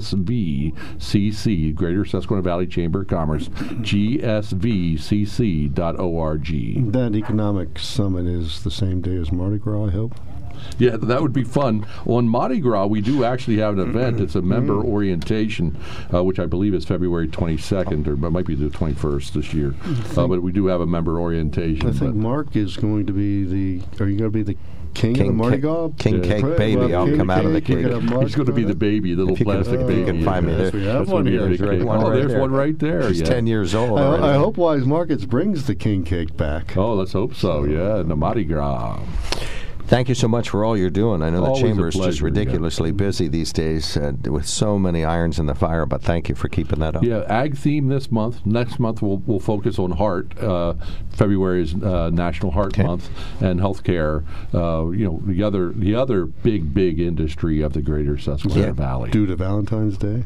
GSVCC, 0.00 1.74
Greater 1.74 2.04
Susquehanna 2.04 2.42
Valley 2.42 2.66
Chamber 2.66 3.02
of 3.02 3.08
Commerce, 3.08 3.48
GSVCC.org. 5.60 6.92
That 6.92 7.14
economic 7.14 7.78
summit 7.78 8.26
is 8.26 8.62
the 8.62 8.70
same 8.70 9.00
day 9.00 9.16
as 9.16 9.30
Mardi 9.32 9.58
Gras, 9.58 9.86
I 9.86 9.90
hope. 9.90 10.14
Yeah, 10.78 10.96
that 10.98 11.22
would 11.22 11.32
be 11.32 11.42
fun. 11.44 11.86
On 12.04 12.28
Mardi 12.28 12.60
Gras, 12.60 12.84
we 12.86 13.00
do 13.00 13.24
actually 13.24 13.56
have 13.58 13.78
an 13.78 13.88
event. 13.88 14.20
It's 14.20 14.34
a 14.34 14.42
member 14.42 14.74
Mm-hmm. 14.74 14.88
orientation, 14.92 15.78
uh, 16.12 16.22
which 16.22 16.38
I 16.38 16.44
believe 16.44 16.74
is 16.74 16.84
February 16.84 17.28
22nd, 17.28 18.06
or 18.06 18.12
it 18.12 18.30
might 18.30 18.44
be 18.44 18.54
the 18.54 18.66
21st 18.68 19.32
this 19.32 19.54
year. 19.54 19.74
Uh, 20.16 20.26
but 20.28 20.42
we 20.42 20.52
do 20.52 20.66
have 20.66 20.82
a 20.82 20.86
member 20.86 21.18
orientation. 21.18 21.88
I 21.88 21.92
think 21.92 22.14
Mark 22.14 22.56
is 22.56 22.76
going 22.76 23.06
to 23.06 23.12
be 23.14 23.44
the. 23.44 23.80
Are 24.04 24.08
you 24.08 24.18
going 24.18 24.30
to 24.30 24.30
be 24.30 24.42
the 24.42 24.56
king, 24.94 25.12
of 25.20 25.26
the 25.26 25.32
Mardi 25.32 25.56
Cake- 25.56 25.62
Gras? 25.62 25.88
King 25.98 26.22
Cake 26.22 26.56
baby, 26.56 26.76
well, 26.76 26.94
I'll 26.96 27.06
king 27.06 27.16
come 27.16 27.30
out 27.30 27.44
of 27.44 27.52
the 27.52 27.58
you 27.60 27.64
cake. 27.64 27.84
could 27.84 28.22
He's 28.22 28.34
going 28.34 28.46
to 28.46 28.52
be 28.52 28.64
the 28.64 28.74
baby, 28.74 29.14
the 29.14 29.22
little 29.22 29.34
If 29.34 29.40
you 29.40 29.46
can- 29.46 29.54
plastic 29.54 29.74
if 29.74 29.80
you 29.82 29.86
baby. 29.86 30.04
can 30.04 30.24
find 30.24 30.46
me 30.46 30.52
Yes, 30.56 30.70
there. 30.72 30.80
we 30.80 30.86
have 30.86 31.08
one 31.10 31.26
here. 31.26 31.40
Oh, 31.42 31.44
there's 31.48 31.60
right 31.60 31.82
one 31.82 31.98
oh, 32.04 32.10
right 32.10 32.16
there's 32.16 32.30
there. 32.32 32.40
one 32.40 32.50
right 32.52 32.78
there. 32.78 33.08
He's 33.08 33.20
yeah. 33.20 33.26
10 33.26 33.46
years 33.46 33.74
old 33.74 33.98
I. 33.98 34.32
I 34.32 34.34
hope 34.34 34.56
Weis 34.56 34.84
Markets 34.84 35.24
brings 35.24 35.66
the 35.66 35.74
king 35.74 36.04
cake 36.04 36.36
back. 36.36 36.76
Oh, 36.76 36.94
let's 36.94 37.12
hope 37.12 37.34
so. 37.34 37.64
Yeah, 37.64 37.96
and 37.98 38.10
the 38.10 38.16
Mardi 38.16 38.44
Gras. 38.44 39.00
Thank 39.90 40.08
you 40.08 40.14
so 40.14 40.28
much 40.28 40.48
for 40.50 40.64
all 40.64 40.76
you're 40.76 40.88
doing. 40.88 41.20
I 41.20 41.30
know 41.30 41.40
the 41.40 41.46
Always 41.48 41.62
a 41.62 41.66
chamber 41.66 41.88
is 41.88 41.94
just 41.94 42.02
pleasure, 42.04 42.22
yeah. 42.28 42.30
ridiculously 42.30 42.92
busy 42.92 43.26
these 43.26 43.52
days 43.52 43.96
uh, 43.96 44.12
with 44.26 44.46
so 44.46 44.78
many 44.78 45.04
irons 45.04 45.40
in 45.40 45.46
the 45.46 45.54
fire, 45.56 45.84
but 45.84 46.00
thank 46.00 46.28
you 46.28 46.36
for 46.36 46.48
keeping 46.48 46.78
that 46.78 46.94
up. 46.94 47.02
Yeah, 47.02 47.24
ag 47.28 47.56
theme 47.56 47.88
this 47.88 48.08
month. 48.08 48.46
Next 48.46 48.78
month 48.78 49.02
we'll, 49.02 49.16
we'll 49.26 49.40
focus 49.40 49.80
on 49.80 49.90
heart. 49.90 50.38
Uh, 50.38 50.74
February 51.10 51.62
is 51.62 51.74
uh, 51.74 52.08
National 52.10 52.52
Heart 52.52 52.74
Okay. 52.78 52.84
Month 52.84 53.10
and 53.40 53.58
healthcare. 53.58 54.24
Uh, 54.54 54.90
you 54.92 55.04
know 55.06 55.20
the 55.26 55.42
other 55.42 55.72
the 55.72 55.96
other 55.96 56.24
big 56.24 56.72
big 56.72 57.00
industry 57.00 57.60
of 57.60 57.72
the 57.72 57.82
Greater 57.82 58.16
Susquehanna 58.16 58.66
Yeah. 58.66 58.72
Valley. 58.72 59.10
Due 59.10 59.26
to 59.26 59.34
Valentine's 59.34 59.98
Day. 59.98 60.22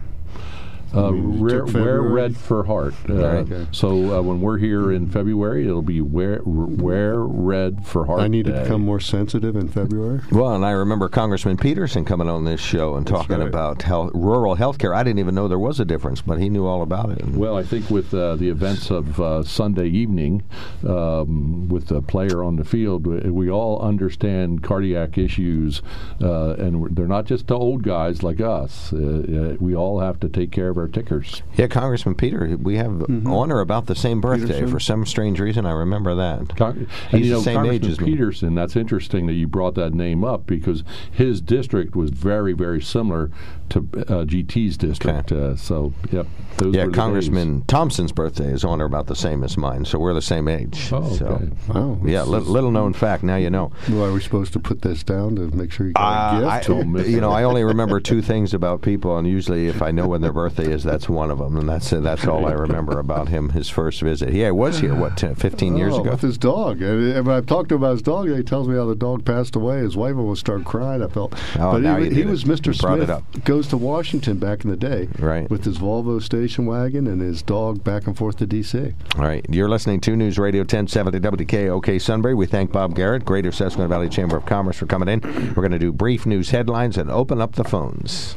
Uh, 0.94 1.10
mean, 1.10 1.38
you 1.38 1.44
rare, 1.44 1.64
wear 1.64 2.02
red 2.02 2.36
for 2.36 2.64
heart. 2.64 2.94
Uh, 3.08 3.34
Okay. 3.34 3.66
So 3.72 4.18
uh, 4.18 4.22
when 4.22 4.40
we're 4.40 4.58
here 4.58 4.92
in 4.92 5.08
February, 5.08 5.66
it'll 5.66 5.82
be 5.82 6.00
wear 6.00 6.40
wear 6.44 7.20
red 7.20 7.86
for 7.86 8.06
heart. 8.06 8.20
I 8.20 8.28
need 8.28 8.46
to 8.46 8.52
become 8.52 8.82
more 8.82 9.00
sensitive 9.00 9.56
in 9.56 9.68
February. 9.68 10.20
Well, 10.30 10.54
and 10.54 10.64
I 10.64 10.70
remember 10.70 11.08
Congressman 11.08 11.56
Peterson 11.56 12.04
coming 12.04 12.28
on 12.28 12.44
this 12.44 12.60
show 12.60 12.94
and 12.94 13.06
talking 13.06 13.38
right. 13.38 13.48
about 13.48 13.82
health, 13.82 14.12
rural 14.14 14.54
health 14.54 14.78
care. 14.78 14.94
I 14.94 15.02
didn't 15.02 15.18
even 15.18 15.34
know 15.34 15.48
there 15.48 15.58
was 15.58 15.80
a 15.80 15.84
difference, 15.84 16.20
but 16.20 16.38
he 16.38 16.48
knew 16.48 16.66
all 16.66 16.82
about 16.82 17.10
it. 17.10 17.24
Well, 17.26 17.56
I 17.56 17.62
think 17.62 17.90
with 17.90 18.14
uh, 18.14 18.36
the 18.36 18.48
events 18.48 18.90
of 18.90 19.20
uh, 19.20 19.42
Sunday 19.42 19.88
evening, 19.88 20.42
um, 20.86 21.68
with 21.68 21.88
the 21.88 22.02
player 22.02 22.42
on 22.42 22.56
the 22.56 22.64
field, 22.64 23.06
we, 23.06 23.30
we 23.30 23.50
all 23.50 23.80
understand 23.80 24.62
cardiac 24.62 25.18
issues, 25.18 25.82
uh, 26.22 26.54
and 26.54 26.96
they're 26.96 27.06
not 27.06 27.26
just 27.26 27.48
the 27.48 27.56
old 27.56 27.82
guys 27.82 28.22
like 28.22 28.40
us. 28.40 28.92
Uh, 28.92 28.96
uh, 28.96 29.56
we 29.60 29.74
all 29.74 30.00
have 30.00 30.20
to 30.20 30.28
take 30.28 30.50
care 30.50 30.68
of 30.68 30.78
our 30.78 30.83
tickers. 30.88 31.42
yeah, 31.56 31.66
Congressman 31.66 32.14
Peter, 32.14 32.56
we 32.60 32.76
have 32.76 33.02
on 33.26 33.50
or 33.52 33.60
about 33.60 33.86
the 33.86 33.94
same 33.94 34.20
birthday. 34.20 34.46
Peterson? 34.46 34.68
For 34.68 34.80
some 34.80 35.06
strange 35.06 35.40
reason, 35.40 35.66
I 35.66 35.72
remember 35.72 36.14
that. 36.14 36.56
Con- 36.56 36.86
He's 37.10 37.12
and 37.12 37.24
you 37.24 37.30
the 37.30 37.36
know, 37.36 37.42
same 37.42 37.56
age 37.66 37.82
Congressman 37.82 37.90
as 37.92 38.00
me. 38.00 38.06
Peterson. 38.10 38.54
That's 38.54 38.76
interesting 38.76 39.26
that 39.26 39.34
you 39.34 39.46
brought 39.46 39.74
that 39.76 39.94
name 39.94 40.24
up 40.24 40.46
because 40.46 40.82
his 41.10 41.40
district 41.40 41.94
was 41.96 42.10
very, 42.10 42.52
very 42.52 42.80
similar 42.82 43.30
to 43.70 43.78
uh, 43.78 44.24
GT's 44.24 44.76
district. 44.76 45.32
Uh, 45.32 45.56
so, 45.56 45.92
yep, 46.12 46.26
those 46.58 46.74
Yeah, 46.74 46.84
were 46.84 46.90
the 46.90 46.96
Congressman 46.96 47.62
Thompson's 47.66 48.12
birthday 48.12 48.52
is 48.52 48.64
on 48.64 48.80
or 48.80 48.84
about 48.84 49.06
the 49.06 49.16
same 49.16 49.42
as 49.42 49.56
mine, 49.56 49.84
so 49.84 49.98
we're 49.98 50.14
the 50.14 50.20
same 50.22 50.48
age. 50.48 50.90
Oh, 50.92 50.98
okay. 50.98 51.16
So, 51.16 51.50
Wow. 51.72 51.98
yeah, 52.04 52.22
li- 52.22 52.38
little 52.40 52.70
known 52.70 52.92
fact. 52.92 53.22
Now 53.24 53.36
you 53.36 53.50
know. 53.50 53.72
Well, 53.88 54.04
are 54.04 54.12
we 54.12 54.20
supposed 54.20 54.52
to 54.54 54.60
put 54.60 54.82
this 54.82 55.02
down 55.02 55.36
to 55.36 55.42
make 55.54 55.72
sure 55.72 55.86
you 55.86 55.92
got 55.94 56.02
Uh, 56.34 56.44
a 56.44 56.46
I, 56.48 56.56
gift? 56.58 56.68
Don't 56.68 57.08
you 57.08 57.20
know. 57.20 57.30
I 57.30 57.44
only 57.44 57.64
remember 57.64 58.00
two 58.00 58.20
things 58.20 58.52
about 58.54 58.82
people, 58.82 59.16
and 59.16 59.26
usually, 59.26 59.68
if 59.68 59.80
I 59.82 59.90
know 59.90 60.06
when 60.08 60.20
their 60.20 60.32
birthday 60.32 60.70
is, 60.72 60.73
that's 60.82 61.08
one 61.08 61.30
of 61.30 61.38
them, 61.38 61.56
and 61.56 61.68
that's 61.68 61.90
that's 61.90 62.26
all 62.26 62.46
I 62.46 62.52
remember 62.66 62.98
about 62.98 63.28
him. 63.28 63.50
His 63.50 63.68
first 63.68 64.00
visit. 64.00 64.30
He 64.30 64.50
was 64.50 64.80
here 64.80 64.94
what 64.94 65.16
10, 65.16 65.34
15 65.36 65.76
years 65.76 65.94
oh, 65.94 66.00
ago. 66.00 66.10
with 66.10 66.20
his 66.20 66.38
dog. 66.38 66.82
And, 66.82 67.26
when 67.26 67.36
I've 67.36 67.46
talked 67.46 67.68
to 67.70 67.76
him 67.76 67.82
about 67.82 67.92
his 67.92 68.02
dog, 68.02 68.28
he 68.28 68.42
tells 68.42 68.68
me 68.68 68.76
how 68.76 68.86
the 68.86 68.94
dog 68.94 69.24
passed 69.24 69.56
away. 69.56 69.78
His 69.78 69.96
wife 69.96 70.16
almost 70.16 70.40
started 70.40 70.66
crying. 70.66 71.02
I 71.02 71.08
felt. 71.08 71.34
Oh, 71.56 71.72
but 71.72 71.82
now 71.82 71.96
he, 71.96 72.10
he 72.10 72.24
was 72.24 72.44
Mr. 72.44 72.74
You 72.74 72.80
brought 72.80 73.00
it 73.00 73.06
Smith 73.06 73.10
up. 73.10 73.44
goes 73.44 73.68
to 73.68 73.76
Washington 73.76 74.38
back 74.38 74.64
in 74.64 74.70
the 74.70 74.76
day, 74.76 75.08
Right. 75.18 75.48
With 75.50 75.64
his 75.64 75.78
Volvo 75.78 76.22
station 76.22 76.66
wagon 76.66 77.06
and 77.06 77.20
his 77.20 77.42
dog 77.42 77.84
back 77.84 78.06
and 78.06 78.16
forth 78.16 78.36
to 78.38 78.46
D.C. 78.46 78.94
All 79.16 79.22
right, 79.24 79.44
you're 79.48 79.68
listening 79.68 80.00
to 80.00 80.16
News 80.16 80.38
Radio 80.38 80.60
1070 80.62 81.20
WKOK 81.20 82.00
Sunbury. 82.00 82.34
We 82.34 82.46
thank 82.46 82.72
Bob 82.72 82.94
Garrett, 82.94 83.24
Greater 83.24 83.52
Susquehanna 83.52 83.88
Valley 83.88 84.08
Chamber 84.08 84.36
of 84.36 84.46
Commerce, 84.46 84.76
for 84.76 84.86
coming 84.86 85.08
in. 85.08 85.20
We're 85.54 85.62
going 85.62 85.72
to 85.72 85.78
do 85.78 85.92
brief 85.92 86.26
news 86.26 86.50
headlines 86.50 86.96
and 86.96 87.10
open 87.10 87.40
up 87.40 87.54
the 87.54 87.64
phones. 87.64 88.36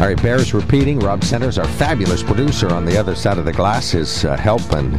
All 0.00 0.08
right, 0.08 0.20
Bears 0.20 0.52
repeating. 0.52 0.98
Rob 0.98 1.22
Centers, 1.22 1.56
our 1.56 1.68
fabulous 1.68 2.20
producer 2.20 2.68
on 2.74 2.84
the 2.84 2.98
other 2.98 3.14
side 3.14 3.38
of 3.38 3.44
the 3.44 3.52
glass, 3.52 3.92
his 3.92 4.24
uh, 4.24 4.36
help 4.36 4.72
and 4.72 4.92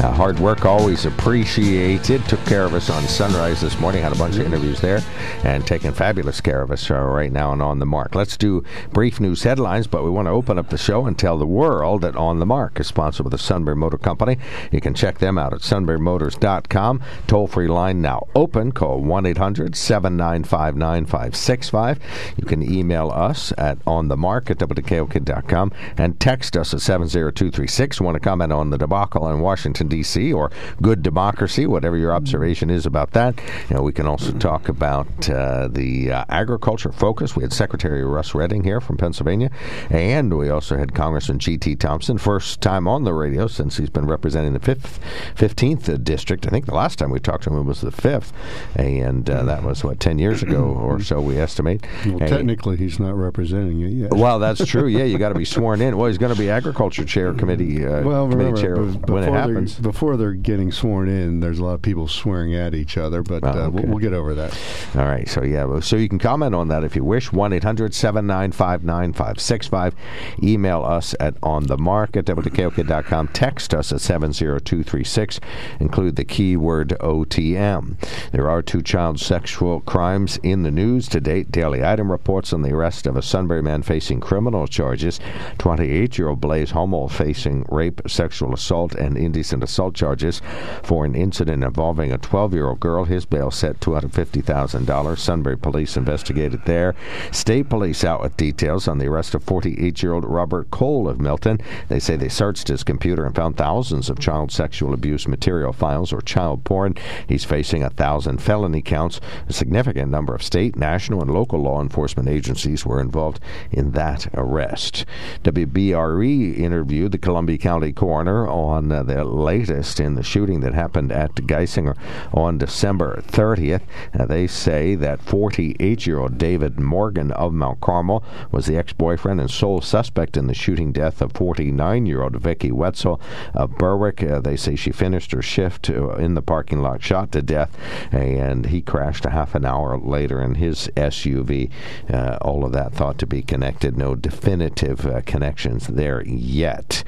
uh, 0.00 0.12
hard 0.12 0.38
work 0.38 0.64
always 0.64 1.04
appreciated. 1.04 2.24
Took 2.26 2.44
care 2.44 2.62
of 2.62 2.72
us 2.72 2.88
on 2.88 3.02
Sunrise 3.08 3.60
this 3.60 3.80
morning. 3.80 4.02
Had 4.02 4.12
a 4.12 4.18
bunch 4.18 4.36
of 4.36 4.46
interviews 4.46 4.80
there 4.80 5.00
and 5.42 5.66
taking 5.66 5.92
fabulous 5.92 6.40
care 6.40 6.62
of 6.62 6.70
us 6.70 6.88
uh, 6.92 6.94
right 6.94 7.32
now 7.32 7.52
and 7.52 7.60
on 7.60 7.80
the 7.80 7.86
mark. 7.86 8.14
Let's 8.14 8.36
do 8.36 8.62
brief 8.92 9.18
news 9.18 9.42
headlines, 9.42 9.88
but 9.88 10.04
we 10.04 10.10
want 10.10 10.26
to 10.26 10.32
open 10.32 10.58
up 10.58 10.70
the 10.70 10.78
show 10.78 11.06
and 11.06 11.18
tell 11.18 11.36
the 11.38 11.44
world 11.44 12.02
that 12.02 12.14
On 12.14 12.38
the 12.38 12.46
Mark 12.46 12.78
is 12.78 12.86
sponsored 12.86 13.24
with 13.24 13.32
the 13.32 13.38
Sunbury 13.38 13.76
Motor 13.76 13.98
Company. 13.98 14.38
You 14.70 14.80
can 14.80 14.94
check 14.94 15.18
them 15.18 15.38
out 15.38 15.54
at 15.54 15.62
sunburymotors.com. 15.62 17.02
Toll 17.26 17.48
free 17.48 17.66
line 17.66 18.00
now 18.00 18.28
open. 18.36 18.70
Call 18.70 19.00
1 19.00 19.26
800 19.26 19.74
795 19.74 20.76
9565. 20.76 21.98
You 22.36 22.44
can 22.44 22.62
email 22.62 23.10
us 23.10 23.52
at 23.58 23.78
On 23.88 24.06
the 24.06 24.16
Mark 24.16 24.35
at 24.50 24.58
WKOK.com 24.58 25.72
and 25.96 26.18
text 26.20 26.56
us 26.56 26.74
at 26.74 26.80
70236. 26.80 28.00
Want 28.00 28.14
to 28.14 28.20
comment 28.20 28.52
on 28.52 28.70
the 28.70 28.78
debacle 28.78 29.28
in 29.28 29.40
Washington, 29.40 29.88
D.C. 29.88 30.32
or 30.32 30.50
good 30.82 31.02
democracy, 31.02 31.66
whatever 31.66 31.96
your 31.96 32.12
observation 32.12 32.70
is 32.70 32.86
about 32.86 33.12
that. 33.12 33.38
You 33.68 33.76
know, 33.76 33.82
we 33.82 33.92
can 33.92 34.06
also 34.06 34.32
talk 34.32 34.68
about 34.68 35.28
uh, 35.30 35.68
the 35.68 36.12
uh, 36.12 36.24
agriculture 36.28 36.92
focus. 36.92 37.36
We 37.36 37.42
had 37.42 37.52
Secretary 37.52 38.04
Russ 38.04 38.34
Redding 38.34 38.64
here 38.64 38.80
from 38.80 38.96
Pennsylvania, 38.96 39.50
and 39.90 40.36
we 40.36 40.50
also 40.50 40.76
had 40.76 40.94
Congressman 40.94 41.38
G.T. 41.38 41.76
Thompson, 41.76 42.18
first 42.18 42.60
time 42.60 42.86
on 42.88 43.04
the 43.04 43.12
radio 43.12 43.46
since 43.46 43.76
he's 43.76 43.90
been 43.90 44.06
representing 44.06 44.52
the 44.52 44.60
fifth, 44.60 45.00
15th 45.36 46.02
district. 46.04 46.46
I 46.46 46.50
think 46.50 46.66
the 46.66 46.74
last 46.74 46.98
time 46.98 47.10
we 47.10 47.20
talked 47.20 47.44
to 47.44 47.50
him 47.50 47.66
was 47.66 47.80
the 47.80 47.90
5th, 47.90 48.32
and 48.74 49.28
uh, 49.28 49.44
that 49.44 49.62
was, 49.62 49.84
what, 49.84 50.00
10 50.00 50.18
years 50.18 50.42
ago 50.42 50.64
or 50.64 51.00
so, 51.00 51.20
we 51.20 51.38
estimate. 51.38 51.86
Well, 52.04 52.18
technically, 52.18 52.76
he's 52.76 52.98
not 52.98 53.14
representing 53.14 53.80
it 53.82 53.92
yet. 53.92 54.10
well, 54.12 54.25
that's 54.38 54.64
true. 54.66 54.86
Yeah, 54.86 55.04
you 55.04 55.18
got 55.18 55.30
to 55.30 55.34
be 55.34 55.44
sworn 55.44 55.80
in. 55.80 55.96
Well, 55.96 56.08
he's 56.08 56.18
going 56.18 56.32
to 56.34 56.38
be 56.38 56.50
agriculture 56.50 57.04
chair 57.04 57.32
committee 57.32 57.86
uh, 57.86 58.02
well, 58.02 58.28
committee 58.28 58.60
chair 58.60 58.76
b- 58.76 58.82
when 59.12 59.22
it 59.22 59.26
before 59.26 59.38
happens. 59.38 59.76
They're, 59.76 59.82
before 59.92 60.16
they're 60.16 60.32
getting 60.32 60.72
sworn 60.72 61.08
in, 61.08 61.40
there's 61.40 61.58
a 61.58 61.64
lot 61.64 61.74
of 61.74 61.82
people 61.82 62.08
swearing 62.08 62.54
at 62.54 62.74
each 62.74 62.96
other, 62.98 63.22
but 63.22 63.44
Oh, 63.44 63.48
uh, 63.48 63.70
we'll, 63.70 63.86
we'll 63.86 63.98
get 63.98 64.12
over 64.12 64.34
that. 64.34 64.58
All 64.94 65.04
right. 65.06 65.28
So 65.28 65.42
yeah. 65.44 65.80
So 65.80 65.96
you 65.96 66.08
can 66.08 66.18
comment 66.18 66.54
on 66.54 66.68
that 66.68 66.84
if 66.84 66.96
you 66.96 67.04
wish. 67.04 67.32
One 67.32 67.50
9565 67.50 69.94
Email 70.42 70.82
us 70.82 71.14
at 71.20 71.40
onthemark 71.40 72.16
at 72.16 72.24
wkok.com. 72.24 73.28
Text 73.28 73.74
us 73.74 73.92
at 73.92 74.00
seven 74.00 74.32
zero 74.32 74.58
two 74.58 74.82
three 74.82 75.04
six. 75.04 75.40
Include 75.80 76.16
the 76.16 76.24
keyword 76.24 76.90
OTM. 77.00 77.96
There 78.32 78.48
are 78.50 78.62
two 78.62 78.82
child 78.82 79.20
sexual 79.20 79.80
crimes 79.80 80.38
in 80.42 80.62
the 80.62 80.70
news 80.70 81.08
to 81.08 81.20
date. 81.20 81.50
Daily 81.50 81.84
Item 81.84 82.10
reports 82.10 82.52
on 82.52 82.62
the 82.62 82.72
arrest 82.72 83.06
of 83.06 83.16
a 83.16 83.22
Sunbury 83.22 83.62
man 83.62 83.82
facing 83.82 84.15
criminal 84.20 84.66
charges. 84.66 85.20
28-year-old 85.58 86.40
Blaze 86.40 86.70
Hummel 86.70 87.08
facing 87.08 87.64
rape, 87.70 88.00
sexual 88.06 88.54
assault, 88.54 88.94
and 88.94 89.16
indecent 89.16 89.62
assault 89.62 89.94
charges 89.94 90.42
for 90.82 91.04
an 91.04 91.14
incident 91.14 91.64
involving 91.64 92.12
a 92.12 92.18
12-year-old 92.18 92.80
girl. 92.80 93.04
His 93.04 93.24
bail 93.24 93.50
set 93.50 93.80
$250,000. 93.80 95.18
Sunbury 95.18 95.58
police 95.58 95.96
investigated 95.96 96.64
there. 96.64 96.94
State 97.32 97.68
police 97.68 98.04
out 98.04 98.20
with 98.22 98.36
details 98.36 98.88
on 98.88 98.98
the 98.98 99.06
arrest 99.06 99.34
of 99.34 99.44
48-year-old 99.44 100.24
Robert 100.24 100.70
Cole 100.70 101.08
of 101.08 101.20
Milton. 101.20 101.60
They 101.88 101.98
say 101.98 102.16
they 102.16 102.28
searched 102.28 102.68
his 102.68 102.84
computer 102.84 103.24
and 103.24 103.34
found 103.34 103.56
thousands 103.56 104.10
of 104.10 104.18
child 104.18 104.52
sexual 104.52 104.94
abuse 104.94 105.26
material 105.26 105.72
files 105.72 106.12
or 106.12 106.20
child 106.20 106.64
porn. 106.64 106.94
He's 107.28 107.44
facing 107.44 107.82
a 107.82 107.90
thousand 107.90 108.42
felony 108.42 108.82
counts. 108.82 109.20
A 109.48 109.52
significant 109.52 110.10
number 110.10 110.34
of 110.34 110.42
state, 110.42 110.76
national, 110.76 111.22
and 111.22 111.30
local 111.30 111.60
law 111.60 111.80
enforcement 111.80 112.28
agencies 112.28 112.86
were 112.86 113.00
involved 113.00 113.40
in 113.70 113.92
that 113.92 114.05
arrest. 114.34 115.04
WBRE 115.42 116.58
interviewed 116.58 117.12
the 117.12 117.18
Columbia 117.18 117.58
County 117.58 117.92
coroner 117.92 118.46
on 118.48 118.90
uh, 118.92 119.02
the 119.02 119.24
latest 119.24 120.00
in 120.00 120.14
the 120.14 120.22
shooting 120.22 120.60
that 120.60 120.74
happened 120.74 121.10
at 121.10 121.34
Geisinger 121.34 121.96
on 122.32 122.58
December 122.58 123.22
30th. 123.26 123.82
Uh, 124.18 124.26
they 124.26 124.46
say 124.46 124.94
that 124.94 125.20
48 125.20 126.06
year 126.06 126.18
old 126.18 126.38
David 126.38 126.78
Morgan 126.78 127.32
of 127.32 127.52
Mount 127.52 127.80
Carmel 127.80 128.22
was 128.50 128.66
the 128.66 128.76
ex 128.76 128.92
boyfriend 128.92 129.40
and 129.40 129.50
sole 129.50 129.80
suspect 129.80 130.36
in 130.36 130.46
the 130.46 130.54
shooting 130.54 130.92
death 130.92 131.20
of 131.20 131.32
49 131.32 132.06
year 132.06 132.22
old 132.22 132.36
Vicky 132.36 132.70
Wetzel 132.70 133.20
of 133.54 133.76
Berwick. 133.76 134.22
Uh, 134.22 134.40
they 134.40 134.56
say 134.56 134.76
she 134.76 134.92
finished 134.92 135.32
her 135.32 135.42
shift 135.42 135.90
uh, 135.90 136.10
in 136.16 136.34
the 136.34 136.42
parking 136.42 136.80
lot, 136.80 137.02
shot 137.02 137.32
to 137.32 137.42
death, 137.42 137.76
and 138.12 138.66
he 138.66 138.80
crashed 138.80 139.24
a 139.24 139.30
half 139.30 139.54
an 139.54 139.64
hour 139.64 139.98
later 139.98 140.40
in 140.40 140.54
his 140.54 140.88
SUV. 140.96 141.70
Uh, 142.12 142.38
all 142.40 142.64
of 142.64 142.72
that 142.72 142.92
thought 142.92 143.18
to 143.18 143.26
be 143.26 143.42
connected. 143.42 143.95
No 143.96 144.14
definitive 144.14 145.06
uh, 145.06 145.22
connections 145.24 145.86
there 145.86 146.22
yet. 146.26 147.02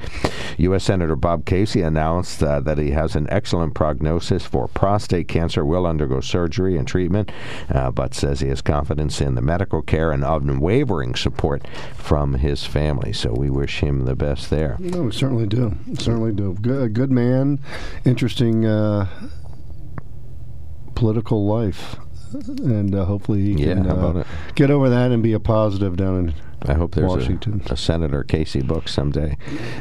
U.S. 0.57 0.83
Senator 0.83 1.15
Bob 1.15 1.45
Casey 1.45 1.81
announced 1.81 2.41
uh, 2.41 2.59
that 2.61 2.77
he 2.77 2.91
has 2.91 3.15
an 3.15 3.27
excellent 3.29 3.75
prognosis 3.75 4.43
for 4.43 4.67
prostate 4.67 5.27
cancer, 5.27 5.63
will 5.63 5.85
undergo 5.85 6.19
surgery 6.19 6.75
and 6.77 6.87
treatment, 6.87 7.31
uh, 7.69 7.91
but 7.91 8.13
says 8.13 8.39
he 8.39 8.49
has 8.49 8.61
confidence 8.61 9.21
in 9.21 9.35
the 9.35 9.41
medical 9.41 9.81
care 9.81 10.11
and 10.11 10.23
unwavering 10.23 11.15
support 11.15 11.67
from 11.95 12.33
his 12.35 12.65
family. 12.65 13.13
So 13.13 13.31
we 13.33 13.49
wish 13.49 13.81
him 13.81 14.05
the 14.05 14.15
best 14.15 14.49
there. 14.49 14.75
No, 14.79 15.03
we 15.03 15.11
certainly 15.11 15.47
do. 15.47 15.75
Certainly 15.95 16.33
do. 16.33 16.55
Good, 16.61 16.93
good 16.93 17.11
man. 17.11 17.59
Interesting 18.05 18.65
uh, 18.65 19.07
political 20.95 21.45
life. 21.45 21.95
And 22.31 22.93
uh, 22.93 23.05
hopefully 23.05 23.41
he 23.41 23.53
Yeah, 23.53 23.73
can 23.75 23.87
uh, 23.87 24.23
get 24.55 24.69
over 24.69 24.89
that 24.89 25.11
and 25.11 25.23
be 25.23 25.33
a 25.33 25.39
positive 25.39 25.97
down 25.97 26.17
in 26.19 26.33
I 26.67 26.73
hope 26.73 26.93
there's 26.93 27.09
Washington. 27.09 27.61
A, 27.69 27.73
a 27.73 27.77
Senator 27.77 28.23
Casey 28.23 28.61
book 28.61 28.89
someday. 28.89 29.37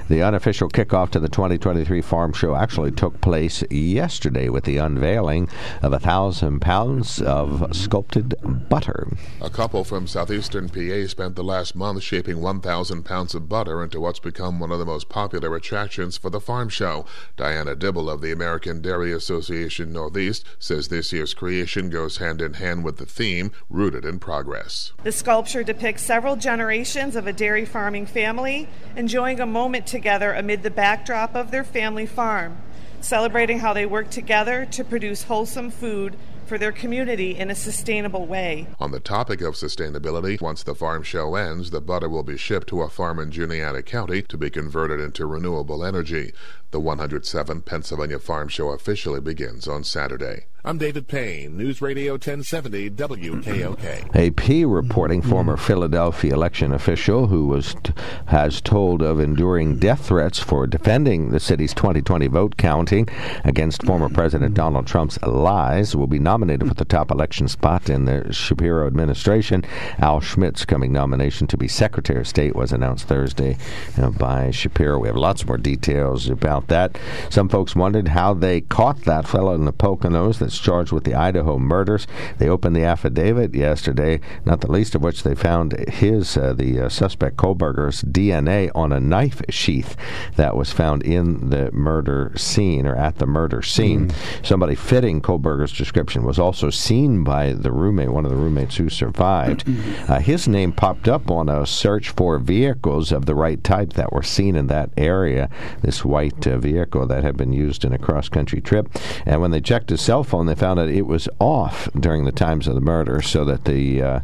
The 0.09 0.23
unofficial 0.23 0.69
kickoff 0.69 1.11
to 1.11 1.21
the 1.21 1.29
2023 1.29 2.01
Farm 2.03 2.33
Show 2.33 2.55
actually 2.55 2.93
took 2.93 3.21
place 3.21 3.65
yesterday 3.71 4.49
with 4.49 4.65
the 4.65 4.77
unveiling 4.77 5.49
of 5.83 5.93
a 5.93 5.99
thousand 5.99 6.61
pounds 6.61 7.21
of 7.21 7.75
sculpted 7.75 8.35
butter. 8.69 9.09
A 9.41 9.51
couple 9.51 9.83
from 9.83 10.07
southeastern 10.07 10.69
PA 10.69 11.09
spent 11.09 11.35
the 11.35 11.43
last 11.43 11.75
month 11.75 12.03
shaping 12.03 12.41
1,000 12.41 13.03
pounds 13.03 13.35
of 13.35 13.49
butter 13.49 13.83
into 13.83 14.01
what's 14.01 14.21
become 14.21 14.61
one 14.61 14.71
of 14.71 14.79
the 14.79 14.85
most 14.85 15.09
popular 15.09 15.55
attractions 15.57 16.17
for 16.17 16.31
the 16.31 16.41
farm 16.41 16.69
show. 16.69 17.05
Diana 17.37 17.75
Dibble 17.75 18.09
of 18.09 18.21
the 18.21 18.33
American 18.33 18.81
Dairy 18.81 19.13
Association 19.13 19.93
Northeast 19.93 20.45
says 20.59 20.89
this 20.89 21.13
year's 21.13 21.35
creation 21.35 21.91
goes 21.91 22.19
hand 22.19 22.41
in 22.41 22.55
hand 22.55 22.85
with 22.85 22.99
the 22.99 23.07
theme, 23.07 23.51
Rooted 23.69 24.05
in 24.05 24.21
Progress. 24.21 24.93
The 25.03 25.13
sculpture 25.13 25.65
depicts 25.65 26.03
several 26.03 26.37
generations 26.37 26.68
of 26.69 27.27
a 27.27 27.33
dairy 27.33 27.65
farming 27.65 28.05
family 28.05 28.69
enjoying 28.95 29.41
a 29.41 29.47
moment 29.47 29.87
together 29.87 30.35
amid 30.35 30.63
the 30.63 30.71
backdrop 30.71 31.35
of 31.35 31.51
their 31.51 31.65
family 31.65 32.05
farm, 32.05 32.59
celebrating 33.01 33.61
how 33.61 33.73
they 33.73 33.87
work 33.87 34.11
together 34.11 34.67
to 34.67 34.85
produce 34.85 35.23
wholesome 35.23 35.71
food 35.71 36.15
for 36.45 36.59
their 36.59 36.71
community 36.71 37.35
in 37.39 37.51
a 37.51 37.55
sustainable 37.55 38.27
way. 38.27 38.67
On 38.79 38.91
the 38.91 39.01
topic 39.01 39.41
of 39.41 39.55
sustainability, 39.55 40.39
once 40.43 40.63
the 40.63 40.75
farm 40.75 41.03
show 41.03 41.37
ends, 41.37 41.71
the 41.71 41.81
butter 41.81 42.09
will 42.09 42.23
be 42.23 42.37
shipped 42.37 42.69
to 42.69 42.83
a 42.83 42.91
farm 42.91 43.19
in 43.19 43.31
Juniata 43.31 43.83
County 43.83 44.21
to 44.23 44.37
be 44.37 44.51
converted 44.51 45.01
into 45.01 45.25
renewable 45.25 45.83
energy. 45.83 46.35
The 46.71 46.83
107th 46.83 47.65
Pennsylvania 47.65 48.19
Farm 48.19 48.49
Show 48.49 48.69
officially 48.73 49.23
begins 49.23 49.67
on 49.67 49.85
Saturday. 49.85 50.49
I'm 50.65 50.77
David 50.77 51.07
Payne, 51.07 51.57
News 51.57 51.81
Radio 51.81 52.15
1070 52.15 52.91
WKOK. 52.91 54.15
AP 54.15 54.69
reporting 54.69 55.23
former 55.23 55.57
Philadelphia 55.57 56.35
election 56.35 56.73
official 56.73 57.29
who 57.29 57.47
was 57.47 57.75
t- 57.83 57.95
has 58.27 58.61
told 58.61 59.01
of 59.01 59.21
enduring 59.21 59.79
death 59.79 60.07
threats 60.09 60.41
for 60.41 60.67
defending 60.67 61.31
the 61.31 61.39
city's 61.39 61.73
2020 61.73 62.27
vote 62.27 62.57
counting 62.57 63.09
against 63.45 63.85
former 63.85 64.09
President 64.09 64.55
Donald 64.55 64.87
Trump's 64.87 65.19
lies 65.23 65.95
will 65.95 66.09
be 66.09 66.19
nominated 66.19 66.69
for 66.69 66.75
the 66.75 66.85
top 66.85 67.13
election 67.13 67.47
spot 67.47 67.89
in 67.89 68.05
the 68.05 68.31
Shapiro 68.33 68.89
administration. 68.89 69.65
Al 69.99 70.21
Schmidt's 70.21 70.67
coming 70.67 70.93
nomination 70.93 71.47
to 71.47 71.57
be 71.57 71.69
Secretary 71.69 72.21
of 72.21 72.29
State 72.29 72.57
was 72.57 72.73
announced 72.73 73.07
Thursday 73.07 73.57
uh, 73.97 74.11
by 74.11 74.51
Shapiro. 74.51 74.99
We 74.99 75.09
have 75.09 75.17
lots 75.17 75.47
more 75.47 75.57
details 75.57 76.29
about 76.29 76.58
that. 76.67 76.99
Some 77.31 77.49
folks 77.49 77.77
wondered 77.77 78.09
how 78.09 78.35
they 78.35 78.63
caught 78.63 79.03
that 79.03 79.27
fellow 79.27 79.55
in 79.55 79.65
the 79.65 79.73
Poconos 79.73 80.39
that's 80.39 80.59
charged 80.59 80.93
with 80.93 81.05
the 81.05 81.15
Idaho 81.15 81.59
murders. 81.59 82.07
They 82.39 82.49
opened 82.49 82.77
the 82.77 82.85
affidavit 82.85 83.55
yesterday, 83.55 84.21
not 84.45 84.61
the 84.61 84.71
least 84.71 84.95
of 84.95 85.03
which 85.03 85.23
they 85.23 85.35
found 85.35 85.73
his, 85.89 86.37
uh, 86.37 86.53
the 86.53 86.81
uh, 86.81 86.89
suspect 86.89 87.37
Kohberger's 87.37 88.03
DNA 88.03 88.71
on 88.75 88.93
a 88.93 89.01
knife 89.01 89.41
sheath 89.49 89.97
that 90.37 90.57
was 90.57 90.73
found 90.73 91.03
in 91.03 91.51
the 91.51 91.71
murder 91.73 92.33
scene 92.37 92.87
or 92.87 92.97
at 92.97 93.19
the 93.19 93.27
murder 93.27 93.63
scene. 93.63 94.11
Somebody 94.43 94.75
fitting 94.75 95.21
Kohberger's 95.21 95.73
description 95.73 96.25
was 96.25 96.39
also 96.39 96.71
seen 96.71 97.25
by 97.25 97.53
the 97.53 97.73
roommate, 97.73 98.11
one 98.11 98.25
of 98.25 98.31
the 98.31 98.37
roommates 98.37 98.77
who 98.77 98.89
survived. 98.89 99.65
Uh, 100.09 100.21
his 100.21 100.49
name 100.49 100.73
popped 100.73 101.09
up 101.09 101.31
on 101.31 101.49
a 101.49 101.67
search 101.67 102.11
for 102.11 102.39
vehicles 102.39 103.13
of 103.13 103.27
the 103.27 103.35
right 103.35 103.63
type 103.63 103.93
that 103.95 104.13
were 104.13 104.23
seen 104.23 104.57
in 104.57 104.67
that 104.69 104.91
area. 104.97 105.49
This 105.83 106.05
white 106.05 106.47
vehicle 106.57 107.07
that 107.09 107.23
had 107.23 107.37
been 107.37 107.53
used 107.53 107.85
in 107.85 107.93
a 107.93 107.99
cross 107.99 108.29
country 108.31 108.61
trip. 108.63 108.89
And 109.27 109.41
when 109.43 109.51
they 109.51 109.61
checked 109.61 109.91
his 109.91 110.01
cell 110.01 110.25
phone, 110.25 110.47
they 110.47 110.55
found 110.55 110.81
out 110.81 110.89
it 110.89 111.07
was 111.07 111.29
off 111.41 111.89
during 111.99 112.25
the 112.25 112.33
times 112.33 112.67
of 112.67 112.75
the 112.75 112.81
murder, 112.81 113.21
so 113.21 113.45
that 113.45 113.65
the 113.65 114.01
uh, 114.03 114.21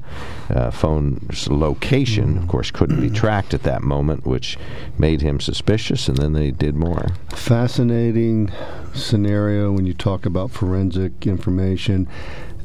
uh, 0.49 0.71
phone's 0.71 1.49
location, 1.49 2.39
of 2.39 2.49
course, 2.49 2.71
couldn't 2.71 3.01
be 3.01 3.11
tracked 3.11 3.53
at 3.53 3.65
that 3.65 3.83
moment, 3.83 4.25
which 4.25 4.57
made 4.97 5.21
him 5.21 5.41
suspicious. 5.41 6.09
And 6.09 6.17
then 6.17 6.33
they 6.33 6.51
did 6.53 6.75
more. 6.77 7.09
Fascinating 7.31 8.51
scenario 8.95 9.73
when 9.73 9.85
you 9.87 9.93
talk 9.95 10.25
about 10.25 10.51
forensic 10.51 11.27
information. 11.27 12.07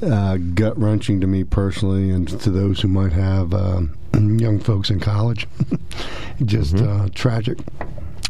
Uh, 0.01 0.37
gut 0.37 0.77
wrenching 0.79 1.19
to 1.19 1.27
me 1.27 1.43
personally, 1.43 2.09
and 2.09 2.27
to 2.39 2.49
those 2.49 2.79
who 2.79 2.87
might 2.87 3.11
have 3.11 3.53
um, 3.53 3.97
young 4.39 4.57
folks 4.59 4.89
in 4.89 4.99
college. 4.99 5.45
Just 6.45 6.75
Mm-hmm. 6.75 7.01
uh, 7.05 7.09
tragic. 7.13 7.57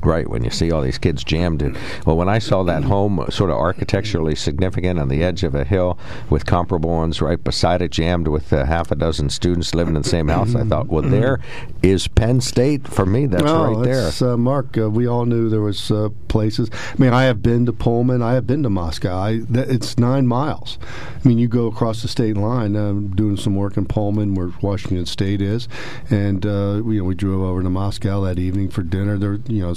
Right, 0.01 0.29
when 0.29 0.45
you 0.45 0.49
see 0.49 0.71
all 0.71 0.81
these 0.81 0.97
kids 0.97 1.23
jammed 1.25 1.61
in. 1.61 1.77
Well, 2.05 2.15
when 2.15 2.29
I 2.29 2.39
saw 2.39 2.63
that 2.63 2.83
home 2.83 3.19
uh, 3.19 3.29
sort 3.29 3.49
of 3.49 3.57
architecturally 3.57 4.33
significant 4.33 4.97
on 4.97 5.09
the 5.09 5.23
edge 5.23 5.43
of 5.43 5.55
a 5.55 5.65
hill 5.65 5.99
with 6.29 6.45
comparable 6.45 6.91
ones 6.91 7.21
right 7.21 7.43
beside 7.43 7.81
it, 7.81 7.91
jammed 7.91 8.29
with 8.29 8.53
uh, 8.53 8.65
half 8.65 8.91
a 8.91 8.95
dozen 8.95 9.29
students 9.29 9.75
living 9.75 9.95
in 9.95 10.01
the 10.01 10.07
same 10.07 10.29
house, 10.29 10.55
I 10.55 10.63
thought, 10.63 10.87
well, 10.87 11.01
there 11.01 11.39
is 11.83 12.07
Penn 12.07 12.39
State 12.39 12.87
for 12.87 13.05
me. 13.05 13.25
That's 13.25 13.43
no, 13.43 13.73
right 13.73 13.83
there. 13.83 14.11
Uh, 14.21 14.37
Mark, 14.37 14.77
uh, 14.77 14.89
we 14.89 15.05
all 15.05 15.25
knew 15.25 15.49
there 15.49 15.61
was 15.61 15.91
uh, 15.91 16.09
places. 16.29 16.69
I 16.71 16.95
mean, 16.97 17.11
I 17.11 17.23
have 17.23 17.41
been 17.41 17.65
to 17.65 17.73
Pullman. 17.73 18.21
I 18.21 18.33
have 18.35 18.47
been 18.47 18.63
to 18.63 18.69
Moscow. 18.69 19.17
I, 19.17 19.41
it's 19.51 19.97
nine 19.97 20.27
miles. 20.27 20.77
I 21.23 21.27
mean, 21.27 21.37
you 21.37 21.47
go 21.49 21.67
across 21.67 22.01
the 22.01 22.07
state 22.07 22.37
line. 22.37 22.75
I'm 22.75 23.15
doing 23.15 23.35
some 23.35 23.55
work 23.55 23.75
in 23.75 23.85
Pullman, 23.85 24.35
where 24.35 24.51
Washington 24.61 25.05
State 25.05 25.41
is, 25.41 25.67
and 26.09 26.45
uh, 26.45 26.81
we, 26.83 26.95
you 26.95 27.01
know, 27.01 27.07
we 27.07 27.15
drove 27.15 27.41
over 27.41 27.61
to 27.61 27.69
Moscow 27.69 28.21
that 28.21 28.39
evening 28.39 28.69
for 28.69 28.81
dinner. 28.81 29.17
There, 29.17 29.39
you 29.47 29.61
know, 29.61 29.75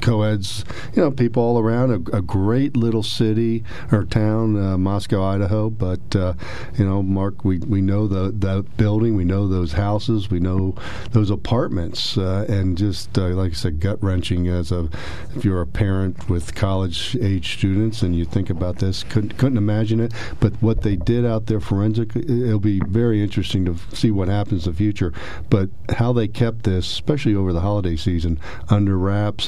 co-eds, 0.00 0.64
you 0.94 1.02
know, 1.02 1.10
people 1.10 1.42
all 1.42 1.58
around. 1.58 1.90
A, 1.90 2.16
a 2.16 2.22
great 2.22 2.76
little 2.76 3.02
city 3.02 3.64
or 3.90 4.04
town, 4.04 4.56
uh, 4.56 4.76
Moscow, 4.78 5.22
Idaho. 5.22 5.70
But 5.70 6.14
uh, 6.14 6.34
you 6.76 6.84
know, 6.84 7.02
Mark, 7.02 7.44
we, 7.44 7.58
we 7.58 7.80
know 7.80 8.06
the 8.06 8.32
that 8.46 8.76
building. 8.76 9.16
We 9.16 9.24
know 9.24 9.48
those 9.48 9.72
houses. 9.72 10.30
We 10.30 10.40
know 10.40 10.74
those 11.12 11.30
apartments, 11.30 12.18
uh, 12.18 12.46
and 12.48 12.76
just 12.76 13.16
uh, 13.18 13.28
like 13.28 13.52
I 13.52 13.54
said, 13.54 13.80
gut 13.80 14.02
wrenching. 14.02 14.48
As 14.48 14.72
a 14.72 14.88
if 15.34 15.44
you're 15.44 15.62
a 15.62 15.66
parent 15.66 16.28
with 16.28 16.54
college 16.54 17.16
age 17.20 17.54
students 17.54 18.02
and 18.02 18.14
you 18.14 18.24
think 18.24 18.50
about 18.50 18.76
this, 18.78 19.02
couldn't 19.04 19.38
couldn't 19.38 19.58
imagine 19.58 20.00
it. 20.00 20.12
But 20.40 20.54
what 20.62 20.82
they 20.82 20.96
did 20.96 21.24
out 21.24 21.46
there 21.46 21.60
forensically, 21.60 22.22
it'll 22.46 22.58
be 22.58 22.80
very 22.86 23.22
interesting 23.22 23.64
to 23.66 23.76
see 23.94 24.10
what 24.10 24.28
happens 24.28 24.66
in 24.66 24.72
the 24.72 24.76
future. 24.76 25.12
But 25.48 25.70
how 25.90 26.12
they 26.12 26.28
kept 26.28 26.64
this, 26.64 26.86
especially 26.86 27.34
over 27.34 27.52
the 27.52 27.60
holiday 27.60 27.96
season, 27.96 28.38
under 28.68 28.98
wraps. 28.98 29.41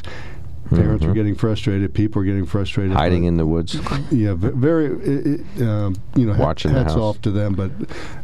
Parents 0.70 1.04
Mhm. 1.04 1.08
were 1.08 1.14
getting 1.14 1.34
frustrated. 1.34 1.92
People 1.92 2.20
were 2.20 2.24
getting 2.26 2.46
frustrated. 2.46 2.92
Hiding 2.94 3.24
in 3.24 3.36
the 3.36 3.44
woods. 3.46 3.78
yeah, 4.10 4.32
very. 4.34 4.86
It, 4.86 5.40
it, 5.58 5.62
um, 5.62 5.94
you 6.16 6.26
know, 6.26 6.34
Watching 6.38 6.70
hats 6.72 6.94
off 6.94 7.20
to 7.22 7.30
them, 7.30 7.52
but 7.54 7.70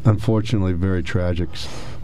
unfortunately, 0.07 0.73
very 0.73 1.03
tragic. 1.03 1.49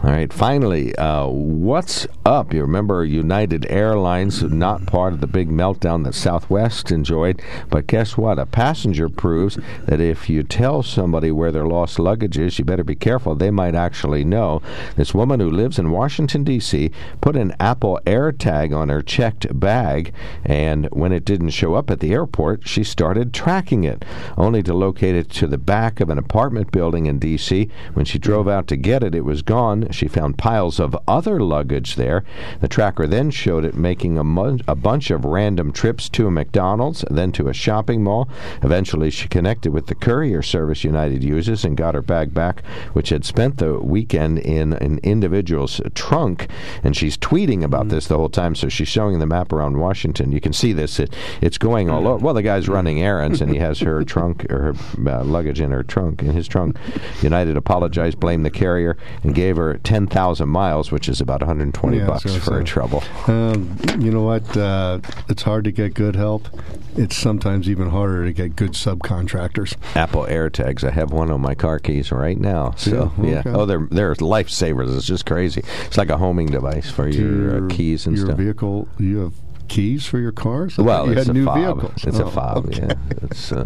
All 0.03 0.11
right. 0.11 0.31
Finally, 0.31 0.95
uh, 0.97 1.25
what's 1.25 2.05
up? 2.23 2.53
You 2.53 2.61
remember 2.61 3.03
United 3.03 3.65
Airlines, 3.67 4.43
not 4.43 4.85
part 4.85 5.11
of 5.11 5.21
the 5.21 5.27
big 5.27 5.49
meltdown 5.49 6.03
that 6.03 6.13
Southwest 6.13 6.91
enjoyed. 6.91 7.41
But 7.71 7.87
guess 7.87 8.15
what? 8.15 8.37
A 8.37 8.45
passenger 8.45 9.09
proves 9.09 9.57
that 9.87 9.99
if 9.99 10.29
you 10.29 10.43
tell 10.43 10.83
somebody 10.83 11.31
where 11.31 11.51
their 11.51 11.65
lost 11.65 11.97
luggage 11.97 12.37
is, 12.37 12.59
you 12.59 12.65
better 12.65 12.83
be 12.83 12.93
careful. 12.93 13.33
They 13.33 13.49
might 13.49 13.73
actually 13.73 14.23
know. 14.23 14.61
This 14.95 15.15
woman 15.15 15.39
who 15.39 15.49
lives 15.49 15.79
in 15.79 15.89
Washington, 15.89 16.43
D.C., 16.43 16.91
put 17.19 17.35
an 17.35 17.55
Apple 17.59 17.99
AirTag 18.05 18.77
on 18.77 18.89
her 18.89 19.01
checked 19.01 19.47
bag, 19.59 20.13
and 20.45 20.85
when 20.91 21.11
it 21.11 21.25
didn't 21.25 21.49
show 21.49 21.73
up 21.73 21.89
at 21.89 22.01
the 22.01 22.13
airport, 22.13 22.67
she 22.67 22.83
started 22.83 23.33
tracking 23.33 23.83
it, 23.83 24.05
only 24.37 24.61
to 24.61 24.75
locate 24.75 25.15
it 25.15 25.31
to 25.31 25.47
the 25.47 25.57
back 25.57 25.99
of 25.99 26.11
an 26.11 26.19
apartment 26.19 26.71
building 26.71 27.07
in 27.07 27.17
D.C. 27.17 27.67
When 27.93 28.05
she 28.05 28.19
drove 28.19 28.47
out 28.47 28.67
to 28.67 28.75
get 28.75 29.03
it, 29.03 29.15
it 29.15 29.25
was 29.25 29.41
gone. 29.41 29.86
She 29.91 30.07
found 30.07 30.37
piles 30.37 30.79
of 30.79 30.97
other 31.07 31.39
luggage 31.39 31.95
there. 31.95 32.23
The 32.61 32.67
tracker 32.67 33.07
then 33.07 33.31
showed 33.31 33.65
it 33.65 33.75
making 33.75 34.17
a, 34.17 34.23
mu- 34.23 34.59
a 34.67 34.75
bunch 34.75 35.11
of 35.11 35.25
random 35.25 35.71
trips 35.71 36.09
to 36.09 36.27
a 36.27 36.31
McDonald's, 36.31 37.03
then 37.09 37.31
to 37.33 37.47
a 37.47 37.53
shopping 37.53 38.03
mall. 38.03 38.29
Eventually, 38.63 39.09
she 39.09 39.27
connected 39.27 39.71
with 39.71 39.87
the 39.87 39.95
courier 39.95 40.41
service 40.41 40.83
United 40.83 41.23
uses 41.23 41.63
and 41.65 41.77
got 41.77 41.95
her 41.95 42.01
bag 42.01 42.33
back, 42.33 42.63
which 42.93 43.09
had 43.09 43.25
spent 43.25 43.57
the 43.57 43.79
weekend 43.79 44.39
in 44.39 44.73
an 44.73 44.99
individual's 45.03 45.81
trunk. 45.93 46.47
And 46.83 46.95
she's 46.95 47.17
tweeting 47.17 47.63
about 47.63 47.89
this 47.89 48.07
the 48.07 48.17
whole 48.17 48.29
time, 48.29 48.55
so 48.55 48.69
she's 48.69 48.87
showing 48.87 49.19
the 49.19 49.25
map 49.25 49.51
around 49.51 49.77
Washington. 49.77 50.31
You 50.31 50.41
can 50.41 50.53
see 50.53 50.73
this. 50.73 50.99
It, 50.99 51.13
it's 51.41 51.57
going 51.57 51.89
all 51.89 52.07
over. 52.07 52.23
Well, 52.23 52.33
the 52.33 52.43
guy's 52.43 52.67
running 52.67 53.01
errands, 53.01 53.41
and 53.41 53.51
he 53.51 53.59
has 53.59 53.79
her 53.79 54.03
trunk 54.05 54.45
or 54.51 54.73
her 54.73 55.09
uh, 55.09 55.23
luggage 55.23 55.61
in 55.61 55.71
her 55.71 55.83
trunk, 55.83 56.21
in 56.21 56.31
his 56.31 56.47
trunk. 56.47 56.77
United 57.21 57.57
apologized, 57.57 58.19
blamed 58.19 58.45
the 58.45 58.51
carrier, 58.51 58.97
and 59.23 59.33
gave 59.35 59.57
her 59.57 59.76
10,000 59.83 60.47
miles, 60.49 60.91
which 60.91 61.07
is 61.09 61.21
about 61.21 61.41
120 61.41 61.97
Yeah, 61.97 62.05
bucks 62.07 62.23
so- 62.23 62.29
for 62.29 62.39
so- 62.45 62.53
her 62.53 62.63
trouble. 62.63 63.03
Um, 63.27 63.77
you 63.99 64.11
know 64.11 64.23
what? 64.23 64.55
Uh, 64.57 64.99
it's 65.29 65.43
hard 65.43 65.63
to 65.65 65.71
get 65.71 65.93
good 65.93 66.15
help. 66.15 66.47
It's 66.95 67.15
sometimes 67.15 67.69
even 67.69 67.89
harder 67.91 68.25
to 68.25 68.33
get 68.33 68.55
good 68.55 68.71
subcontractors. 68.71 69.75
Apple 69.95 70.23
AirTags. 70.23 70.83
I 70.83 70.89
have 70.91 71.11
one 71.11 71.29
on 71.29 71.41
my 71.41 71.53
car 71.55 71.77
keys 71.79 72.11
right 72.11 72.39
now. 72.39 72.73
So 72.77 73.11
Yeah, 73.21 73.29
yeah, 73.29 73.39
okay. 73.39 73.49
oh, 73.51 73.65
they're 73.65 73.87
they're 73.91 74.15
lifesavers. 74.15 74.95
It's 74.95 75.05
just 75.05 75.25
crazy. 75.25 75.63
It's 75.85 75.97
like 75.97 76.09
a 76.09 76.17
homing 76.17 76.47
device 76.47 76.89
for 76.89 77.09
Do 77.09 77.17
your, 77.17 77.65
uh, 77.65 77.67
keys 77.69 78.07
and 78.07 78.15
your 78.17 78.25
stuff. 78.27 78.37
vehicle. 78.37 78.87
You 78.97 79.17
have 79.19 79.33
keys 79.67 80.05
for 80.05 80.19
your 80.19 80.31
cars. 80.31 80.77
I 80.79 80.81
Well, 80.81 80.97
thought 80.99 81.05
you 81.07 81.11
it's 81.17 81.27
had 81.27 81.35
a 81.35 81.39
new 81.39 81.45
fob. 81.45 81.57
vehicles. 81.57 82.03
It's 82.05 82.19
Oh, 82.19 82.27
a 82.27 82.31
fob. 82.31 82.65
okay. 82.67 82.87
Yeah, 82.87 82.93
it's. 83.23 83.51
Uh, 83.51 83.63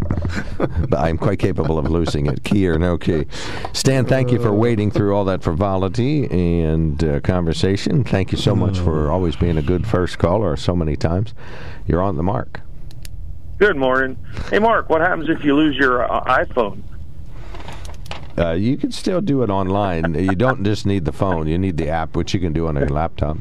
but 0.88 0.98
I'm 0.98 1.18
quite 1.18 1.38
capable 1.38 1.78
of 1.78 1.90
losing 1.90 2.26
it, 2.26 2.42
key 2.44 2.66
or 2.68 2.78
no 2.78 2.98
key. 2.98 3.26
Stan, 3.72 4.04
thank 4.06 4.30
you 4.32 4.38
for 4.40 4.52
wading 4.52 4.90
through 4.90 5.14
all 5.14 5.24
that 5.26 5.42
frivolity 5.42 6.26
and 6.30 7.02
uh, 7.04 7.20
conversation. 7.20 8.04
Thank 8.04 8.32
you 8.32 8.38
so 8.38 8.54
much 8.54 8.78
for 8.78 9.10
always 9.10 9.36
being 9.36 9.56
a 9.58 9.62
good 9.62 9.86
first 9.86 10.18
caller 10.18 10.56
so 10.56 10.74
many 10.76 10.96
times. 10.96 11.34
You're 11.86 12.02
on 12.02 12.16
the 12.16 12.22
mark. 12.22 12.60
Good 13.58 13.76
morning. 13.76 14.16
Hey, 14.50 14.58
Mark, 14.58 14.88
what 14.88 15.00
happens 15.00 15.28
if 15.28 15.44
you 15.44 15.54
lose 15.54 15.76
your 15.76 16.10
uh, 16.10 16.20
iPhone? 16.24 16.82
Uh, 18.36 18.52
you 18.52 18.76
can 18.78 18.90
still 18.90 19.20
do 19.20 19.42
it 19.42 19.50
online. 19.50 20.14
you 20.14 20.34
don't 20.34 20.64
just 20.64 20.86
need 20.86 21.04
the 21.04 21.12
phone. 21.12 21.46
You 21.46 21.58
need 21.58 21.76
the 21.76 21.88
app, 21.90 22.16
which 22.16 22.32
you 22.34 22.40
can 22.40 22.52
do 22.52 22.66
on 22.66 22.76
a 22.76 22.86
laptop. 22.86 23.36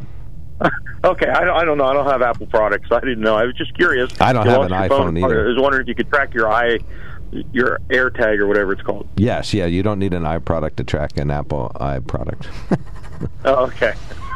Okay, 1.03 1.27
I 1.27 1.43
don't, 1.43 1.57
I 1.57 1.65
don't 1.65 1.77
know. 1.77 1.85
I 1.85 1.93
don't 1.93 2.05
have 2.05 2.21
Apple 2.21 2.45
products. 2.47 2.91
I 2.91 2.99
didn't 2.99 3.21
know. 3.21 3.35
I 3.35 3.45
was 3.45 3.55
just 3.55 3.73
curious. 3.75 4.11
I 4.21 4.33
don't 4.33 4.45
You 4.45 4.51
have 4.51 4.61
an 4.63 4.69
your 4.69 4.79
iPhone 4.81 4.89
phone. 4.89 5.17
either. 5.17 5.45
I 5.45 5.47
was 5.49 5.57
wondering 5.59 5.81
if 5.83 5.87
you 5.87 5.95
could 5.95 6.09
track 6.09 6.33
your 6.33 6.51
i 6.51 6.77
your 7.53 7.79
AirTag 7.89 8.39
or 8.39 8.47
whatever 8.47 8.73
it's 8.73 8.81
called. 8.81 9.07
Yes, 9.15 9.53
yeah. 9.53 9.65
You 9.65 9.83
don't 9.83 9.99
need 9.99 10.13
an 10.13 10.23
iProduct 10.23 10.75
to 10.75 10.83
track 10.83 11.17
an 11.17 11.31
Apple 11.31 11.71
iProduct. 11.75 12.47
Oh, 13.45 13.65
okay. 13.67 13.93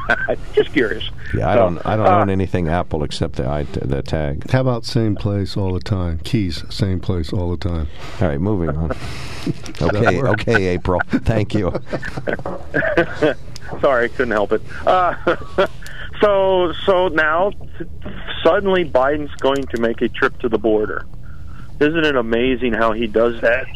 just 0.54 0.72
curious. 0.72 1.10
Yeah, 1.36 1.50
I 1.50 1.54
So, 1.56 1.60
don't. 1.60 1.86
I 1.88 1.96
don't 1.98 2.06
uh, 2.06 2.18
own 2.20 2.30
anything 2.30 2.68
Apple 2.68 3.04
except 3.04 3.38
the 3.38 3.48
i 3.48 3.64
the 3.64 4.04
tag. 4.04 4.48
How 4.52 4.62
about 4.62 4.86
same 4.86 5.16
place 5.16 5.58
all 5.58 5.74
the 5.74 5.80
time? 5.80 6.20
Keys, 6.20 6.64
same 6.70 7.00
place 7.00 7.34
all 7.34 7.50
the 7.50 7.58
time. 7.58 7.88
All 8.22 8.28
right, 8.28 8.40
moving 8.40 8.76
on. 8.78 8.92
Okay, 9.82 10.22
okay, 10.22 10.66
April. 10.68 11.02
Thank 11.10 11.54
you. 11.56 11.72
Sorry, 13.82 14.10
couldn't 14.10 14.32
help 14.32 14.52
it. 14.54 14.62
Uh, 14.86 15.16
so, 16.22 16.74
so 16.86 17.08
now 17.10 17.52
suddenly 18.44 18.90
Biden's 18.90 19.34
going 19.36 19.64
to 19.64 19.82
make 19.82 20.02
a 20.02 20.10
trip 20.10 20.38
to 20.40 20.50
the 20.50 20.58
border. 20.58 21.06
Isn't 21.80 22.06
it 22.06 22.16
amazing 22.16 22.74
how 22.74 22.94
he 22.94 23.08
does 23.08 23.42
that? 23.42 23.68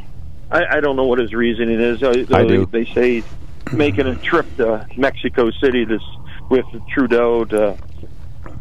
I, 0.52 0.78
I 0.78 0.80
don't 0.80 0.96
know 0.96 1.06
what 1.06 1.20
his 1.20 1.34
reasoning 1.34 1.80
is. 1.80 2.02
Uh, 2.02 2.26
I 2.32 2.44
they, 2.44 2.48
do. 2.48 2.66
They 2.66 2.86
say 2.86 3.16
he's 3.16 3.26
making 3.74 4.08
a 4.08 4.16
trip 4.16 4.46
to 4.58 4.88
Mexico 4.98 5.52
City 5.52 5.86
this 5.86 6.02
with 6.50 6.66
Trudeau 6.90 7.46
to 7.46 7.78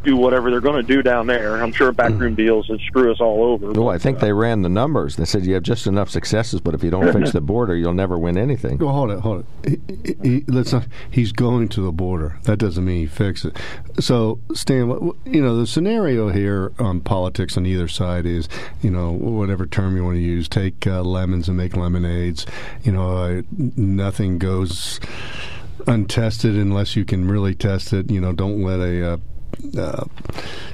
do 0.04 0.16
whatever 0.16 0.50
they're 0.50 0.60
going 0.60 0.76
to 0.80 0.86
do 0.94 1.02
down 1.02 1.26
there. 1.26 1.56
I'm 1.56 1.72
sure 1.72 1.90
backroom 1.92 2.34
deals 2.36 2.70
and 2.70 2.80
screw 2.86 3.10
us 3.10 3.20
all 3.20 3.42
over. 3.44 3.72
Well, 3.72 3.88
I 3.90 3.98
think 3.98 4.20
they 4.20 4.32
ran 4.32 4.62
the 4.62 4.68
numbers. 4.68 5.16
They 5.16 5.24
said 5.24 5.44
you 5.44 5.54
have 5.54 5.64
just 5.64 5.86
enough 5.88 6.08
successes, 6.08 6.60
but 6.60 6.74
if 6.74 6.84
you 6.84 6.90
don't 6.90 7.12
fix 7.12 7.32
the 7.32 7.40
border, 7.40 7.74
you'll 7.74 7.94
never 7.94 8.16
win 8.16 8.38
anything. 8.38 8.78
Well, 8.78 8.92
hold 8.92 9.10
it, 9.10 9.18
hold 9.20 9.44
it. 9.64 9.80
He, 9.88 10.14
he, 10.22 10.28
he- 10.30 10.44
let's 10.46 10.72
not. 10.72 10.86
He's 11.10 11.32
going 11.32 11.68
to 11.70 11.80
the 11.82 11.90
border. 11.92 12.38
That 12.44 12.58
doesn't 12.58 12.84
mean 12.84 12.98
he 13.00 13.06
fix 13.06 13.44
it. 13.44 13.56
So, 13.98 14.38
Stan, 14.54 14.88
what- 14.88 15.02
what- 15.02 15.16
you 15.24 15.42
know, 15.42 15.56
the 15.58 15.66
scenario 15.66 16.28
here 16.30 16.72
on 16.78 17.00
politics 17.00 17.56
on 17.56 17.66
either 17.66 17.88
side 17.88 18.24
is, 18.24 18.48
you 18.82 18.90
know, 18.90 19.10
whatever 19.10 19.66
term 19.66 19.96
you 19.96 20.04
want 20.04 20.16
to 20.16 20.22
use, 20.22 20.48
take 20.48 20.86
uh, 20.86 21.02
lemons 21.02 21.48
and 21.48 21.56
make 21.56 21.76
lemonades. 21.76 22.46
You 22.84 22.92
know, 22.92 23.16
uh, 23.16 23.42
nothing 23.76 24.38
goes 24.38 25.00
untested 25.86 26.54
unless 26.56 26.96
you 26.96 27.04
can 27.04 27.26
really 27.28 27.54
test 27.54 27.92
it. 27.92 28.10
You 28.10 28.20
know, 28.20 28.32
don't 28.32 28.62
let 28.62 28.80
a 28.80 29.14
uh, 29.14 29.16
uh, 29.76 30.04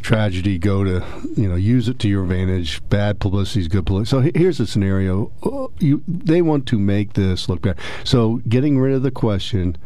tragedy 0.02 0.58
go 0.58 0.84
to 0.84 1.04
you 1.36 1.48
know 1.48 1.56
use 1.56 1.88
it 1.88 1.98
to 2.00 2.08
your 2.08 2.22
advantage. 2.22 2.86
Bad 2.88 3.20
publicity 3.20 3.60
is 3.60 3.68
good 3.68 3.86
publicity. 3.86 4.32
So 4.32 4.38
here's 4.38 4.58
the 4.58 4.66
scenario: 4.66 5.32
Uh, 5.42 5.68
you 5.78 6.02
they 6.06 6.42
want 6.42 6.66
to 6.68 6.78
make 6.78 7.14
this 7.14 7.48
look 7.48 7.62
bad. 7.62 7.78
So 8.04 8.40
getting 8.48 8.78
rid 8.78 8.94
of 8.94 9.02
the 9.02 9.10
question. 9.10 9.76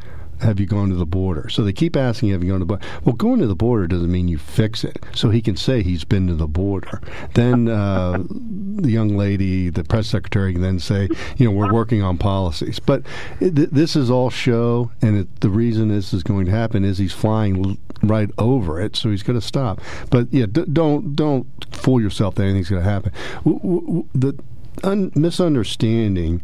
Have 0.40 0.60
you 0.60 0.66
gone 0.66 0.88
to 0.90 0.94
the 0.94 1.06
border? 1.06 1.48
So 1.48 1.62
they 1.64 1.72
keep 1.72 1.96
asking, 1.96 2.30
have 2.30 2.42
you 2.42 2.50
gone 2.50 2.60
to 2.60 2.64
the 2.64 2.76
border? 2.76 2.86
Well, 3.04 3.14
going 3.14 3.40
to 3.40 3.46
the 3.46 3.56
border 3.56 3.86
doesn't 3.86 4.10
mean 4.10 4.28
you 4.28 4.38
fix 4.38 4.84
it. 4.84 5.04
So 5.14 5.30
he 5.30 5.40
can 5.42 5.56
say 5.56 5.82
he's 5.82 6.04
been 6.04 6.26
to 6.28 6.34
the 6.34 6.46
border. 6.46 7.00
Then 7.34 7.68
uh, 7.68 8.22
the 8.30 8.90
young 8.90 9.16
lady, 9.16 9.70
the 9.70 9.84
press 9.84 10.06
secretary, 10.08 10.52
can 10.52 10.62
then 10.62 10.78
say, 10.78 11.08
you 11.36 11.46
know, 11.46 11.50
we're 11.50 11.72
working 11.72 12.02
on 12.02 12.18
policies. 12.18 12.78
But 12.78 13.02
it, 13.40 13.56
th- 13.56 13.70
this 13.70 13.96
is 13.96 14.10
all 14.10 14.30
show, 14.30 14.90
and 15.02 15.18
it, 15.18 15.40
the 15.40 15.50
reason 15.50 15.88
this 15.88 16.12
is 16.12 16.22
going 16.22 16.46
to 16.46 16.52
happen 16.52 16.84
is 16.84 16.98
he's 16.98 17.12
flying 17.12 17.64
l- 17.64 17.76
right 18.02 18.30
over 18.38 18.80
it, 18.80 18.96
so 18.96 19.10
he's 19.10 19.22
going 19.22 19.38
to 19.38 19.44
stop. 19.46 19.80
But 20.10 20.32
yeah, 20.32 20.46
d- 20.46 20.64
don't 20.72 21.16
don't 21.16 21.46
fool 21.74 22.00
yourself 22.00 22.36
that 22.36 22.44
anything's 22.44 22.70
going 22.70 22.82
to 22.82 22.88
happen. 22.88 23.12
W- 23.44 23.60
w- 23.60 24.08
the 24.14 24.38
un- 24.84 25.12
misunderstanding 25.14 26.42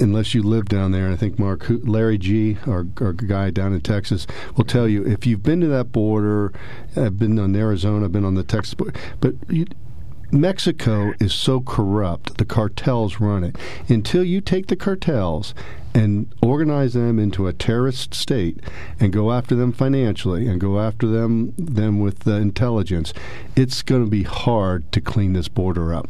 unless 0.00 0.34
you 0.34 0.42
live 0.42 0.66
down 0.66 0.92
there, 0.92 1.10
I 1.10 1.16
think 1.16 1.38
Mark 1.38 1.66
Larry 1.68 2.18
G, 2.18 2.58
our, 2.66 2.86
our 3.00 3.12
guy 3.12 3.50
down 3.50 3.72
in 3.72 3.80
Texas, 3.80 4.26
will 4.56 4.64
tell 4.64 4.88
you 4.88 5.04
if 5.04 5.26
you've 5.26 5.42
been 5.42 5.60
to 5.60 5.66
that 5.68 5.92
border. 5.92 6.52
I've 6.96 7.18
been 7.18 7.38
on 7.38 7.54
Arizona, 7.54 8.06
I've 8.06 8.12
been 8.12 8.24
on 8.24 8.34
the 8.34 8.42
Texas 8.42 8.74
border, 8.74 8.98
but 9.20 9.34
you, 9.48 9.66
Mexico 10.32 11.12
is 11.18 11.34
so 11.34 11.60
corrupt. 11.60 12.38
The 12.38 12.44
cartels 12.44 13.18
run 13.18 13.42
it. 13.42 13.56
Until 13.88 14.22
you 14.22 14.40
take 14.40 14.68
the 14.68 14.76
cartels 14.76 15.54
and 15.92 16.32
organize 16.40 16.94
them 16.94 17.18
into 17.18 17.48
a 17.48 17.52
terrorist 17.52 18.14
state 18.14 18.60
and 19.00 19.12
go 19.12 19.32
after 19.32 19.56
them 19.56 19.72
financially 19.72 20.46
and 20.46 20.60
go 20.60 20.78
after 20.78 21.08
them 21.08 21.52
them 21.56 21.98
with 21.98 22.20
the 22.20 22.36
intelligence, 22.36 23.12
it's 23.56 23.82
going 23.82 24.04
to 24.04 24.10
be 24.10 24.22
hard 24.22 24.92
to 24.92 25.00
clean 25.00 25.32
this 25.32 25.48
border 25.48 25.92
up. 25.92 26.08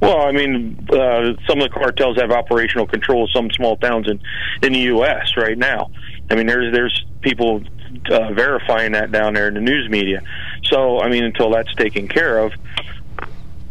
Well, 0.00 0.22
I 0.22 0.32
mean, 0.32 0.88
uh, 0.90 1.34
some 1.46 1.60
of 1.60 1.70
the 1.70 1.70
cartels 1.72 2.16
have 2.16 2.30
operational 2.30 2.86
control 2.86 3.24
of 3.24 3.30
some 3.32 3.50
small 3.50 3.76
towns 3.76 4.08
in 4.08 4.20
in 4.62 4.72
the 4.72 4.80
U.S. 4.94 5.36
right 5.36 5.58
now. 5.58 5.90
I 6.30 6.36
mean, 6.36 6.46
there's 6.46 6.72
there's 6.72 7.04
people 7.20 7.62
uh, 8.10 8.32
verifying 8.32 8.92
that 8.92 9.12
down 9.12 9.34
there 9.34 9.48
in 9.48 9.54
the 9.54 9.60
news 9.60 9.90
media. 9.90 10.22
So, 10.64 11.00
I 11.00 11.10
mean, 11.10 11.24
until 11.24 11.50
that's 11.50 11.74
taken 11.74 12.08
care 12.08 12.38
of, 12.38 12.52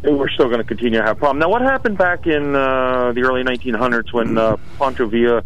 we're 0.03 0.29
still 0.29 0.47
going 0.47 0.59
to 0.59 0.63
continue 0.63 0.99
to 0.99 1.05
have 1.05 1.17
a 1.17 1.19
problem. 1.19 1.39
Now, 1.39 1.49
what 1.49 1.61
happened 1.61 1.97
back 1.97 2.27
in 2.27 2.55
uh, 2.55 3.11
the 3.13 3.23
early 3.23 3.43
1900s 3.43 4.13
when 4.13 4.37
uh, 4.37 4.57
Pancho 4.77 5.07
Villa 5.07 5.43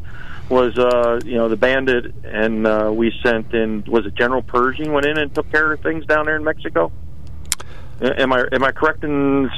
was, 0.50 0.78
uh, 0.78 1.22
you 1.24 1.36
know, 1.36 1.50
the 1.50 1.56
bandit, 1.56 2.14
and 2.24 2.68
uh, 2.68 2.92
we 2.94 3.14
sent 3.24 3.54
in 3.54 3.84
was 3.88 4.06
it 4.06 4.16
General 4.16 4.42
Pershing 4.42 4.92
went 4.92 5.06
in 5.06 5.18
and 5.18 5.34
took 5.34 5.50
care 5.52 5.72
of 5.72 5.80
things 5.80 6.06
down 6.06 6.26
there 6.26 6.36
in 6.36 6.44
Mexico? 6.44 6.92
Am 8.02 8.34
I 8.34 8.46
am 8.52 8.64
I 8.64 8.72
correct 8.72 9.04
in 9.04 9.50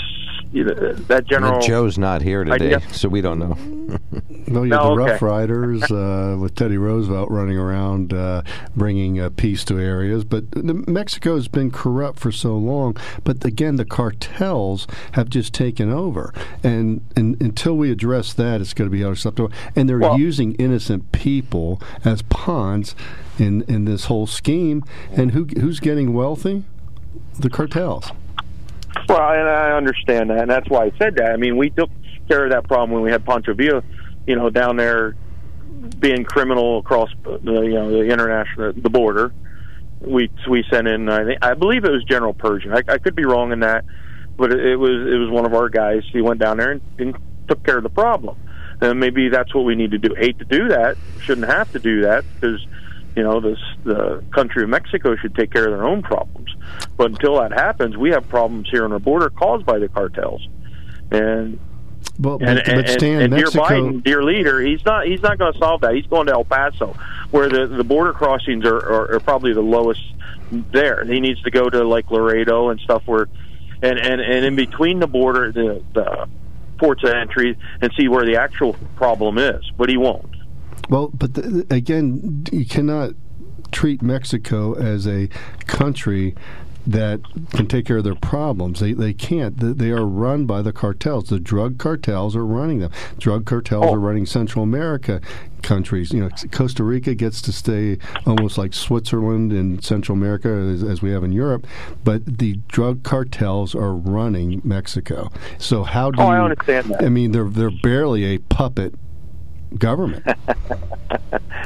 that 0.64 1.26
general? 1.26 1.62
Joe's 1.62 1.98
not 1.98 2.22
here 2.22 2.44
today, 2.44 2.76
idea? 2.76 2.94
so 2.94 3.10
we 3.10 3.22
don't 3.22 3.40
know. 3.40 3.58
No, 4.48 4.62
you 4.62 4.74
have 4.74 4.84
No, 4.84 4.96
the 4.96 5.02
okay. 5.02 5.12
Rough 5.14 5.22
Riders 5.24 5.84
uh, 5.92 6.38
with 6.40 6.54
Teddy 6.56 6.78
Roosevelt 6.78 7.32
running 7.32 7.58
around 7.58 8.14
uh, 8.14 8.44
bringing 8.76 9.20
uh, 9.20 9.32
peace 9.36 9.64
to 9.66 9.80
areas. 9.80 10.24
But 10.24 10.56
Mexico 10.88 11.36
has 11.36 11.48
been 11.48 11.72
corrupt 11.72 12.20
for 12.20 12.32
so 12.32 12.56
long. 12.56 12.96
But 13.24 13.44
again, 13.44 13.78
the 13.78 13.86
cartels 13.86 14.86
have 15.14 15.30
just 15.30 15.52
taken 15.54 15.92
over. 15.92 16.32
And, 16.64 17.02
and 17.16 17.42
until 17.42 17.76
we 17.76 17.92
address 17.92 18.34
that, 18.34 18.62
it's 18.62 18.74
going 18.76 18.90
to 18.90 18.96
be 18.96 19.04
unacceptable. 19.04 19.52
And 19.76 19.90
they're 19.90 19.98
Well- 20.00 20.20
using 20.20 20.54
innocent 20.56 21.12
people 21.12 21.82
as 22.04 22.22
pawns 22.24 22.96
in, 23.40 23.64
in 23.64 23.86
this 23.86 24.06
whole 24.06 24.28
scheme. 24.28 24.84
And 25.12 25.32
who 25.32 25.46
who's 25.60 25.80
getting 25.80 26.14
wealthy? 26.14 26.66
The 27.40 27.50
cartels. 27.50 28.12
Well, 29.08 29.32
and 29.32 29.48
I 29.48 29.72
understand 29.76 30.30
that, 30.30 30.40
and 30.40 30.50
that's 30.50 30.70
why 30.70 30.86
I 30.86 30.92
said 30.98 31.16
that. 31.18 31.32
I 31.32 31.38
mean, 31.38 31.58
we 31.58 31.70
took 31.70 31.90
care 32.28 32.46
of 32.46 32.52
that 32.52 32.68
problem 32.68 32.92
when 32.92 33.04
we 33.04 33.12
had 33.12 33.26
Pancho 33.26 33.54
Villa, 33.54 33.84
you 34.26 34.36
know, 34.36 34.50
down 34.50 34.78
there 34.78 35.16
being 36.00 36.24
criminal 36.24 36.80
across 36.80 37.10
the 37.24 37.62
you 37.62 37.74
know 37.74 37.92
the 37.92 38.04
international 38.04 38.74
the 38.74 38.90
border. 38.90 39.34
We 40.02 40.30
we 40.50 40.64
sent 40.72 40.88
in 40.88 41.10
I 41.10 41.26
think 41.26 41.40
I 41.42 41.54
believe 41.54 41.86
it 41.86 41.92
was 41.92 42.04
General 42.04 42.34
Pershing. 42.34 42.72
I, 42.72 42.82
I 42.88 42.98
could 42.98 43.16
be 43.16 43.26
wrong 43.26 43.52
in 43.52 43.60
that, 43.62 43.86
but 44.38 44.52
it, 44.52 44.66
it 44.66 44.76
was 44.76 44.92
it 44.92 45.18
was 45.18 45.30
one 45.30 45.46
of 45.46 45.54
our 45.54 45.70
guys. 45.70 46.04
He 46.12 46.22
went 46.22 46.40
down 46.40 46.58
there 46.58 46.72
and, 46.72 46.82
and 46.98 47.18
took 47.48 47.64
care 47.64 47.78
of 47.78 47.84
the 47.84 47.90
problem. 47.90 48.38
And 48.82 49.00
maybe 49.00 49.30
that's 49.30 49.54
what 49.56 49.64
we 49.64 49.76
need 49.76 49.92
to 49.92 49.98
do. 49.98 50.16
Hate 50.18 50.38
to 50.40 50.46
do 50.46 50.68
that. 50.70 50.98
Shouldn't 51.22 51.48
have 51.48 51.72
to 51.72 51.80
do 51.80 52.02
that 52.02 52.26
because 52.36 52.66
you 53.16 53.24
know 53.24 53.40
this 53.40 53.60
the 53.84 54.24
country 54.34 54.64
of 54.64 54.70
Mexico 54.70 55.16
should 55.16 55.36
take 55.36 55.52
care 55.52 55.66
of 55.66 55.72
their 55.72 55.86
own 55.86 56.02
problems. 56.02 56.54
But 56.98 57.12
until 57.12 57.40
that 57.40 57.52
happens, 57.52 57.96
we 57.96 58.12
have 58.12 58.28
problems 58.28 58.70
here 58.70 58.84
on 58.84 58.92
our 58.92 59.00
border 59.00 59.30
caused 59.30 59.66
by 59.66 59.80
the 59.80 59.88
cartels. 59.88 60.46
And 61.12 61.60
Well, 62.20 62.38
and, 62.42 62.58
but, 62.58 62.68
and, 62.68 62.84
but 62.84 62.90
Stan, 62.90 63.22
and 63.22 63.34
dear 63.34 63.46
Mexico. 63.46 63.64
Biden, 63.64 64.04
dear 64.04 64.24
leader, 64.24 64.60
he's 64.60 64.84
not 64.86 65.06
he's 65.06 65.22
not 65.22 65.38
going 65.38 65.54
to 65.54 65.60
solve 65.60 65.82
that. 65.82 65.94
He's 65.96 66.08
going 66.08 66.28
to 66.28 66.34
El 66.34 66.44
Paso, 66.44 66.96
where 67.32 67.50
the 67.50 67.68
the 67.68 67.84
border 67.84 68.14
crossings 68.14 68.66
are, 68.66 68.78
are, 68.78 69.16
are 69.16 69.20
probably 69.20 69.54
the 69.54 69.62
lowest 69.62 70.02
there. 70.52 71.04
He 71.06 71.20
needs 71.20 71.42
to 71.44 71.52
go 71.52 71.70
to 71.70 71.84
like 71.84 72.12
Laredo 72.12 72.70
and 72.70 72.80
stuff 72.82 73.04
where, 73.06 73.28
and 73.82 73.98
and 73.98 74.22
and 74.22 74.46
in 74.46 74.56
between 74.56 75.00
the 75.00 75.08
border, 75.08 75.52
the 75.52 75.84
the 75.94 76.28
ports 76.78 77.04
of 77.04 77.12
entry, 77.12 77.58
and 77.82 77.92
see 77.98 78.10
where 78.10 78.26
the 78.26 78.36
actual 78.38 78.74
problem 78.96 79.38
is. 79.38 79.72
But 79.78 79.90
he 79.90 79.98
won't. 79.98 80.35
Well, 80.90 81.10
but 81.10 81.34
the, 81.34 81.66
again, 81.70 82.46
you 82.52 82.66
cannot 82.66 83.12
treat 83.72 84.02
Mexico 84.02 84.74
as 84.74 85.08
a 85.08 85.28
country 85.68 86.36
that 86.88 87.20
can 87.52 87.66
take 87.68 87.86
care 87.86 87.98
of 87.98 88.04
their 88.04 88.16
problems. 88.16 88.80
They 88.80 88.94
they 88.94 89.14
can't. 89.14 89.56
They, 89.58 89.90
are 89.90 90.06
run 90.06 90.46
by 90.46 90.62
the 90.62 90.72
cartels. 90.72 91.30
The 91.30 91.40
drug 91.40 91.78
cartels 91.78 92.36
are 92.36 92.46
running 92.46 92.80
them. 92.80 92.92
Drug 93.18 93.46
cartels 93.46 93.86
are 93.86 93.90
oh. 93.90 93.96
running 93.96 94.26
Central 94.26 94.64
America 94.64 95.20
countries. 95.64 96.12
You 96.12 96.22
know, 96.22 96.30
Costa 96.52 96.84
Rica 96.84 97.16
gets 97.16 97.42
to 97.44 97.52
stay 97.52 97.98
almost 98.28 98.58
like 98.58 98.74
Switzerland 98.74 99.52
in 99.52 99.82
Central 99.82 100.16
America 100.16 100.48
as, 100.48 100.84
as 100.84 101.02
we 101.02 101.12
have 101.12 101.24
in 101.24 101.32
Europe, 101.32 101.66
but 102.04 102.38
the 102.38 102.60
drug 102.68 103.02
cartels 103.04 103.74
are 103.74 103.96
running 103.96 104.62
Mexico. 104.64 105.32
So 105.58 105.84
how 105.84 106.12
do 106.12 106.22
Oh, 106.22 106.26
you? 106.26 106.32
I 106.32 106.40
understand 106.44 106.92
that. 106.92 107.04
I 107.04 107.10
mean, 107.10 107.32
they're 107.32 107.50
they're 107.50 107.72
barely 107.72 108.26
a 108.26 108.38
puppet 108.38 108.94
government. 109.78 110.26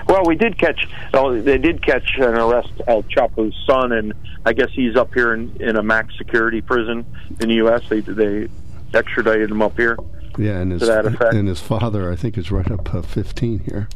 Well, 0.08 0.24
we 0.26 0.36
did 0.36 0.58
catch. 0.58 0.88
Oh, 1.14 1.40
they 1.40 1.60
did 1.60 1.84
catch 1.84 2.16
and 2.16 2.24
arrest 2.36 2.72
El 2.88 3.04
Chapo's 3.04 3.54
son, 3.68 3.92
and 3.92 4.14
I 4.44 4.54
guess 4.54 4.70
he's 4.72 4.96
up 4.96 5.14
here 5.14 5.36
in, 5.36 5.56
in 5.62 5.76
a 5.76 5.84
max 5.84 6.18
security 6.18 6.62
prison 6.62 7.06
in 7.40 7.50
the 7.50 7.56
U.S. 7.56 7.84
They 7.90 8.00
they 8.00 8.48
extradited 8.94 9.52
him 9.52 9.62
up 9.62 9.78
here. 9.78 9.98
Yeah, 10.38 10.60
and 10.60 10.72
his 10.72 10.82
to 10.82 10.86
that 10.88 11.06
effect. 11.06 11.34
and 11.36 11.48
his 11.48 11.60
father, 11.62 12.12
I 12.12 12.16
think, 12.16 12.38
is 12.40 12.52
right 12.52 12.70
up 12.72 12.94
uh, 12.94 13.04
fifteen 13.04 13.60
here. 13.60 13.88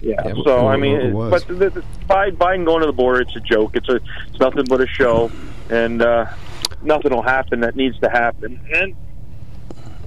Yeah. 0.00 0.14
Yeah, 0.24 0.32
so 0.32 0.42
well, 0.44 0.68
I 0.68 0.76
mean, 0.76 0.96
it 0.96 1.04
it- 1.06 1.12
but 1.14 1.46
the, 1.46 1.54
the, 1.70 1.84
Biden, 2.08 2.36
Biden 2.36 2.64
going 2.64 2.80
to 2.80 2.86
the 2.86 2.92
border, 2.92 3.20
it's 3.20 3.36
a 3.36 3.40
joke. 3.40 3.76
It's 3.76 3.88
a 3.90 4.00
it's 4.28 4.40
nothing 4.40 4.64
but 4.64 4.80
a 4.80 4.86
show, 4.86 5.30
and 5.68 6.00
uh, 6.00 6.24
nothing 6.82 7.12
will 7.12 7.22
happen 7.22 7.60
that 7.60 7.76
needs 7.76 7.98
to 8.00 8.08
happen. 8.08 8.60
And 8.72 8.96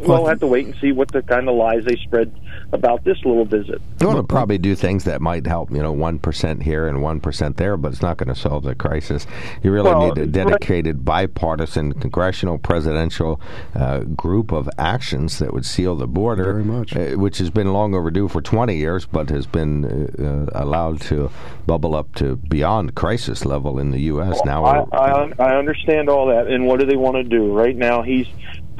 we'll 0.07 0.25
have 0.27 0.39
to 0.39 0.47
wait 0.47 0.65
and 0.65 0.75
see 0.81 0.91
what 0.91 1.11
the 1.11 1.21
kind 1.21 1.47
of 1.47 1.55
lies 1.55 1.85
they 1.85 1.95
spread 1.97 2.33
about 2.71 3.03
this 3.03 3.17
little 3.25 3.45
visit. 3.45 3.81
You 3.99 4.07
want 4.07 4.19
to 4.19 4.23
probably 4.23 4.57
do 4.57 4.75
things 4.75 5.03
that 5.05 5.21
might 5.21 5.45
help, 5.45 5.71
you 5.71 5.81
know, 5.81 5.93
1% 5.93 6.61
here 6.61 6.87
and 6.87 6.99
1% 6.99 7.57
there, 7.57 7.77
but 7.77 7.91
it's 7.91 8.01
not 8.01 8.17
going 8.17 8.33
to 8.33 8.35
solve 8.35 8.63
the 8.63 8.75
crisis. 8.75 9.27
You 9.63 9.71
really 9.71 9.89
Well, 9.89 10.07
need 10.07 10.17
a 10.17 10.27
dedicated 10.27 11.03
bipartisan 11.03 11.93
congressional 11.93 12.57
presidential 12.57 13.41
uh, 13.75 13.99
group 13.99 14.51
of 14.51 14.69
actions 14.77 15.39
that 15.39 15.53
would 15.53 15.65
seal 15.65 15.95
the 15.95 16.07
border, 16.07 16.45
Very 16.45 16.63
much. 16.63 16.95
Uh, 16.95 17.17
which 17.17 17.37
has 17.39 17.49
been 17.49 17.73
long 17.73 17.93
overdue 17.93 18.27
for 18.27 18.41
20 18.41 18.75
years, 18.75 19.05
but 19.05 19.29
has 19.29 19.45
been 19.45 19.85
uh, 20.19 20.23
uh, 20.23 20.63
allowed 20.63 21.01
to 21.01 21.29
bubble 21.65 21.95
up 21.95 22.13
to 22.15 22.37
beyond 22.37 22.95
crisis 22.95 23.45
level 23.45 23.79
in 23.79 23.91
the 23.91 24.01
U.S. 24.01 24.39
now. 24.45 24.63
I, 24.65 24.85
I 24.91 25.33
I 25.39 25.55
understand 25.57 26.09
all 26.09 26.27
that, 26.27 26.47
and 26.47 26.65
what 26.65 26.79
do 26.79 26.85
they 26.85 26.95
want 26.95 27.15
to 27.17 27.23
do 27.23 27.51
right 27.53 27.75
now? 27.75 28.01
He's 28.01 28.27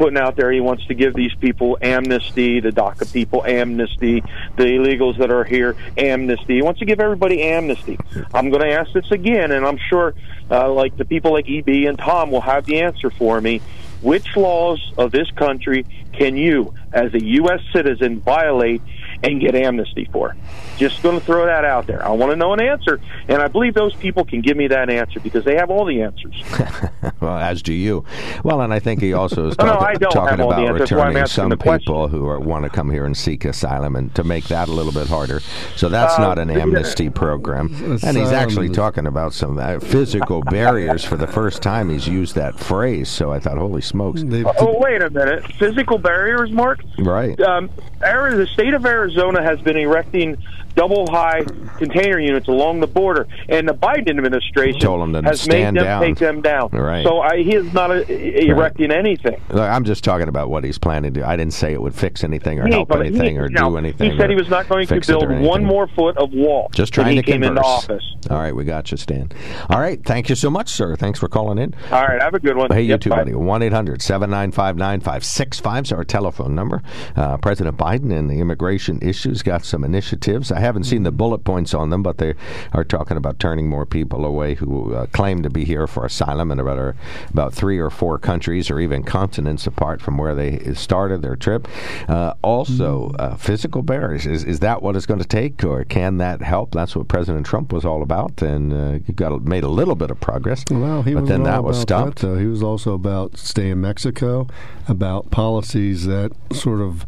putting 0.02 0.18
out 0.18 0.36
there 0.36 0.52
he 0.52 0.60
wants 0.60 0.84
to 0.88 0.96
give 0.96 1.14
these 1.14 1.34
people 1.36 1.78
amnesty, 1.80 2.60
the 2.60 2.72
DACA 2.72 3.14
people 3.14 3.46
amnesty, 3.46 4.24
the 4.56 4.64
illegals 4.64 5.20
that 5.20 5.30
are 5.30 5.44
here 5.44 5.76
amnesty. 5.96 6.56
He 6.56 6.64
wants 6.64 6.80
to 6.80 6.86
give 6.86 7.00
everybody 7.00 7.44
amnesty. 7.44 8.00
I'm 8.34 8.50
going 8.50 8.64
to 8.64 8.72
ask 8.72 8.92
this 8.94 9.12
again, 9.12 9.52
and 9.52 9.64
I'm 9.64 9.78
sure, 9.78 10.16
uh, 10.50 10.74
like 10.74 10.98
the 10.98 11.06
people 11.06 11.34
like 11.34 11.48
EB 11.48 11.68
and 11.88 12.00
Tom 12.00 12.32
will 12.32 12.42
have 12.42 12.66
the 12.66 12.82
answer 12.82 13.12
for 13.12 13.40
me. 13.40 13.62
Which 14.02 14.36
laws 14.36 14.92
of 14.98 15.12
this 15.12 15.30
country 15.30 15.86
can 16.14 16.36
you, 16.36 16.74
as 16.92 17.14
a 17.14 17.24
U.S. 17.24 17.60
citizen, 17.72 18.22
violate 18.22 18.82
and 19.24 19.40
get 19.40 19.56
amnesty 19.56 20.10
for? 20.12 20.36
Just 20.78 21.04
going 21.04 21.20
to 21.20 21.26
throw 21.26 21.46
that 21.46 21.64
out 21.64 21.86
there. 21.86 22.04
I 22.04 22.10
want 22.10 22.32
to 22.32 22.36
know 22.36 22.54
an 22.54 22.62
answer, 22.62 23.00
and 23.28 23.42
I 23.42 23.48
believe 23.48 23.74
those 23.76 23.94
people 23.96 24.26
can 24.26 24.42
give 24.42 24.58
me 24.58 24.68
that 24.68 24.90
answer 24.90 25.20
because 25.20 25.46
they 25.46 25.56
have 25.56 25.70
all 25.70 25.86
the 25.86 26.02
answers. 26.02 26.42
well, 27.20 27.38
as 27.38 27.62
do 27.62 27.74
you. 27.74 28.04
Well, 28.44 28.62
and 28.62 28.74
I 28.74 28.80
think 28.80 29.02
he 29.02 29.14
also 29.14 29.48
is 29.48 29.58
No, 29.60 29.66
no, 29.66 29.74
talking, 29.74 29.88
I 29.88 29.94
don't 29.94 30.12
talking 30.12 30.30
have 30.30 30.40
all 30.40 30.50
the 30.50 30.56
about 30.56 30.68
answers. 30.70 30.90
That's 30.90 30.92
why 30.92 31.02
I'm 31.02 31.08
returning 31.10 31.28
some 31.28 31.50
the 31.50 31.58
people 31.58 32.08
who 32.08 32.28
are, 32.28 32.40
want 32.40 32.64
to 32.64 32.70
come 32.70 32.90
here 32.90 33.06
and 33.06 33.16
seek 33.16 33.46
asylum, 33.46 33.96
and 33.96 34.14
to 34.16 34.24
make 34.24 34.46
that 34.46 34.70
a 34.70 34.72
little 34.72 34.92
bit 34.92 35.08
harder. 35.08 35.40
So 35.76 35.88
that's 35.88 36.18
Uh, 36.18 36.24
not 36.24 36.40
an 36.40 36.50
yeah. 36.50 36.60
amnesty 36.60 37.10
program. 37.10 38.00
And 38.04 38.18
he's 38.18 38.32
actually 38.32 38.70
talking 38.70 39.06
about 39.06 39.34
some 39.34 39.60
uh, 39.60 39.80
physical 39.80 40.42
barriers 40.42 41.06
for 41.06 41.16
the 41.16 41.28
first 41.28 41.62
time. 41.62 41.90
He's 41.90 42.08
used 42.08 42.36
that 42.36 42.60
phrase. 42.60 43.10
So 43.10 43.32
I 43.32 43.40
thought, 43.40 43.58
holy 43.58 43.82
smokes! 43.82 44.24
Oh, 44.60 44.80
wait 44.80 45.04
a 45.04 45.10
minute. 45.10 45.46
Physical 45.60 46.00
barriers, 46.00 46.52
Mark? 46.52 46.84
Right. 46.98 47.40
Um, 47.42 47.70
the 48.00 48.48
state 48.54 48.74
of 48.74 48.86
Arizona 48.86 49.11
has 49.44 49.60
been 49.62 49.78
erecting 49.78 50.38
double 50.76 51.06
high 51.12 51.42
container 51.78 52.20
units 52.20 52.48
along 52.48 52.80
the 52.80 52.88
border, 52.88 53.28
and 53.50 53.68
the 53.68 53.74
Biden 53.74 54.10
administration 54.10 54.80
Told 54.80 55.02
them 55.02 55.14
to 55.24 55.30
has 55.30 55.48
made 55.48 55.64
them 55.66 55.74
down. 55.76 56.02
take 56.02 56.18
them 56.18 56.42
down. 56.42 56.70
Right. 56.72 57.06
So 57.06 57.20
I, 57.22 57.38
he 57.44 57.56
is 57.56 57.72
not 57.74 57.92
uh 57.92 58.04
erecting 58.08 58.92
anything. 58.92 59.42
Look, 59.50 59.60
I'm 59.70 59.84
just 59.84 60.04
talking 60.04 60.28
about 60.28 60.50
what 60.50 60.64
he's 60.64 60.78
planning 60.78 61.14
to 61.14 61.20
do. 61.20 61.26
I 61.26 61.36
didn't 61.36 61.54
say 61.54 61.74
it 61.74 61.82
would 61.82 61.96
fix 61.96 62.24
anything 62.24 62.60
or 62.60 62.68
He- 62.68 62.74
help 62.74 62.92
anything 62.92 63.34
he, 63.36 63.38
or 63.40 63.50
no, 63.50 63.70
do 63.70 63.78
anything. 63.78 64.12
He 64.12 64.18
said 64.18 64.30
he 64.30 64.36
was 64.36 64.50
not 64.50 64.68
going 64.70 64.86
to 64.88 64.94
fix 64.94 65.10
it 65.10 65.16
or 65.16 65.28
build 65.28 65.42
one 65.42 65.64
more 65.64 65.88
foot 65.88 66.18
of 66.18 66.32
wall. 66.34 66.70
Just 66.74 66.94
trying 66.94 67.16
to 67.16 67.24
came 67.24 67.44
into 67.44 67.62
converse. 67.62 67.66
office. 67.66 68.16
All 68.30 68.38
right, 68.38 68.56
we 68.56 68.64
got 68.64 68.92
you, 68.92 68.98
Stan. 68.98 69.30
All 69.70 69.80
right, 69.80 70.04
thank 70.04 70.30
you 70.30 70.36
so 70.36 70.50
much, 70.50 70.70
sir. 70.70 70.96
Thanks 70.96 71.20
for 71.20 71.28
calling 71.28 71.58
in. 71.58 71.74
All 71.92 72.04
right, 72.06 72.22
have 72.22 72.34
a 72.34 72.40
good 72.40 72.56
one. 72.56 72.72
Hey, 72.72 72.82
you 72.84 72.90
Yep, 72.90 73.02
too, 73.02 73.10
bye. 73.10 73.18
buddy. 73.18 73.34
1 73.34 73.62
800 73.64 74.02
795 74.02 74.78
9565 74.78 75.84
is 75.86 75.92
our 75.92 76.04
telephone 76.04 76.56
number. 76.56 76.82
Uh, 77.16 77.38
President 77.38 77.78
Biden 77.78 78.12
and 78.18 78.30
the 78.30 78.40
immigration 78.40 79.00
issues 79.02 79.42
got 79.44 79.64
some 79.66 79.84
initiatives. 79.84 80.52
I 80.52 80.60
haven't 80.62 80.86
seen 80.86 81.04
the 81.04 81.12
bullet 81.12 81.44
points 81.44 81.74
on 81.74 81.90
them, 81.90 82.02
but 82.04 82.18
they 82.18 82.34
are 82.74 82.84
talking 82.84 83.18
about 83.18 83.40
turning 83.40 83.68
more 83.68 83.86
people 83.86 84.26
away 84.26 84.56
who 84.56 84.94
uh, 84.94 85.06
claim 85.08 85.44
to 85.44 85.50
be 85.50 85.66
here 85.66 85.88
for 85.88 86.06
asylum 86.06 86.52
and 86.52 86.62
about, 86.62 86.96
about 87.30 87.54
three 87.54 87.78
or 87.80 87.90
four 87.90 88.18
countries 88.18 88.70
or 88.70 88.80
even 88.80 89.04
continents 89.04 89.68
apart 89.68 90.02
from 90.02 90.18
where 90.18 90.36
they 90.36 90.74
started 90.74 91.22
their 91.22 91.36
trip. 91.36 91.68
Uh, 92.08 92.34
also, 92.42 93.12
uh, 93.20 93.36
physical 93.36 93.82
barriers. 93.82 94.26
Is, 94.26 94.44
is 94.44 94.60
that 94.60 94.82
what 94.82 94.96
it's 94.96 95.06
going 95.06 95.20
to 95.20 95.28
take, 95.28 95.64
or 95.64 95.84
can 95.84 96.18
that 96.18 96.42
help? 96.42 96.72
That's 96.72 96.96
what 96.96 97.08
President 97.08 97.46
Trump 97.46 97.74
was 97.74 97.86
all 97.86 98.02
about, 98.02 98.42
and 98.42 98.74
uh, 98.74 99.00
got 99.16 99.44
made 99.44 99.64
a 99.64 99.70
little 99.70 99.96
bit 99.96 100.12
of 100.12 100.20
progress. 100.20 100.64
Well, 100.70 101.04
he 101.04 101.14
but 101.14 101.22
was 101.22 101.30
then 101.30 101.44
that 101.44 101.64
was 101.64 101.80
stopped. 101.80 102.20
That. 102.20 102.40
He 102.40 102.46
was 102.46 102.64
also 102.64 102.94
about 102.94 103.38
stay 103.38 103.70
in 103.70 103.82
Mexico, 103.82 104.48
about 104.88 105.32
policies 105.32 106.06
that 106.06 106.32
sort 106.54 106.82
of 106.82 107.06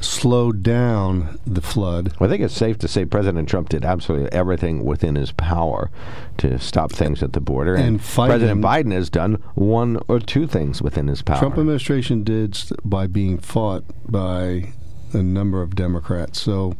slowed 0.00 0.62
down 0.62 1.38
the 1.46 1.60
flood. 1.60 2.12
Well, 2.18 2.28
I 2.28 2.32
think 2.32 2.42
it's 2.42 2.54
safe 2.54 2.78
to 2.78 2.88
say 2.88 3.04
President 3.04 3.48
Trump 3.48 3.68
did 3.68 3.84
absolutely 3.84 4.32
everything 4.32 4.84
within 4.84 5.14
his 5.14 5.30
power 5.32 5.90
to 6.38 6.58
stop 6.58 6.90
things 6.92 7.22
at 7.22 7.32
the 7.34 7.40
border, 7.40 7.74
And 7.74 8.00
fighting- 8.02 8.30
President 8.30 8.62
Biden 8.64 8.92
has 8.92 9.10
done 9.10 9.34
one 9.54 9.98
or 10.08 10.18
two 10.18 10.46
things 10.46 10.80
within 10.82 11.06
his 11.08 11.22
power. 11.22 11.38
Trump 11.38 11.58
administration 11.58 12.24
did 12.24 12.58
by 12.84 13.06
being 13.06 13.38
fought 13.38 13.84
by 14.08 14.72
a 15.14 15.22
number 15.22 15.62
of 15.62 15.74
Democrats. 15.74 16.40
So 16.40 16.74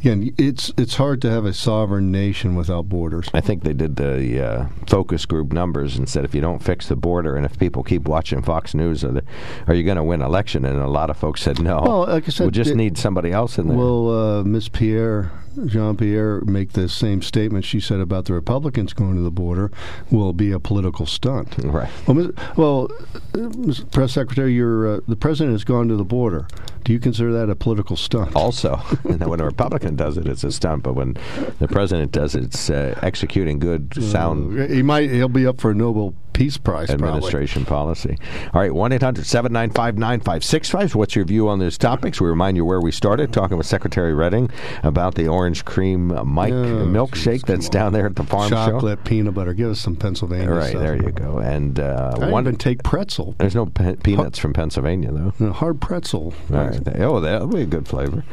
again, 0.00 0.34
it's 0.38 0.72
it's 0.76 0.96
hard 0.96 1.20
to 1.22 1.30
have 1.30 1.44
a 1.44 1.52
sovereign 1.52 2.10
nation 2.10 2.54
without 2.54 2.88
borders. 2.88 3.28
I 3.34 3.40
think 3.40 3.62
they 3.62 3.72
did 3.72 3.96
the 3.96 4.44
uh, 4.44 4.66
focus 4.86 5.26
group 5.26 5.52
numbers 5.52 5.96
and 5.96 6.08
said 6.08 6.24
if 6.24 6.34
you 6.34 6.40
don't 6.40 6.62
fix 6.62 6.88
the 6.88 6.96
border 6.96 7.36
and 7.36 7.44
if 7.44 7.58
people 7.58 7.82
keep 7.82 8.08
watching 8.08 8.42
Fox 8.42 8.74
News, 8.74 9.04
are, 9.04 9.12
the, 9.12 9.24
are 9.66 9.74
you 9.74 9.82
going 9.84 9.96
to 9.96 10.04
win 10.04 10.22
election? 10.22 10.64
And 10.64 10.78
a 10.80 10.88
lot 10.88 11.10
of 11.10 11.16
folks 11.16 11.42
said 11.42 11.60
no. 11.60 11.80
Well, 11.80 12.06
like 12.06 12.26
I 12.26 12.30
said, 12.30 12.46
we 12.46 12.52
just 12.52 12.70
it- 12.70 12.76
need 12.76 12.98
somebody 12.98 13.32
else 13.32 13.58
in 13.58 13.68
there. 13.68 13.76
Will 13.76 14.38
uh, 14.38 14.44
Miss 14.44 14.68
Pierre, 14.68 15.30
Jean 15.66 15.96
Pierre, 15.96 16.40
make 16.42 16.72
the 16.72 16.88
same 16.88 17.22
statement 17.22 17.64
she 17.64 17.80
said 17.80 18.00
about 18.00 18.26
the 18.26 18.32
Republicans 18.34 18.92
going 18.92 19.16
to 19.16 19.22
the 19.22 19.30
border? 19.30 19.70
Will 20.10 20.32
be 20.32 20.52
a 20.52 20.60
political 20.60 21.06
stunt. 21.06 21.56
Right. 21.58 21.90
Well, 22.06 22.14
Ms. 22.14 22.32
well, 22.56 22.90
uh, 23.34 23.38
Ms. 23.38 23.80
Press 23.92 24.12
Secretary, 24.12 24.52
your 24.52 24.96
uh, 24.96 25.00
the 25.08 25.16
president 25.16 25.54
has 25.54 25.64
gone 25.64 25.88
to 25.88 25.96
the 25.96 26.04
border. 26.04 26.46
Do 26.84 26.92
you 26.92 27.00
consider 27.00 27.32
that 27.32 27.50
a 27.50 27.54
political 27.54 27.96
stunt? 27.96 28.34
also, 28.34 28.80
and 29.04 29.24
when 29.26 29.40
a 29.40 29.44
Republican 29.44 29.96
does 29.96 30.16
it, 30.16 30.26
it's 30.26 30.44
a 30.44 30.52
stunt. 30.52 30.82
But 30.82 30.94
when 30.94 31.16
the 31.58 31.68
president 31.68 32.12
does 32.12 32.34
it, 32.34 32.44
it's 32.44 32.70
uh, 32.70 32.98
executing 33.02 33.58
good, 33.58 33.92
sound 34.02 34.58
Uh, 34.58 34.66
he 34.66 34.82
might. 34.82 35.10
He'll 35.10 35.28
be 35.28 35.46
up 35.46 35.60
for 35.60 35.70
a 35.70 35.74
Nobel 35.74 36.14
Peace 36.32 36.56
Prize. 36.56 36.88
administration 36.88 37.64
policy. 37.64 38.16
All 38.54 38.60
right, 38.60 38.72
1 38.72 38.92
800 38.92 39.26
795 39.26 39.98
9565. 39.98 40.94
What's 40.94 41.16
your 41.16 41.24
view 41.24 41.48
on 41.48 41.58
those 41.58 41.76
topics? 41.76 42.20
We 42.20 42.28
remind 42.28 42.56
you 42.56 42.64
where 42.64 42.80
we 42.80 42.92
started, 42.92 43.32
talking 43.32 43.56
with 43.56 43.66
Secretary 43.66 44.14
Redding 44.14 44.48
about 44.84 45.16
the 45.16 45.26
orange 45.26 45.47
cream 45.64 46.12
uh, 46.12 46.24
Mike 46.24 46.52
Oh, 46.52 46.84
milkshake 46.86 47.44
that's 47.46 47.68
down 47.68 47.92
there 47.92 48.06
at 48.06 48.16
the 48.16 48.24
farm 48.24 48.48
Probably. 48.50 48.66
show. 48.66 48.76
Chocolate, 48.76 49.04
peanut 49.04 49.34
butter. 49.34 49.52
Give 49.54 49.70
us 49.70 49.80
some 49.80 49.96
Pennsylvania. 49.96 50.50
Right, 50.50 50.70
stuff. 50.70 50.82
there 50.82 50.96
you 50.96 51.10
go. 51.12 51.38
And 51.38 51.78
uh, 51.80 52.16
I 52.20 52.30
one. 52.30 52.44
even 52.44 52.56
take 52.56 52.82
pretzel. 52.82 53.34
There's 53.38 53.54
no 53.54 53.66
pe- 53.66 53.96
peanuts 53.96 54.38
from 54.38 54.52
Pennsylvania, 54.52 55.10
though. 55.12 55.52
Hard 55.52 55.80
pretzel. 55.80 56.34
All 56.52 56.56
right. 56.56 56.80
Oh, 57.00 57.20
that'll 57.20 57.48
be 57.48 57.62
a 57.62 57.66
good 57.66 57.86
flavor. 57.88 58.24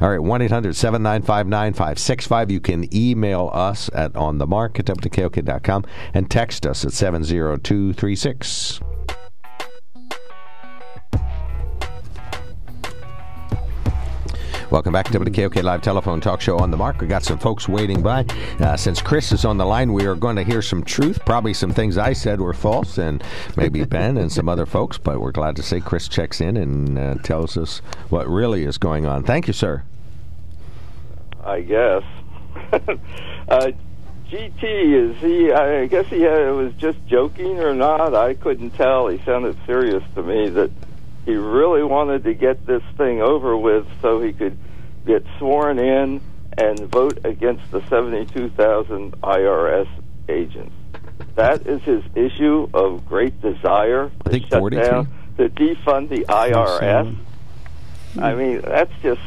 All 0.00 0.10
right. 0.10 0.18
1 0.22 0.42
800 0.42 0.74
795 0.76 1.46
9565. 1.46 2.50
You 2.50 2.60
can 2.60 2.94
email 2.94 3.50
us 3.52 3.90
at 3.94 4.12
onthemark 4.14 4.78
at 4.78 4.86
WKOK.com 4.86 5.84
and 6.14 6.30
text 6.30 6.66
us 6.66 6.84
at 6.84 6.92
70236. 6.92 8.80
Welcome 14.70 14.92
back 14.92 15.06
to 15.06 15.18
WKOK 15.18 15.64
Live 15.64 15.82
Telephone 15.82 16.20
Talk 16.20 16.40
Show 16.40 16.56
on 16.56 16.70
the 16.70 16.76
Mark. 16.76 17.00
We 17.00 17.08
got 17.08 17.24
some 17.24 17.40
folks 17.40 17.68
waiting 17.68 18.02
by. 18.02 18.24
Uh, 18.60 18.76
since 18.76 19.02
Chris 19.02 19.32
is 19.32 19.44
on 19.44 19.58
the 19.58 19.64
line, 19.66 19.92
we 19.92 20.06
are 20.06 20.14
going 20.14 20.36
to 20.36 20.44
hear 20.44 20.62
some 20.62 20.84
truth. 20.84 21.24
Probably 21.26 21.52
some 21.52 21.72
things 21.72 21.98
I 21.98 22.12
said 22.12 22.40
were 22.40 22.52
false, 22.52 22.96
and 22.96 23.20
maybe 23.56 23.82
Ben 23.90 24.16
and 24.16 24.30
some 24.30 24.48
other 24.48 24.66
folks. 24.66 24.96
But 24.96 25.20
we're 25.20 25.32
glad 25.32 25.56
to 25.56 25.64
say 25.64 25.80
Chris 25.80 26.06
checks 26.06 26.40
in 26.40 26.56
and 26.56 26.96
uh, 26.96 27.14
tells 27.16 27.56
us 27.56 27.78
what 28.10 28.28
really 28.28 28.62
is 28.62 28.78
going 28.78 29.06
on. 29.06 29.24
Thank 29.24 29.48
you, 29.48 29.52
sir. 29.52 29.82
I 31.42 31.62
guess. 31.62 32.04
uh, 33.48 33.72
GT 34.30 34.62
is 34.62 35.16
he? 35.20 35.50
I 35.50 35.86
guess 35.86 36.06
he 36.06 36.24
uh, 36.24 36.52
was 36.52 36.72
just 36.74 37.04
joking 37.08 37.58
or 37.58 37.74
not. 37.74 38.14
I 38.14 38.34
couldn't 38.34 38.70
tell. 38.70 39.08
He 39.08 39.18
sounded 39.24 39.58
serious 39.66 40.04
to 40.14 40.22
me 40.22 40.48
that 40.50 40.70
he 41.24 41.34
really 41.34 41.82
wanted 41.82 42.24
to 42.24 42.34
get 42.34 42.66
this 42.66 42.82
thing 42.96 43.20
over 43.20 43.56
with 43.56 43.86
so 44.00 44.20
he 44.20 44.32
could 44.32 44.56
get 45.06 45.24
sworn 45.38 45.78
in 45.78 46.20
and 46.56 46.78
vote 46.90 47.18
against 47.24 47.70
the 47.70 47.86
72,000 47.88 49.12
IRS 49.22 49.88
agents. 50.28 50.74
That 51.34 51.66
is 51.66 51.82
his 51.82 52.02
issue 52.14 52.68
of 52.74 53.06
great 53.06 53.40
desire 53.40 54.10
I 54.26 54.30
think 54.30 54.44
to 54.44 54.50
shut 54.50 54.60
43. 54.60 54.84
down, 54.84 55.08
to 55.36 55.48
defund 55.48 56.08
the 56.08 56.24
IRS. 56.28 57.16
I 58.20 58.34
mean, 58.34 58.60
that's 58.62 58.92
just 59.02 59.20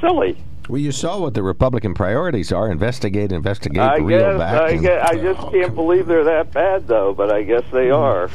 silly. 0.00 0.36
Well, 0.68 0.80
you 0.80 0.92
saw 0.92 1.18
what 1.20 1.34
the 1.34 1.42
Republican 1.42 1.92
priorities 1.94 2.50
are: 2.50 2.70
investigate, 2.70 3.32
investigate, 3.32 3.78
I 3.82 3.96
reel 3.98 4.18
guess 4.20 4.38
back. 4.38 4.60
I, 4.62 4.68
and- 4.70 4.82
guess, 4.82 5.08
I 5.10 5.14
just 5.16 5.40
can't 5.50 5.74
believe 5.74 6.06
they're 6.06 6.24
that 6.24 6.52
bad, 6.52 6.86
though. 6.88 7.12
But 7.12 7.30
I 7.30 7.42
guess 7.42 7.64
they 7.72 7.88
Hmm. 7.88 7.94
are. 7.94 8.30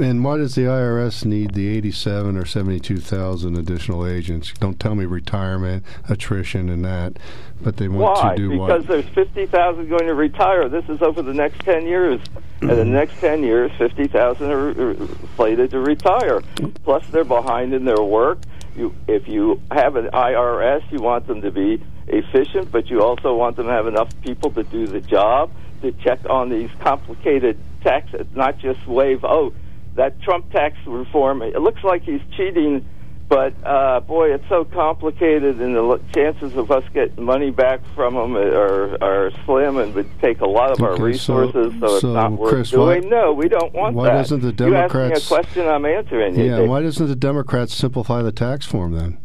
And 0.00 0.24
why 0.24 0.38
does 0.38 0.54
the 0.54 0.62
IRS 0.62 1.26
need 1.26 1.52
the 1.52 1.68
87 1.76 2.38
or 2.38 2.46
72,000 2.46 3.58
additional 3.58 4.06
agents? 4.06 4.50
Don't 4.58 4.80
tell 4.80 4.94
me 4.94 5.04
retirement, 5.04 5.84
attrition, 6.08 6.70
and 6.70 6.82
that. 6.84 7.18
But 7.60 7.76
they 7.76 7.88
want 7.88 8.16
Why? 8.22 8.30
to 8.30 8.36
do 8.36 8.48
because 8.48 8.58
what? 8.58 8.66
Because 8.80 8.86
there's 8.86 9.14
fifty 9.14 9.46
thousand 9.46 9.88
going 9.88 10.06
to 10.06 10.14
retire. 10.14 10.68
This 10.68 10.84
is 10.88 11.02
over 11.02 11.20
the 11.22 11.34
next 11.34 11.60
ten 11.60 11.86
years, 11.86 12.20
and 12.60 12.70
the 12.70 12.84
next 12.84 13.20
ten 13.20 13.42
years, 13.42 13.70
fifty 13.76 14.06
thousand 14.08 14.50
are 14.50 14.70
are 14.70 14.96
slated 15.36 15.70
to 15.72 15.80
retire. 15.80 16.42
Plus, 16.84 17.06
they're 17.08 17.22
behind 17.24 17.74
in 17.74 17.84
their 17.84 18.02
work. 18.02 18.38
You, 18.76 18.94
if 19.06 19.28
you 19.28 19.60
have 19.70 19.96
an 19.96 20.06
IRS, 20.06 20.90
you 20.90 21.00
want 21.00 21.26
them 21.26 21.42
to 21.42 21.50
be 21.50 21.84
efficient, 22.06 22.72
but 22.72 22.88
you 22.88 23.02
also 23.02 23.34
want 23.34 23.56
them 23.56 23.66
to 23.66 23.72
have 23.72 23.86
enough 23.86 24.08
people 24.22 24.50
to 24.52 24.62
do 24.62 24.86
the 24.86 25.00
job 25.00 25.50
to 25.82 25.92
check 25.92 26.20
on 26.28 26.48
these 26.48 26.70
complicated 26.80 27.58
taxes, 27.82 28.26
not 28.34 28.58
just 28.58 28.86
wave, 28.86 29.24
Oh, 29.24 29.52
that 29.94 30.20
Trump 30.22 30.50
tax 30.50 30.76
reform. 30.86 31.42
It 31.42 31.60
looks 31.60 31.84
like 31.84 32.02
he's 32.02 32.22
cheating 32.36 32.86
but 33.32 33.54
uh, 33.66 34.00
boy, 34.00 34.34
it's 34.34 34.46
so 34.50 34.62
complicated, 34.62 35.58
and 35.58 35.74
the 35.74 36.00
chances 36.14 36.54
of 36.54 36.70
us 36.70 36.84
getting 36.92 37.24
money 37.24 37.50
back 37.50 37.80
from 37.94 38.12
them 38.14 38.36
are 38.36 39.02
are 39.02 39.30
slim, 39.46 39.78
and 39.78 39.94
would 39.94 40.08
take 40.20 40.42
a 40.42 40.46
lot 40.46 40.70
of 40.70 40.82
our 40.82 40.90
Okay, 40.92 40.98
so- 41.16 41.36
resources. 41.38 41.72
So, 41.80 41.86
it's 41.86 42.00
so, 42.02 42.12
not 42.12 42.32
worth 42.32 42.50
Chris, 42.52 42.72
why- 42.72 42.98
doing. 42.98 43.08
no, 43.08 43.32
we 43.32 43.48
don't 43.48 43.72
want 43.72 43.94
why 43.96 44.08
that. 44.08 44.12
doesn't 44.14 44.40
the 44.42 44.52
Democrats? 44.52 44.92
You 44.92 44.98
Democrats- 44.98 45.30
me 45.30 45.36
a 45.36 45.40
question, 45.42 45.68
I'm 45.68 45.86
answering. 45.86 46.34
Yeah, 46.38 46.58
Dick. 46.58 46.68
why 46.68 46.82
doesn't 46.82 47.06
the 47.06 47.16
Democrats 47.16 47.74
simplify 47.74 48.20
the 48.20 48.32
tax 48.32 48.66
form 48.66 48.92
then? 48.92 49.16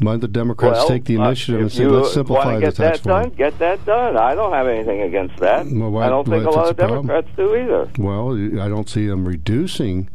Why 0.00 0.12
don't 0.12 0.20
the 0.20 0.28
Democrats 0.28 0.78
well, 0.78 0.88
take 0.88 1.04
the 1.04 1.18
uh, 1.18 1.26
initiative 1.26 1.60
and 1.60 1.70
say, 1.70 1.86
let's 1.86 2.12
simplify 2.14 2.54
the 2.54 2.60
get 2.62 2.74
tax 2.74 2.98
that 3.00 3.02
form? 3.02 3.22
done, 3.24 3.32
get 3.36 3.58
that 3.58 3.84
done. 3.84 4.16
I 4.16 4.34
don't 4.34 4.52
have 4.52 4.66
anything 4.66 5.02
against 5.02 5.36
that. 5.36 5.66
Well, 5.66 5.90
why- 5.90 6.06
I 6.06 6.08
don't 6.08 6.26
think 6.26 6.44
a 6.46 6.50
lot 6.50 6.64
of 6.64 6.70
it's 6.70 6.70
a 6.70 6.74
problem? 6.74 7.06
Democrats 7.06 7.36
do 7.36 7.54
either. 7.54 7.88
Well, 7.98 8.32
I 8.62 8.68
don't 8.68 8.88
see 8.88 9.06
them 9.06 9.28
reducing 9.28 10.08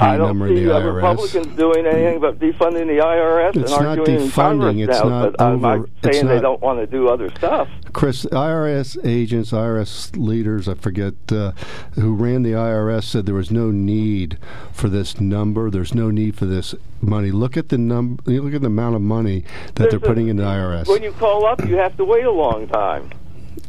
I 0.00 0.16
don't 0.16 0.28
number 0.28 0.48
see 0.48 0.64
the 0.64 0.76
uh. 0.76 0.80
Republicans 0.92 1.46
doing 1.56 1.86
anything 1.86 2.20
but 2.20 2.38
defunding 2.38 2.86
the 2.86 3.02
IRS 3.02 3.48
It's 3.56 3.56
and 3.56 3.82
not 3.82 3.98
arguing 3.98 4.20
in 4.22 4.30
Congress 4.30 4.74
defunding, 4.74 4.88
it's 4.88 5.02
now. 5.02 5.08
not 5.08 5.32
but 5.32 5.42
I'm 5.42 5.60
not 5.60 5.78
over- 5.78 5.88
it's 6.02 6.16
saying 6.16 6.26
they 6.28 6.40
don't 6.40 6.60
want 6.60 6.80
to 6.80 6.86
do 6.86 7.08
other 7.08 7.30
stuff. 7.36 7.68
Chris, 7.92 8.24
IRS 8.32 8.96
agents, 9.04 9.52
IRS 9.52 10.10
leaders, 10.16 10.68
I 10.68 10.74
forget, 10.74 11.14
uh, 11.30 11.52
who 11.94 12.14
ran 12.14 12.42
the 12.42 12.52
IRS 12.52 13.04
said 13.04 13.24
there 13.26 13.34
was 13.36 13.50
no 13.52 13.70
need 13.70 14.36
for 14.72 14.88
this 14.88 15.20
number. 15.20 15.70
There's 15.70 15.94
no 15.94 16.10
need 16.10 16.34
for 16.36 16.46
this 16.46 16.74
money. 17.00 17.30
Look 17.30 17.56
at 17.56 17.68
the 17.68 17.78
num- 17.78 18.18
Look 18.24 18.54
at 18.54 18.62
the 18.62 18.66
amount 18.66 18.96
of 18.96 19.02
money 19.02 19.44
that 19.66 19.74
they're 19.76 19.90
There's 19.90 20.02
a- 20.02 20.06
putting 20.06 20.28
in 20.28 20.36
the 20.36 20.42
IRS. 20.44 20.88
When 20.88 21.02
you 21.04 21.12
call 21.12 21.46
up, 21.46 21.64
you 21.68 21.76
have 21.76 21.96
to 21.98 22.04
wait 22.04 22.24
a 22.24 22.30
long 22.32 22.66
time. 22.66 23.10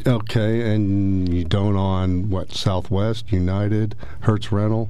Okay, 0.08 0.74
and 0.74 1.32
you 1.34 1.44
don't 1.44 1.76
on 1.76 2.30
what 2.30 2.52
Southwest, 2.52 3.32
United, 3.32 3.96
Hertz 4.22 4.52
Rental. 4.52 4.90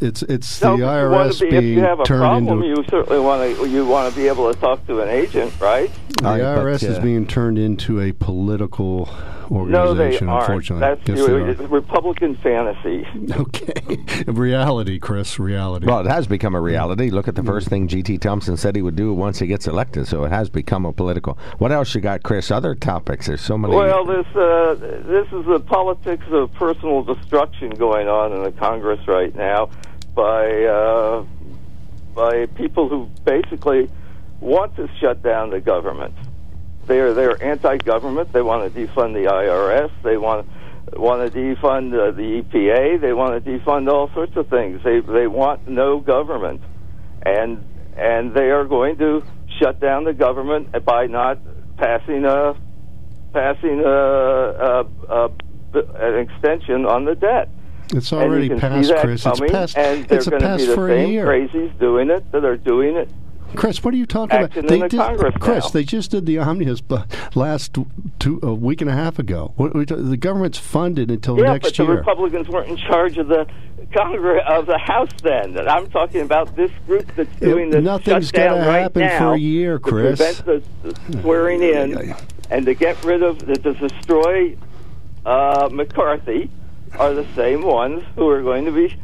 It's 0.00 0.22
it's 0.22 0.48
So 0.48 0.68
the 0.68 0.72
if 0.74 0.78
you 0.78 0.84
wanna 0.84 1.30
IRS 1.30 1.40
be, 1.40 1.46
if 1.46 1.60
being 1.60 1.78
you 1.78 1.80
have 1.80 2.00
a 2.00 2.04
turned 2.04 2.20
problem, 2.20 2.62
into 2.62 2.68
you 2.68 2.84
certainly 2.88 3.20
want 3.20 3.56
to 3.56 3.68
you 3.68 3.86
want 3.86 4.12
to 4.12 4.18
be 4.18 4.28
able 4.28 4.52
to 4.52 4.58
talk 4.58 4.86
to 4.86 5.00
an 5.00 5.08
agent, 5.08 5.52
right? 5.60 5.90
the 6.18 6.28
All 6.28 6.32
right, 6.32 6.40
but, 6.40 6.64
IRS 6.64 6.82
is 6.82 6.98
uh, 6.98 7.02
being 7.02 7.26
turned 7.26 7.58
into 7.58 8.00
a 8.00 8.12
political 8.12 9.08
No, 9.50 9.94
they 9.94 10.06
organization. 10.06 10.28
aren't. 10.28 10.42
unfortunately, 10.48 10.80
That's 10.80 11.08
yes, 11.08 11.18
you- 11.18 11.54
they 11.56 11.64
are. 11.64 11.68
Republican 11.68 12.36
fantasy. 12.36 13.06
Okay, 13.42 14.24
reality, 14.26 14.98
Chris. 14.98 15.38
Reality. 15.38 15.86
Well, 15.86 16.00
it 16.00 16.10
has 16.10 16.26
become 16.26 16.54
a 16.54 16.60
reality. 16.60 17.10
Look 17.10 17.28
at 17.28 17.34
the 17.34 17.42
first 17.42 17.68
thing 17.68 17.88
G.T. 17.88 18.18
Thompson 18.18 18.56
said 18.56 18.76
he 18.76 18.82
would 18.82 18.96
do 18.96 19.12
once 19.12 19.38
he 19.38 19.46
gets 19.46 19.66
elected. 19.66 20.06
So 20.06 20.24
it 20.24 20.30
has 20.30 20.48
become 20.48 20.84
a 20.86 20.92
political. 20.92 21.38
What 21.58 21.72
else 21.72 21.94
you 21.94 22.00
got, 22.00 22.22
Chris? 22.22 22.50
Other 22.50 22.74
topics? 22.74 23.26
There's 23.26 23.40
so 23.40 23.56
many. 23.58 23.74
Well, 23.74 24.04
this 24.04 24.26
uh, 24.36 24.74
this 24.74 25.26
is 25.32 25.46
the 25.46 25.60
politics 25.60 26.24
of 26.30 26.52
personal 26.54 27.02
destruction 27.02 27.70
going 27.70 28.08
on 28.08 28.32
in 28.32 28.42
the 28.42 28.52
Congress 28.52 29.06
right 29.08 29.34
now 29.34 29.70
by 30.14 30.64
uh, 30.64 31.24
by 32.14 32.46
people 32.46 32.88
who 32.88 33.06
basically 33.24 33.90
want 34.40 34.76
to 34.76 34.88
shut 35.00 35.22
down 35.22 35.50
the 35.50 35.60
government. 35.60 36.14
They're 36.86 37.14
they're 37.14 37.42
anti-government. 37.42 38.32
They 38.32 38.42
want 38.42 38.72
to 38.72 38.80
defund 38.86 39.14
the 39.14 39.30
IRS. 39.30 39.90
They 40.02 40.16
want 40.16 40.48
want 40.94 41.32
to 41.32 41.38
defund 41.38 41.92
uh, 41.94 42.10
the 42.10 42.42
EPA. 42.42 43.00
They 43.00 43.12
want 43.12 43.42
to 43.44 43.50
defund 43.50 43.90
all 43.90 44.10
sorts 44.14 44.36
of 44.36 44.48
things. 44.48 44.82
They 44.82 45.00
they 45.00 45.26
want 45.26 45.68
no 45.68 46.00
government, 46.00 46.60
and 47.24 47.64
and 47.96 48.34
they 48.34 48.50
are 48.50 48.64
going 48.64 48.96
to 48.98 49.22
shut 49.60 49.78
down 49.80 50.04
the 50.04 50.12
government 50.12 50.68
by 50.84 51.06
not 51.06 51.38
passing 51.76 52.24
a 52.24 52.56
passing 53.32 53.80
a, 53.80 53.88
a, 53.88 54.84
a, 55.08 55.30
an 55.74 56.18
extension 56.18 56.84
on 56.84 57.04
the 57.04 57.14
debt. 57.14 57.48
It's 57.94 58.12
already 58.12 58.48
passed, 58.48 58.92
Chris. 58.96 59.24
It's 59.26 59.40
passed. 59.40 59.76
and 59.76 60.06
they're 60.08 60.18
It's 60.18 60.26
a 60.26 60.30
going 60.30 60.42
to 60.42 60.56
be 60.56 60.66
the 60.66 60.74
for 60.74 60.90
a 60.90 60.96
same 60.96 61.10
year. 61.12 61.26
crazies 61.26 61.78
doing 61.78 62.10
it 62.10 62.30
that 62.32 62.44
are 62.44 62.56
doing 62.56 62.96
it. 62.96 63.10
Chris, 63.56 63.82
what 63.84 63.94
are 63.94 63.96
you 63.96 64.06
talking 64.06 64.38
about? 64.38 64.56
in 64.56 64.66
the 64.66 64.88
did, 64.88 64.98
Congress 64.98 65.34
Chris, 65.40 65.64
now. 65.64 65.70
they 65.70 65.84
just 65.84 66.10
did 66.10 66.26
the 66.26 66.38
omnibus 66.38 66.80
bu- 66.80 67.02
last 67.34 67.76
two, 68.18 68.40
a 68.42 68.52
week 68.52 68.80
and 68.80 68.90
a 68.90 68.94
half 68.94 69.18
ago. 69.18 69.52
What, 69.56 69.74
we, 69.74 69.84
the 69.84 70.16
government's 70.16 70.58
funded 70.58 71.10
until 71.10 71.38
yeah, 71.38 71.52
next 71.52 71.76
but 71.76 71.76
the. 71.76 71.84
Republicans 71.86 72.48
weren't 72.48 72.68
in 72.68 72.76
charge 72.76 73.18
of 73.18 73.28
the 73.28 73.46
Congress 73.94 74.42
of 74.48 74.66
the 74.66 74.78
House 74.78 75.10
then. 75.22 75.56
I'm 75.68 75.88
talking 75.90 76.22
about 76.22 76.56
this 76.56 76.70
group 76.86 77.14
that's 77.14 77.34
doing 77.36 77.70
this 77.70 77.84
nothing's 77.84 78.26
shutdown 78.26 78.58
gonna 78.58 78.72
happen 78.72 79.18
for 79.18 79.34
a 79.34 79.38
year, 79.38 79.74
to 79.74 79.80
Chris. 79.80 80.18
prevent 80.18 80.64
the, 80.82 80.90
the 80.90 81.20
swearing 81.20 81.62
in 81.62 82.14
and 82.50 82.66
to 82.66 82.74
get 82.74 83.02
rid 83.04 83.22
of 83.22 83.38
to 83.38 83.72
destroy 83.74 84.56
uh, 85.24 85.68
McCarthy 85.72 86.50
are 86.98 87.14
the 87.14 87.26
same 87.34 87.62
ones 87.62 88.04
who 88.16 88.28
are 88.28 88.42
going 88.42 88.64
to 88.64 88.72
be 88.72 88.94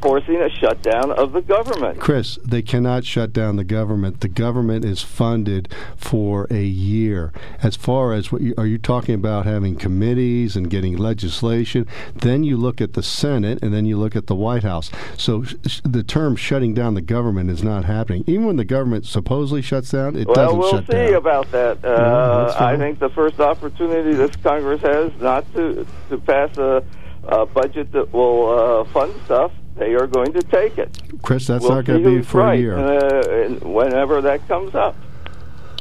forcing 0.00 0.36
a 0.36 0.50
shutdown 0.50 1.10
of 1.12 1.32
the 1.32 1.42
government. 1.42 2.00
Chris, 2.00 2.38
they 2.44 2.62
cannot 2.62 3.04
shut 3.04 3.32
down 3.32 3.56
the 3.56 3.64
government. 3.64 4.20
The 4.20 4.28
government 4.28 4.84
is 4.84 5.02
funded 5.02 5.72
for 5.96 6.46
a 6.50 6.62
year. 6.62 7.32
As 7.62 7.76
far 7.76 8.12
as 8.12 8.30
what 8.30 8.42
you, 8.42 8.54
are 8.58 8.66
you 8.66 8.78
talking 8.78 9.14
about 9.14 9.46
having 9.46 9.76
committees 9.76 10.56
and 10.56 10.70
getting 10.70 10.96
legislation? 10.96 11.86
Then 12.14 12.44
you 12.44 12.56
look 12.56 12.80
at 12.80 12.94
the 12.94 13.02
Senate 13.02 13.58
and 13.62 13.72
then 13.72 13.86
you 13.86 13.96
look 13.96 14.16
at 14.16 14.26
the 14.26 14.34
White 14.34 14.62
House. 14.62 14.90
So 15.16 15.44
sh- 15.44 15.80
the 15.84 16.02
term 16.02 16.36
shutting 16.36 16.74
down 16.74 16.94
the 16.94 17.00
government 17.00 17.50
is 17.50 17.62
not 17.62 17.84
happening. 17.84 18.24
Even 18.26 18.46
when 18.46 18.56
the 18.56 18.64
government 18.64 19.06
supposedly 19.06 19.62
shuts 19.62 19.90
down, 19.90 20.16
it 20.16 20.26
well, 20.26 20.34
doesn't 20.34 20.58
we'll 20.58 20.70
shut 20.70 20.90
see 20.90 21.12
about 21.12 21.50
that. 21.52 21.84
Uh, 21.84 22.46
that's 22.46 22.60
I 22.60 22.76
think 22.76 22.98
the 22.98 23.10
first 23.10 23.40
opportunity 23.40 24.14
this 24.14 24.34
Congress 24.36 24.80
has 24.82 25.12
not 25.20 25.50
to 25.54 25.86
to 26.08 26.18
pass 26.18 26.56
a, 26.58 26.82
a 27.24 27.46
budget 27.46 27.92
that 27.92 28.12
will 28.12 28.48
uh, 28.48 28.84
fund 28.84 29.14
stuff, 29.24 29.52
they 29.76 29.94
are 29.94 30.06
going 30.06 30.32
to 30.32 30.42
take 30.42 30.78
it. 30.78 31.00
Chris, 31.22 31.46
that's 31.46 31.62
we'll 31.62 31.74
not 31.76 31.84
going 31.84 32.02
to 32.02 32.10
be 32.18 32.22
for 32.22 32.40
right, 32.40 32.58
a 32.58 32.60
year. 32.60 32.78
Uh, 32.78 33.48
whenever 33.66 34.20
that 34.22 34.46
comes 34.48 34.74
up. 34.74 34.96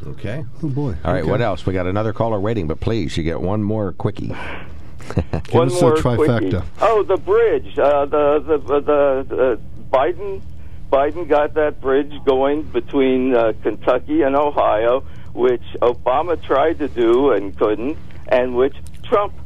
Okay. 0.06 0.46
Oh 0.62 0.70
boy. 0.70 0.96
All 1.04 1.14
right. 1.14 1.22
Okay. 1.22 1.32
What 1.32 1.42
else? 1.42 1.66
We 1.66 1.74
got 1.74 1.88
another 1.88 2.14
caller 2.14 2.40
waiting, 2.40 2.68
but 2.68 2.80
please, 2.80 3.18
you 3.18 3.24
get 3.24 3.42
one 3.42 3.64
more 3.64 3.94
quickie. 3.94 4.28
Give 5.16 5.54
One 5.54 5.68
us 5.68 5.82
more 5.82 5.96
the 5.96 6.02
trifecta. 6.02 6.50
quickie. 6.50 6.68
Oh, 6.82 7.04
the 7.04 7.18
bridge. 7.18 7.78
Uh, 7.78 8.06
the 8.06 8.40
the 8.40 8.58
the, 8.58 9.26
the 9.36 9.62
Biden 9.92 10.42
Biden 10.92 11.28
got 11.28 11.54
that 11.56 11.80
bridge 11.82 12.14
going 12.26 12.64
between 12.64 13.36
uh, 13.36 13.54
Kentucky 13.64 14.22
and 14.24 14.36
Ohio, 14.36 15.02
which 15.34 15.64
Obama 15.82 16.42
tried 16.42 16.80
to 16.80 16.88
do 16.88 17.32
and 17.32 17.56
couldn't, 17.58 17.98
and 18.28 18.56
which 18.56 18.76
Trump 19.04 19.34
tr- 19.36 19.45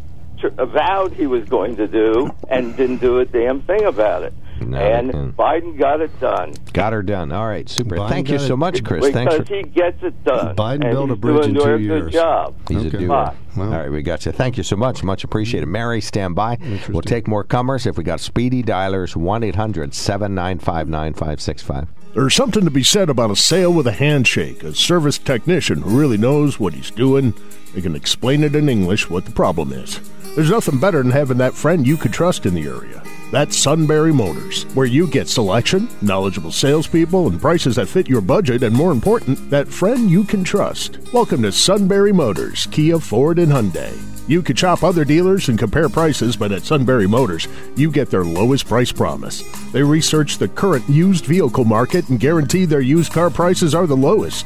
vowed 0.58 1.14
he 1.14 1.28
was 1.28 1.48
going 1.48 1.76
to 1.78 1.88
do 1.88 2.30
and 2.50 2.76
didn't 2.76 2.98
do 2.98 3.20
a 3.20 3.26
damn 3.26 3.62
thing 3.62 3.84
about 3.86 4.24
it. 4.24 4.34
No, 4.62 4.78
and. 4.78 5.36
Biden 5.38 5.78
got 5.80 6.02
it 6.02 6.20
done 6.20 6.54
Got 6.74 6.92
her 6.92 7.02
done. 7.02 7.32
All 7.32 7.48
right. 7.48 7.68
Super. 7.70 7.96
Biden 7.96 8.10
Thank 8.10 8.30
you 8.30 8.40
so 8.40 8.58
much, 8.58 8.84
Chris. 8.84 9.08
Thanks 9.10 9.34
because 9.34 9.48
for. 9.48 9.56
he 9.56 9.64
gets 9.64 10.04
it 10.04 10.22
done. 10.26 10.56
Biden 10.56 10.84
and 10.84 10.92
built 10.92 11.12
a 11.12 11.16
bridge 11.16 11.44
doing 11.44 11.56
in 11.56 11.62
two 11.64 11.78
years. 11.78 12.04
Good 12.04 12.12
job. 12.12 12.56
He's 12.68 12.86
Okay. 12.86 12.98
a 12.98 13.00
doer. 13.00 13.08
Well. 13.08 13.34
All 13.74 13.80
right, 13.80 13.90
we 13.90 14.02
got 14.02 14.26
you. 14.26 14.34
Thank 14.34 14.58
you 14.58 14.64
so 14.64 14.76
much. 14.76 15.02
Much 15.02 15.24
appreciated. 15.24 15.66
Mm-hmm. 15.66 15.72
Mary, 15.72 16.02
stand 16.02 16.36
by. 16.36 16.58
We'll 16.90 17.02
take 17.02 17.28
more 17.28 17.44
comers 17.46 17.86
if 17.86 17.98
we 17.98 18.04
got 18.04 18.20
speedy 18.20 18.62
dialers 18.62 19.16
1 19.16 19.44
800 19.44 19.94
795 19.94 20.90
9565. 20.90 21.88
There's 22.14 22.34
something 22.36 22.64
to 22.66 22.72
be 22.72 22.84
said 22.84 23.10
about 23.10 23.32
a 23.32 23.36
sale 23.36 23.72
with 23.72 23.88
a 23.88 23.92
handshake, 23.92 24.64
a 24.64 24.74
service 24.74 25.18
technician 25.18 25.84
who 25.84 25.98
really 25.98 26.18
knows 26.18 26.60
what 26.60 26.74
he's 26.74 26.92
doing. 26.92 27.34
They 27.74 27.82
can 27.82 27.96
explain 27.96 28.44
it 28.44 28.56
in 28.56 28.68
English 28.68 29.10
what 29.10 29.26
the 29.26 29.32
problem 29.32 29.72
is. 29.74 30.00
There's 30.36 30.50
nothing 30.50 30.80
better 30.80 31.04
than 31.04 31.12
having 31.12 31.38
that 31.38 31.54
friend 31.54 31.86
you 31.86 31.98
could 31.98 32.14
trust 32.14 32.46
in 32.46 32.56
the 32.56 32.68
area. 32.68 33.04
That's 33.32 33.56
Sunbury 33.56 34.12
Motors, 34.12 34.64
where 34.74 34.88
you 34.88 35.06
get 35.06 35.28
selection, 35.28 35.88
knowledgeable 36.02 36.52
salespeople, 36.52 37.28
and 37.28 37.40
prices 37.40 37.76
that 37.76 37.88
fit 37.88 38.10
your 38.10 38.22
budget, 38.22 38.64
and 38.64 38.76
more 38.76 38.92
important, 38.92 39.52
that 39.52 39.68
friend 39.68 40.10
you 40.10 40.24
can 40.24 40.44
trust. 40.44 40.98
Welcome 41.14 41.44
to 41.44 41.52
Sunbury 41.52 42.12
Motors, 42.12 42.68
Kia, 42.72 43.00
Ford, 43.00 43.38
and 43.38 43.52
Hyundai. 43.52 43.96
You 44.28 44.42
could 44.42 44.58
shop 44.58 44.84
other 44.84 45.06
dealers 45.06 45.50
and 45.50 45.58
compare 45.58 45.90
prices, 45.90 46.36
but 46.36 46.52
at 46.52 46.64
Sunbury 46.64 47.08
Motors, 47.08 47.48
you 47.76 47.92
get 47.92 48.10
their 48.10 48.24
lowest 48.24 48.68
price 48.68 48.92
promise. 48.92 49.44
They 49.72 49.84
research 49.84 50.38
the 50.38 50.48
current 50.48 50.88
used 50.90 51.26
vehicle 51.26 51.66
market 51.66 52.10
and 52.10 52.20
guarantee 52.20 52.66
their 52.66 52.82
used 52.82 53.12
car 53.12 53.30
prices 53.30 53.76
are 53.76 53.88
the 53.88 53.98
lowest. 53.98 54.46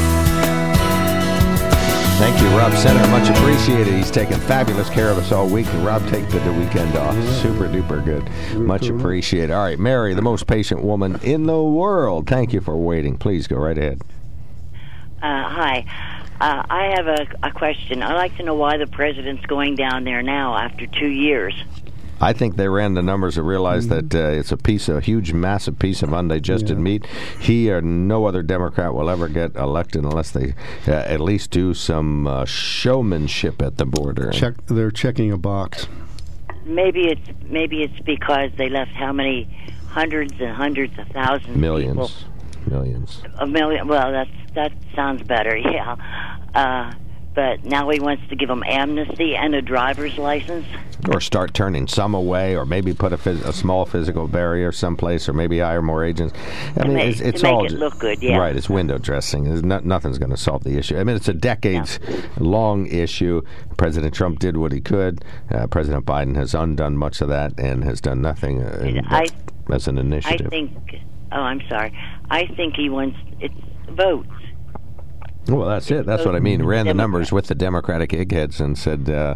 Thank 2.21 2.39
you, 2.39 2.49
Rob 2.49 2.71
Center. 2.73 3.05
Much 3.07 3.29
appreciated. 3.35 3.95
He's 3.95 4.11
taken 4.11 4.39
fabulous 4.41 4.91
care 4.91 5.09
of 5.09 5.17
us 5.17 5.31
all 5.31 5.49
week. 5.49 5.65
And 5.73 5.83
Rob, 5.83 6.07
take 6.07 6.29
the, 6.29 6.37
the 6.37 6.53
weekend 6.53 6.95
off. 6.95 7.15
Super 7.41 7.67
duper 7.67 8.05
good. 8.05 8.29
Much 8.59 8.89
appreciated. 8.89 9.49
All 9.49 9.63
right, 9.63 9.79
Mary, 9.79 10.13
the 10.13 10.21
most 10.21 10.45
patient 10.45 10.83
woman 10.83 11.19
in 11.23 11.47
the 11.47 11.63
world. 11.63 12.27
Thank 12.27 12.53
you 12.53 12.61
for 12.61 12.77
waiting. 12.77 13.17
Please 13.17 13.47
go 13.47 13.57
right 13.57 13.75
ahead. 13.75 14.03
Uh, 15.19 15.49
hi. 15.49 15.85
Uh, 16.39 16.63
I 16.69 16.93
have 16.95 17.07
a, 17.07 17.27
a 17.41 17.51
question. 17.51 18.03
I'd 18.03 18.13
like 18.13 18.37
to 18.37 18.43
know 18.43 18.53
why 18.53 18.77
the 18.77 18.85
president's 18.85 19.43
going 19.47 19.73
down 19.73 20.03
there 20.03 20.21
now 20.21 20.55
after 20.55 20.85
two 20.85 21.09
years. 21.09 21.55
I 22.21 22.33
think 22.33 22.55
they 22.55 22.69
ran 22.69 22.93
the 22.93 23.01
numbers 23.01 23.37
and 23.37 23.47
realized 23.47 23.89
that 23.89 24.13
uh, 24.13 24.37
it's 24.39 24.51
a 24.51 24.57
piece, 24.57 24.87
a 24.87 25.01
huge, 25.01 25.33
massive 25.33 25.79
piece 25.79 26.03
of 26.03 26.13
undigested 26.13 26.77
meat. 26.77 27.05
He 27.39 27.71
or 27.71 27.81
no 27.81 28.25
other 28.25 28.43
Democrat 28.43 28.93
will 28.93 29.09
ever 29.09 29.27
get 29.27 29.55
elected 29.55 30.03
unless 30.03 30.29
they 30.29 30.53
uh, 30.87 30.91
at 30.91 31.19
least 31.19 31.49
do 31.49 31.73
some 31.73 32.27
uh, 32.27 32.45
showmanship 32.45 33.59
at 33.61 33.77
the 33.77 33.85
border. 33.87 34.29
Check. 34.31 34.65
They're 34.67 34.91
checking 34.91 35.31
a 35.31 35.37
box. 35.37 35.87
Maybe 36.63 37.07
it's 37.07 37.27
maybe 37.49 37.81
it's 37.81 37.99
because 38.01 38.51
they 38.55 38.69
left 38.69 38.91
how 38.91 39.11
many 39.11 39.45
hundreds 39.87 40.33
and 40.39 40.55
hundreds 40.55 40.97
of 40.99 41.07
thousands 41.07 41.57
Millions, 41.57 42.23
people. 42.59 42.71
millions. 42.77 43.23
A 43.39 43.47
million. 43.47 43.87
Well, 43.87 44.11
that's 44.11 44.29
that 44.53 44.71
sounds 44.95 45.23
better. 45.23 45.57
Yeah. 45.71 46.93
But 47.33 47.63
now 47.63 47.89
he 47.89 47.99
wants 48.01 48.27
to 48.27 48.35
give 48.35 48.49
them 48.49 48.61
amnesty 48.67 49.37
and 49.37 49.55
a 49.55 49.61
driver's 49.61 50.17
license. 50.17 50.65
Or 51.09 51.21
start 51.21 51.53
turning 51.53 51.87
some 51.87 52.13
away, 52.13 52.57
or 52.57 52.65
maybe 52.65 52.93
put 52.93 53.13
a, 53.13 53.17
phys- 53.17 53.45
a 53.45 53.53
small 53.53 53.85
physical 53.85 54.27
barrier 54.27 54.73
someplace, 54.73 55.29
or 55.29 55.33
maybe 55.33 55.59
hire 55.59 55.81
more 55.81 56.03
agents. 56.03 56.33
I 56.75 56.81
To 56.81 56.85
mean, 56.89 56.93
make- 56.95 57.07
it's, 57.09 57.21
it's 57.21 57.41
make 57.43 57.53
all 57.53 57.65
it 57.65 57.71
look 57.71 57.97
good, 57.99 58.21
yeah. 58.21 58.37
Right, 58.37 58.53
it's 58.53 58.69
window 58.69 58.97
dressing. 58.97 59.45
No, 59.65 59.79
nothing's 59.79 60.17
going 60.17 60.31
to 60.31 60.37
solve 60.37 60.65
the 60.65 60.77
issue. 60.77 60.97
I 60.97 61.05
mean, 61.05 61.15
it's 61.15 61.29
a 61.29 61.33
decades-long 61.33 62.87
issue. 62.87 63.41
President 63.77 64.13
Trump 64.13 64.39
did 64.39 64.57
what 64.57 64.73
he 64.73 64.81
could. 64.81 65.23
Uh, 65.49 65.67
President 65.67 66.05
Biden 66.05 66.35
has 66.35 66.53
undone 66.53 66.97
much 66.97 67.21
of 67.21 67.29
that 67.29 67.57
and 67.57 67.83
has 67.85 68.01
done 68.01 68.21
nothing 68.21 68.61
uh, 68.61 69.01
I- 69.07 69.27
as 69.71 69.87
an 69.87 69.97
initiative. 69.97 70.47
I 70.47 70.49
think. 70.49 70.77
Oh, 71.31 71.39
I'm 71.39 71.61
sorry. 71.69 71.97
I 72.29 72.45
think 72.57 72.75
he 72.75 72.89
wants 72.89 73.17
it's 73.39 73.53
votes. 73.89 74.27
Well, 75.47 75.67
that's 75.67 75.89
it. 75.89 76.05
That's 76.05 76.23
what 76.25 76.35
I 76.35 76.39
mean. 76.39 76.63
Ran 76.63 76.85
the 76.85 76.93
numbers 76.93 77.31
with 77.31 77.47
the 77.47 77.55
Democratic 77.55 78.13
eggheads 78.13 78.61
and 78.61 78.77
said, 78.77 79.09
uh, 79.09 79.35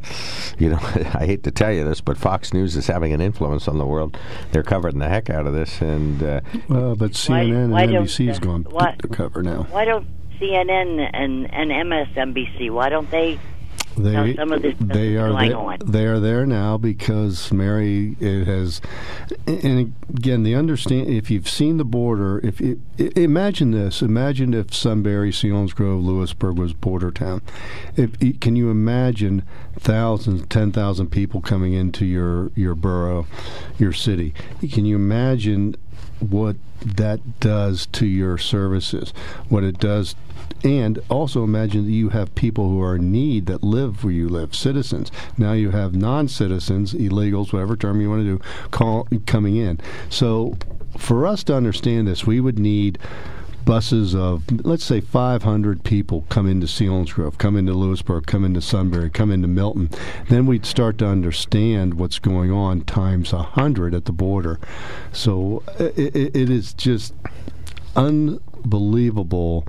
you 0.60 0.70
know, 0.70 0.78
I 1.14 1.26
hate 1.26 1.43
to 1.43 1.51
tell 1.51 1.72
you 1.72 1.84
this, 1.84 1.99
but 2.01 2.18
Fox 2.18 2.53
News 2.53 2.76
is 2.76 2.88
having 2.88 3.12
an 3.12 3.22
influence 3.22 3.68
on 3.68 3.78
the 3.78 3.86
world. 3.86 4.18
They're 4.51 4.64
covering 4.64 4.99
the 4.99 5.10
heck 5.10 5.30
out 5.30 5.47
of 5.47 5.53
this, 5.53 5.82
and 5.82 6.22
uh, 6.22 6.41
well, 6.70 6.95
but 6.95 7.12
CNN 7.12 7.70
why 7.70 7.84
and 7.84 7.91
don't 7.93 8.06
NBC's 8.06 8.39
the- 8.39 8.45
gone 8.45 8.64
why- 8.70 8.95
to 9.01 9.08
cover 9.08 9.41
now. 9.41 9.64
Why 9.72 9.86
don't 9.86 10.08
CNN 10.39 11.10
and 11.14 11.51
and 11.53 11.72
MSNBC? 11.72 12.70
Why 12.72 12.89
don't 12.89 13.10
they? 13.10 13.39
They 13.97 14.11
know, 14.11 14.33
some 14.33 14.51
of 14.51 14.61
this 14.61 14.75
stuff 14.75 14.89
they 14.89 15.15
are 15.17 15.29
going 15.29 15.79
there, 15.79 15.91
they 15.91 16.05
are 16.05 16.19
there 16.19 16.45
now 16.45 16.77
because 16.77 17.51
Mary 17.51 18.15
it 18.19 18.45
has 18.45 18.81
and 19.47 19.93
again 20.09 20.43
the 20.43 20.55
understand 20.55 21.09
if 21.09 21.31
you've 21.31 21.49
seen 21.49 21.77
the 21.77 21.85
border 21.85 22.39
if 22.45 22.59
it, 22.59 22.79
imagine 23.17 23.71
this 23.71 24.01
imagine 24.01 24.53
if 24.53 24.73
Sunbury 24.73 25.31
Selinsgrove 25.31 26.03
Lewisburg 26.03 26.57
was 26.57 26.73
border 26.73 27.11
town. 27.11 27.41
If 27.95 28.39
can 28.41 28.55
you 28.55 28.69
imagine 28.69 29.43
thousands 29.79 30.45
ten 30.47 30.71
thousand 30.71 31.07
people 31.07 31.41
coming 31.41 31.73
into 31.73 32.05
your 32.05 32.51
your 32.55 32.75
borough 32.75 33.27
your 33.77 33.93
city? 33.93 34.33
Can 34.69 34.85
you 34.85 34.95
imagine 34.95 35.75
what 36.19 36.55
that 36.81 37.39
does 37.39 37.87
to 37.87 38.05
your 38.05 38.37
services, 38.37 39.11
what 39.49 39.63
it 39.63 39.79
does. 39.79 40.15
And 40.66 40.99
also 41.09 41.43
imagine 41.43 41.86
that 41.86 41.91
you 41.91 42.09
have 42.09 42.34
people 42.34 42.70
who 42.70 42.82
are 42.82 42.95
in 42.95 43.11
need 43.11 43.45
that 43.45 43.63
live 43.63 44.03
where 44.03 44.11
you 44.11 44.28
live, 44.28 44.55
citizens. 44.55 45.11
Now 45.38 45.53
you 45.53 45.70
have 45.70 45.95
non 45.95 46.28
citizens, 46.28 46.95
illegals, 46.95 47.53
whatever 47.53 47.76
term 47.76 48.01
you 48.01 48.09
want 48.09 48.24
to 48.26 48.38
do, 48.38 48.41
call, 48.72 49.07
coming 49.28 49.57
in. 49.57 49.80
So 50.09 50.57
for 50.97 51.28
us 51.28 51.43
to 51.45 51.55
understand 51.55 52.07
this, 52.07 52.26
we 52.26 52.41
would 52.41 52.57
need 52.57 52.97
buses 53.63 54.16
of 54.16 54.43
let's 54.66 54.86
say 54.86 55.01
500 55.01 55.84
people 55.84 56.26
come 56.30 56.47
into 56.47 56.68
Selinsgrove, 56.68 57.38
come 57.38 57.55
into 57.55 57.74
Lewisburg, 57.74 58.26
come 58.26 58.43
into 58.43 58.61
Sunbury, 58.61 59.09
come 59.09 59.32
into 59.32 59.47
Milton. 59.47 59.89
Then 60.30 60.47
we'd 60.47 60.66
start 60.66 60.97
to 60.99 61.07
understand 61.07 61.95
what's 61.95 62.18
going 62.18 62.51
on 62.51 62.82
times 62.82 63.34
a 63.34 63.43
hundred 63.43 63.93
at 63.93 64.05
the 64.05 64.11
border. 64.11 64.59
So 65.11 65.63
it, 65.80 66.16
it, 66.16 66.36
it 66.36 66.49
is 66.49 66.74
just 66.74 67.13
unbelievable 67.95 69.68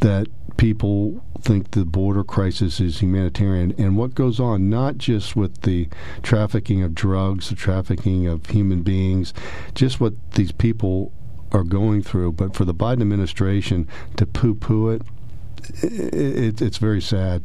that 0.00 0.26
people 0.56 1.24
think 1.40 1.70
the 1.70 1.84
border 1.84 2.24
crisis 2.24 2.80
is 2.80 2.98
humanitarian. 2.98 3.72
And 3.78 3.96
what 3.96 4.14
goes 4.14 4.40
on 4.40 4.68
not 4.68 4.98
just 4.98 5.36
with 5.36 5.62
the 5.62 5.88
trafficking 6.22 6.82
of 6.82 6.94
drugs 6.94 7.48
the 7.48 7.54
trafficking 7.54 8.26
of 8.26 8.46
human 8.46 8.82
beings 8.82 9.32
just 9.74 10.00
what 10.00 10.14
these 10.32 10.52
people 10.52 11.12
are 11.52 11.64
going 11.64 12.02
through 12.02 12.32
but 12.32 12.54
for 12.54 12.64
the 12.64 12.74
Biden 12.74 13.00
administration 13.00 13.88
to 14.16 14.26
poo-poo 14.26 14.90
it, 14.90 15.02
it, 15.82 16.60
it's 16.60 16.78
very 16.78 17.00
sad 17.00 17.42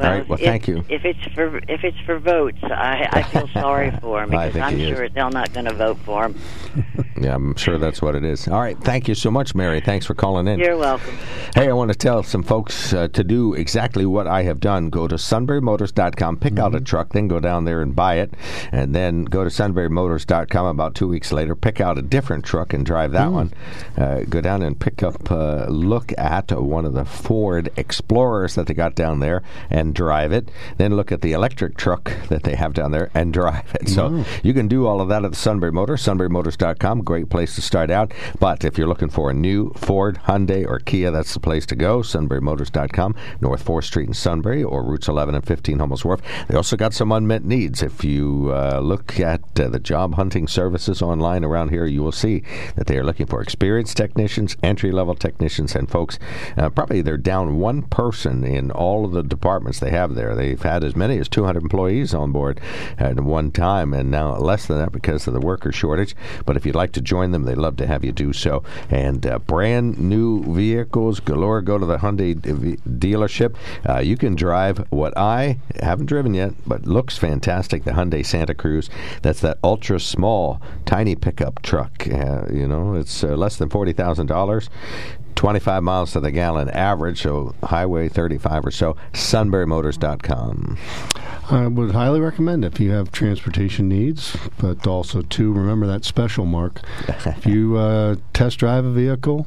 All 0.00 0.10
right, 0.10 0.28
well, 0.28 0.38
if, 0.38 0.44
thank 0.44 0.68
you. 0.68 0.84
If 0.88 1.04
it's 1.04 1.34
for 1.34 1.56
if 1.68 1.82
it's 1.82 1.98
for 2.00 2.18
votes, 2.18 2.58
I, 2.62 3.08
I 3.10 3.22
feel 3.22 3.48
sorry 3.48 3.90
for 4.00 4.22
him 4.22 4.30
because 4.30 4.56
I'm 4.56 4.76
he 4.76 4.84
is. 4.84 4.96
sure 4.96 5.08
they're 5.08 5.30
not 5.30 5.52
going 5.54 5.64
to 5.66 5.74
vote 5.74 5.98
for 6.04 6.26
him. 6.26 6.38
yeah, 7.20 7.34
I'm 7.34 7.56
sure 7.56 7.78
that's 7.78 8.02
what 8.02 8.14
it 8.14 8.24
is. 8.24 8.46
All 8.46 8.60
right, 8.60 8.78
thank 8.78 9.08
you 9.08 9.14
so 9.14 9.30
much, 9.30 9.54
Mary. 9.54 9.80
Thanks 9.80 10.04
for 10.04 10.14
calling 10.14 10.48
in. 10.48 10.58
You're 10.58 10.76
welcome. 10.76 11.16
Hey, 11.54 11.68
I 11.68 11.72
want 11.72 11.90
to 11.92 11.98
tell 11.98 12.22
some 12.22 12.42
folks 12.42 12.92
uh, 12.92 13.08
to 13.08 13.24
do 13.24 13.54
exactly 13.54 14.04
what 14.04 14.26
I 14.26 14.42
have 14.42 14.60
done. 14.60 14.90
Go 14.90 15.08
to 15.08 15.14
sunburymotors.com, 15.14 16.38
pick 16.38 16.58
out 16.58 16.74
a 16.74 16.80
truck, 16.80 17.12
then 17.12 17.28
go 17.28 17.40
down 17.40 17.64
there 17.64 17.80
and 17.80 17.96
buy 17.96 18.16
it, 18.16 18.34
and 18.72 18.94
then 18.94 19.24
go 19.24 19.44
to 19.44 19.50
sunburymotors.com 19.50 20.66
about 20.66 20.94
two 20.94 21.08
weeks 21.08 21.32
later, 21.32 21.56
pick 21.56 21.80
out 21.80 21.96
a 21.96 22.02
different 22.02 22.44
truck 22.44 22.74
and 22.74 22.84
drive 22.84 23.12
that 23.12 23.32
one. 23.32 23.52
Uh, 23.96 24.20
go 24.28 24.40
down 24.40 24.62
and 24.62 24.78
pick 24.78 25.02
up, 25.02 25.30
uh, 25.30 25.66
look 25.68 26.12
at 26.18 26.52
one 26.52 26.84
of 26.84 26.92
the 26.92 27.04
Ford 27.04 27.70
Explorers 27.76 28.54
that 28.56 28.66
they 28.66 28.74
got 28.74 28.94
down 28.94 29.20
there 29.20 29.42
and 29.70 29.85
drive 29.92 30.32
it. 30.32 30.50
Then 30.76 30.96
look 30.96 31.12
at 31.12 31.20
the 31.20 31.32
electric 31.32 31.76
truck 31.76 32.10
that 32.28 32.42
they 32.42 32.56
have 32.56 32.74
down 32.74 32.90
there 32.92 33.10
and 33.14 33.32
drive 33.32 33.74
it. 33.80 33.88
So 33.88 34.08
Wow. 34.10 34.24
you 34.42 34.52
can 34.54 34.68
do 34.68 34.86
all 34.86 35.00
of 35.00 35.08
that 35.08 35.24
at 35.24 35.30
the 35.32 35.36
Sunbury 35.36 35.72
Motor, 35.72 35.94
sunburymotors.com. 35.96 37.02
Great 37.02 37.28
place 37.30 37.54
to 37.54 37.62
start 37.62 37.90
out. 37.90 38.12
But 38.40 38.64
if 38.64 38.76
you're 38.78 38.88
looking 38.88 39.08
for 39.10 39.30
a 39.30 39.34
new 39.34 39.72
Ford, 39.74 40.20
Hyundai, 40.26 40.66
or 40.66 40.78
Kia, 40.80 41.10
that's 41.10 41.34
the 41.34 41.40
place 41.40 41.66
to 41.66 41.76
go. 41.76 42.00
Sunburymotors.com, 42.00 43.14
North 43.40 43.64
4th 43.64 43.84
Street 43.84 44.08
in 44.08 44.14
Sunbury, 44.14 44.62
or 44.62 44.82
routes 44.84 45.08
11 45.08 45.34
and 45.34 45.46
15 45.46 45.78
Hummels 45.78 46.04
Wharf. 46.04 46.20
They 46.48 46.56
also 46.56 46.76
got 46.76 46.94
some 46.94 47.12
unmet 47.12 47.44
needs. 47.44 47.82
If 47.82 48.04
you 48.04 48.50
uh, 48.52 48.80
look 48.80 49.18
at 49.20 49.40
uh, 49.58 49.68
the 49.68 49.78
job 49.80 50.14
hunting 50.14 50.46
services 50.48 51.02
online 51.02 51.44
around 51.44 51.70
here, 51.70 51.86
you 51.86 52.02
will 52.02 52.12
see 52.12 52.42
that 52.76 52.86
they 52.86 52.98
are 52.98 53.04
looking 53.04 53.26
for 53.26 53.40
experienced 53.42 53.96
technicians, 53.96 54.56
entry 54.62 54.90
level 54.92 55.14
technicians, 55.14 55.74
and 55.74 55.90
folks. 55.90 56.18
Uh, 56.56 56.68
probably 56.70 57.02
they're 57.02 57.16
down 57.16 57.56
one 57.58 57.82
person 57.82 58.44
in 58.44 58.70
all 58.70 59.04
of 59.04 59.12
the 59.12 59.22
departments 59.22 59.75
they 59.80 59.90
have 59.90 60.14
there. 60.14 60.34
They've 60.34 60.60
had 60.60 60.84
as 60.84 60.96
many 60.96 61.18
as 61.18 61.28
200 61.28 61.62
employees 61.62 62.14
on 62.14 62.32
board 62.32 62.60
at 62.98 63.20
one 63.20 63.50
time, 63.50 63.92
and 63.92 64.10
now 64.10 64.36
less 64.36 64.66
than 64.66 64.78
that 64.78 64.92
because 64.92 65.26
of 65.26 65.34
the 65.34 65.40
worker 65.40 65.72
shortage. 65.72 66.14
But 66.44 66.56
if 66.56 66.66
you'd 66.66 66.74
like 66.74 66.92
to 66.92 67.00
join 67.00 67.30
them, 67.32 67.44
they'd 67.44 67.56
love 67.56 67.76
to 67.76 67.86
have 67.86 68.04
you 68.04 68.12
do 68.12 68.32
so. 68.32 68.62
And 68.90 69.26
uh, 69.26 69.38
brand 69.40 69.98
new 69.98 70.42
vehicles 70.54 71.20
galore. 71.20 71.62
Go 71.62 71.78
to 71.78 71.86
the 71.86 71.98
Hyundai 71.98 72.34
dealership. 72.36 73.56
Uh, 73.88 73.98
you 73.98 74.16
can 74.16 74.34
drive 74.34 74.78
what 74.90 75.16
I 75.16 75.58
haven't 75.80 76.06
driven 76.06 76.34
yet, 76.34 76.54
but 76.66 76.86
looks 76.86 77.18
fantastic. 77.18 77.84
The 77.84 77.92
Hyundai 77.92 78.24
Santa 78.24 78.54
Cruz. 78.54 78.88
That's 79.22 79.40
that 79.40 79.58
ultra 79.62 80.00
small, 80.00 80.60
tiny 80.84 81.14
pickup 81.14 81.62
truck. 81.62 82.06
Uh, 82.06 82.46
you 82.52 82.66
know, 82.66 82.94
it's 82.94 83.24
uh, 83.24 83.36
less 83.36 83.56
than 83.56 83.68
forty 83.68 83.92
thousand 83.92 84.26
dollars. 84.26 84.68
25 85.36 85.82
miles 85.82 86.12
to 86.12 86.20
the 86.20 86.30
gallon 86.32 86.68
average, 86.70 87.22
so 87.22 87.54
highway 87.62 88.08
35 88.08 88.66
or 88.66 88.70
so. 88.70 88.96
SunburyMotors.com. 89.12 90.78
I 91.50 91.66
would 91.68 91.92
highly 91.92 92.20
recommend 92.20 92.64
if 92.64 92.80
you 92.80 92.90
have 92.90 93.12
transportation 93.12 93.88
needs, 93.88 94.36
but 94.58 94.86
also 94.86 95.22
to 95.22 95.52
remember 95.52 95.86
that 95.86 96.04
special 96.04 96.44
mark. 96.44 96.80
if 97.06 97.46
you 97.46 97.76
uh, 97.78 98.16
test 98.32 98.58
drive 98.58 98.84
a 98.84 98.90
vehicle, 98.90 99.46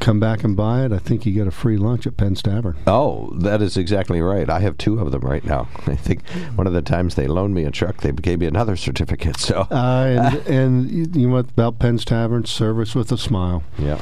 come 0.00 0.20
back 0.20 0.44
and 0.44 0.56
buy 0.56 0.84
it. 0.86 0.92
I 0.92 0.98
think 0.98 1.26
you 1.26 1.32
get 1.32 1.46
a 1.46 1.50
free 1.50 1.76
lunch 1.76 2.06
at 2.06 2.16
Penn's 2.16 2.40
Tavern. 2.40 2.76
Oh, 2.86 3.30
that 3.40 3.60
is 3.60 3.76
exactly 3.76 4.22
right. 4.22 4.48
I 4.48 4.60
have 4.60 4.78
two 4.78 5.00
of 5.00 5.10
them 5.12 5.20
right 5.22 5.44
now. 5.44 5.68
I 5.86 5.96
think 5.96 6.26
one 6.54 6.66
of 6.66 6.72
the 6.72 6.80
times 6.82 7.14
they 7.16 7.26
loaned 7.26 7.54
me 7.54 7.64
a 7.64 7.70
truck, 7.70 7.98
they 7.98 8.12
gave 8.12 8.38
me 8.38 8.46
another 8.46 8.76
certificate. 8.76 9.38
So, 9.38 9.66
Uh, 9.70 10.32
and, 10.46 10.46
and 10.46 11.14
you 11.16 11.26
know 11.26 11.34
what 11.34 11.50
about 11.50 11.78
Penn's 11.78 12.04
Tavern? 12.06 12.44
Service 12.46 12.94
with 12.94 13.12
a 13.12 13.18
smile. 13.18 13.64
yeah. 13.78 14.00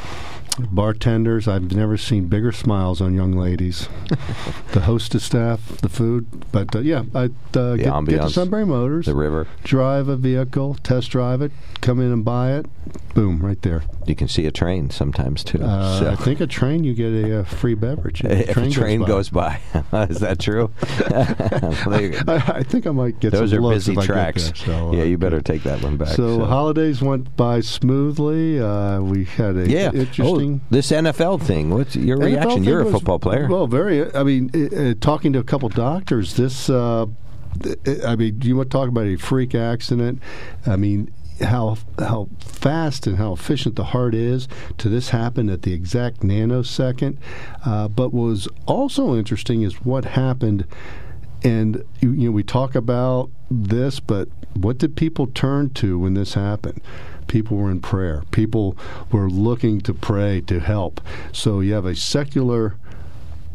Bartenders, 0.58 1.46
I've 1.46 1.72
never 1.72 1.96
seen 1.96 2.28
bigger 2.28 2.52
smiles 2.52 3.00
on 3.00 3.14
young 3.14 3.32
ladies. 3.32 3.88
the 4.72 4.80
hostess 4.80 5.24
staff, 5.24 5.60
the 5.82 5.88
food, 5.88 6.26
but 6.52 6.74
uh, 6.74 6.80
yeah, 6.80 7.04
I 7.14 7.24
uh, 7.54 7.76
get, 7.76 8.04
get 8.06 8.22
to 8.22 8.30
Sunbury 8.30 8.64
Motors, 8.64 9.06
the 9.06 9.14
river. 9.14 9.46
drive 9.64 10.08
a 10.08 10.16
vehicle, 10.16 10.74
test 10.82 11.10
drive 11.10 11.42
it, 11.42 11.52
come 11.80 12.00
in 12.00 12.10
and 12.10 12.24
buy 12.24 12.52
it, 12.54 12.66
boom, 13.14 13.40
right 13.40 13.60
there. 13.62 13.82
You 14.06 14.14
can 14.14 14.28
see 14.28 14.46
a 14.46 14.50
train 14.50 14.90
sometimes 14.90 15.42
too. 15.42 15.60
Uh, 15.62 15.98
so. 15.98 16.10
I 16.10 16.14
think 16.16 16.40
a 16.40 16.46
train 16.46 16.84
you 16.84 16.94
get 16.94 17.12
a, 17.12 17.40
uh 17.40 17.44
free 17.44 17.74
beverage. 17.74 18.20
if 18.24 18.56
a 18.56 18.70
train 18.70 19.02
goes 19.02 19.30
by, 19.30 19.60
is 19.92 20.20
that 20.20 20.38
true? 20.38 20.70
Well, 21.10 21.90
there 21.90 22.02
you 22.02 22.10
go. 22.10 22.32
I, 22.32 22.36
I 22.58 22.62
think 22.62 22.86
I 22.86 22.90
might 22.90 23.18
get 23.18 23.32
Those 23.32 23.50
some 23.50 23.64
are 23.64 23.70
busy 23.70 23.92
if 23.92 23.98
I 23.98 24.00
get 24.02 24.06
tracks. 24.06 24.44
there, 24.44 24.54
so, 24.54 24.92
yeah, 24.92 25.02
uh, 25.02 25.04
you 25.04 25.18
better 25.18 25.40
take 25.40 25.62
that 25.64 25.82
one 25.82 25.96
back. 25.96 26.08
So, 26.08 26.44
holidays 26.44 27.02
went 27.02 27.36
by 27.36 27.60
smoothly. 27.60 28.60
Uh, 28.60 29.00
we 29.00 29.24
had 29.24 29.56
a 29.56 29.68
yeah. 29.68 29.92
interesting. 29.92 30.45
Oh, 30.45 30.45
this 30.70 30.90
NFL 30.90 31.42
thing. 31.42 31.70
What's 31.70 31.96
your 31.96 32.18
NFL 32.18 32.24
reaction? 32.24 32.64
You're 32.64 32.82
a 32.82 32.90
football 32.90 33.18
player. 33.18 33.48
Well, 33.48 33.66
very. 33.66 34.14
I 34.14 34.22
mean, 34.22 34.50
uh, 34.54 34.90
uh, 34.90 34.94
talking 35.00 35.32
to 35.34 35.38
a 35.38 35.44
couple 35.44 35.68
doctors, 35.68 36.34
this. 36.34 36.70
Uh, 36.70 37.06
I 38.06 38.16
mean, 38.16 38.40
you 38.42 38.56
want 38.56 38.70
to 38.70 38.76
talk 38.76 38.88
about 38.88 39.06
a 39.06 39.16
freak 39.16 39.54
accident? 39.54 40.20
I 40.66 40.76
mean, 40.76 41.10
how 41.40 41.76
how 41.98 42.28
fast 42.38 43.06
and 43.06 43.18
how 43.18 43.32
efficient 43.32 43.76
the 43.76 43.84
heart 43.84 44.14
is 44.14 44.48
to 44.78 44.88
this 44.88 45.10
happen 45.10 45.48
at 45.50 45.62
the 45.62 45.72
exact 45.72 46.20
nanosecond. 46.20 47.18
Uh, 47.64 47.88
but 47.88 48.12
what 48.12 48.28
was 48.28 48.48
also 48.66 49.14
interesting 49.14 49.62
is 49.62 49.84
what 49.84 50.04
happened. 50.04 50.66
And 51.42 51.84
you 52.00 52.12
know, 52.12 52.30
we 52.30 52.42
talk 52.42 52.74
about 52.74 53.30
this, 53.50 54.00
but 54.00 54.28
what 54.54 54.78
did 54.78 54.96
people 54.96 55.26
turn 55.26 55.70
to 55.74 55.98
when 55.98 56.14
this 56.14 56.34
happened? 56.34 56.80
People 57.26 57.56
were 57.56 57.70
in 57.70 57.80
prayer. 57.80 58.22
People 58.30 58.76
were 59.10 59.28
looking 59.28 59.80
to 59.82 59.94
pray 59.94 60.40
to 60.42 60.60
help. 60.60 61.00
So 61.32 61.60
you 61.60 61.74
have 61.74 61.86
a 61.86 61.96
secular 61.96 62.76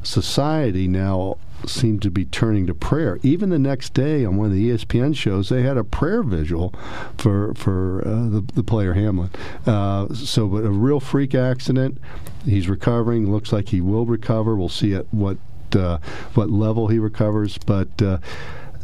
society 0.03 0.88
now 0.88 1.38
seem 1.67 1.99
to 1.99 2.09
be 2.09 2.26
turning 2.26 2.67
to 2.67 2.74
prayer. 2.74 3.19
Even 3.24 3.49
the 3.49 3.59
next 3.59 3.93
day 3.93 4.26
on 4.26 4.38
one 4.38 4.47
of 4.47 4.53
the 4.53 4.69
ESPN 4.69 5.15
shows, 5.15 5.49
they 5.49 5.61
had 5.61 5.78
a 5.78 5.84
prayer 5.84 6.24
visual 6.24 6.74
for 7.17 7.53
for 7.53 8.01
uh, 8.05 8.30
the, 8.30 8.43
the 8.55 8.63
player 8.63 8.93
Hamlin. 8.93 9.30
Uh, 9.65 10.13
so, 10.13 10.47
but 10.47 10.63
a 10.63 10.69
real 10.69 10.99
freak 10.99 11.36
accident. 11.36 11.99
He's 12.45 12.67
recovering. 12.67 13.32
Looks 13.32 13.53
like 13.53 13.69
he 13.69 13.82
will 13.82 14.05
recover. 14.05 14.55
We'll 14.55 14.69
see 14.69 14.93
at 14.93 15.11
what 15.13 15.38
uh, 15.76 15.99
what 16.34 16.49
level 16.49 16.88
he 16.88 16.99
recovers, 16.99 17.57
but. 17.57 18.01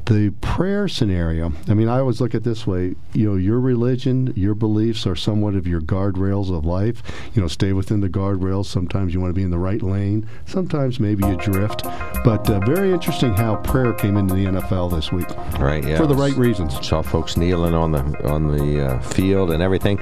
Uh, 0.07 0.13
the 0.13 0.29
prayer 0.41 0.87
scenario. 0.87 1.51
I 1.67 1.73
mean, 1.73 1.87
I 1.89 1.99
always 1.99 2.21
look 2.21 2.31
at 2.33 2.37
it 2.41 2.43
this 2.43 2.65
way. 2.65 2.95
You 3.13 3.29
know, 3.31 3.35
your 3.35 3.59
religion, 3.59 4.33
your 4.35 4.55
beliefs 4.55 5.05
are 5.05 5.15
somewhat 5.15 5.55
of 5.55 5.67
your 5.67 5.81
guardrails 5.81 6.55
of 6.55 6.65
life. 6.65 7.01
You 7.33 7.41
know, 7.41 7.47
stay 7.47 7.73
within 7.73 8.01
the 8.01 8.09
guardrails. 8.09 8.65
Sometimes 8.65 9.13
you 9.13 9.19
want 9.21 9.31
to 9.31 9.35
be 9.35 9.43
in 9.43 9.51
the 9.51 9.57
right 9.59 9.81
lane. 9.81 10.27
Sometimes 10.45 10.99
maybe 10.99 11.25
you 11.27 11.35
drift. 11.37 11.83
But 12.23 12.49
uh, 12.49 12.59
very 12.61 12.91
interesting 12.91 13.33
how 13.33 13.57
prayer 13.57 13.93
came 13.93 14.17
into 14.17 14.33
the 14.33 14.45
NFL 14.45 14.91
this 14.91 15.11
week. 15.11 15.29
Right. 15.59 15.83
Yeah. 15.85 15.97
For 15.97 16.07
the 16.07 16.15
right 16.15 16.35
reasons. 16.35 16.73
Saw 16.85 17.01
folks 17.01 17.37
kneeling 17.37 17.73
on 17.73 17.91
the 17.91 18.27
on 18.27 18.47
the 18.47 18.85
uh, 18.85 18.99
field 19.01 19.51
and 19.51 19.61
everything. 19.61 19.97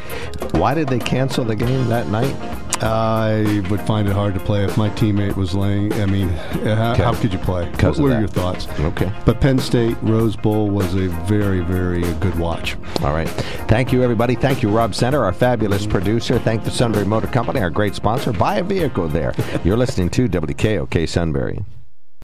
Why 0.52 0.74
did 0.74 0.88
they 0.88 1.00
cancel 1.00 1.44
the 1.46 1.56
game 1.56 1.88
that 1.88 2.08
night? 2.08 2.36
I 2.84 3.64
would 3.70 3.80
find 3.82 4.08
it 4.08 4.12
hard 4.14 4.34
to 4.34 4.40
play 4.42 4.66
if 4.66 4.78
my 4.78 4.90
teammate 4.90 5.38
was 5.38 5.56
laying. 5.56 5.94
I 5.94 6.06
mean, 6.06 6.28
how, 6.30 6.92
Okay. 6.92 7.04
how 7.04 7.14
could 7.14 7.32
you 7.32 7.40
play? 7.40 7.70
What 7.80 7.98
were 7.98 8.20
your 8.20 8.28
thoughts? 8.28 8.68
Okay. 8.80 9.12
But 9.26 9.40
Penn 9.40 9.60
State 9.60 9.95
Rose 10.02 10.36
Bowl 10.36 10.70
was 10.70 10.94
a 10.96 11.08
very, 11.26 11.62
very 11.62 12.02
good 12.16 12.38
watch. 12.38 12.76
All 13.02 13.14
right. 13.14 13.30
Thank 13.68 13.92
you, 13.92 14.04
everybody. 14.04 14.36
Thank 14.36 14.62
you, 14.62 14.70
Rob 14.70 14.94
Center, 14.96 15.24
our 15.24 15.34
fabulous 15.34 15.86
producer. 15.86 16.40
Thank 16.40 16.64
the 16.64 16.72
Sunbury 16.72 17.06
Motor 17.06 17.28
Company, 17.28 17.60
our 17.62 17.70
great 17.70 17.96
sponsor. 17.96 18.32
Buy 18.32 18.58
a 18.58 18.64
vehicle 18.64 19.08
there. 19.08 19.34
You're 19.64 19.78
listening 19.78 20.10
to 20.12 20.28
WKOK 20.28 21.08
Sunbury. 21.08 21.64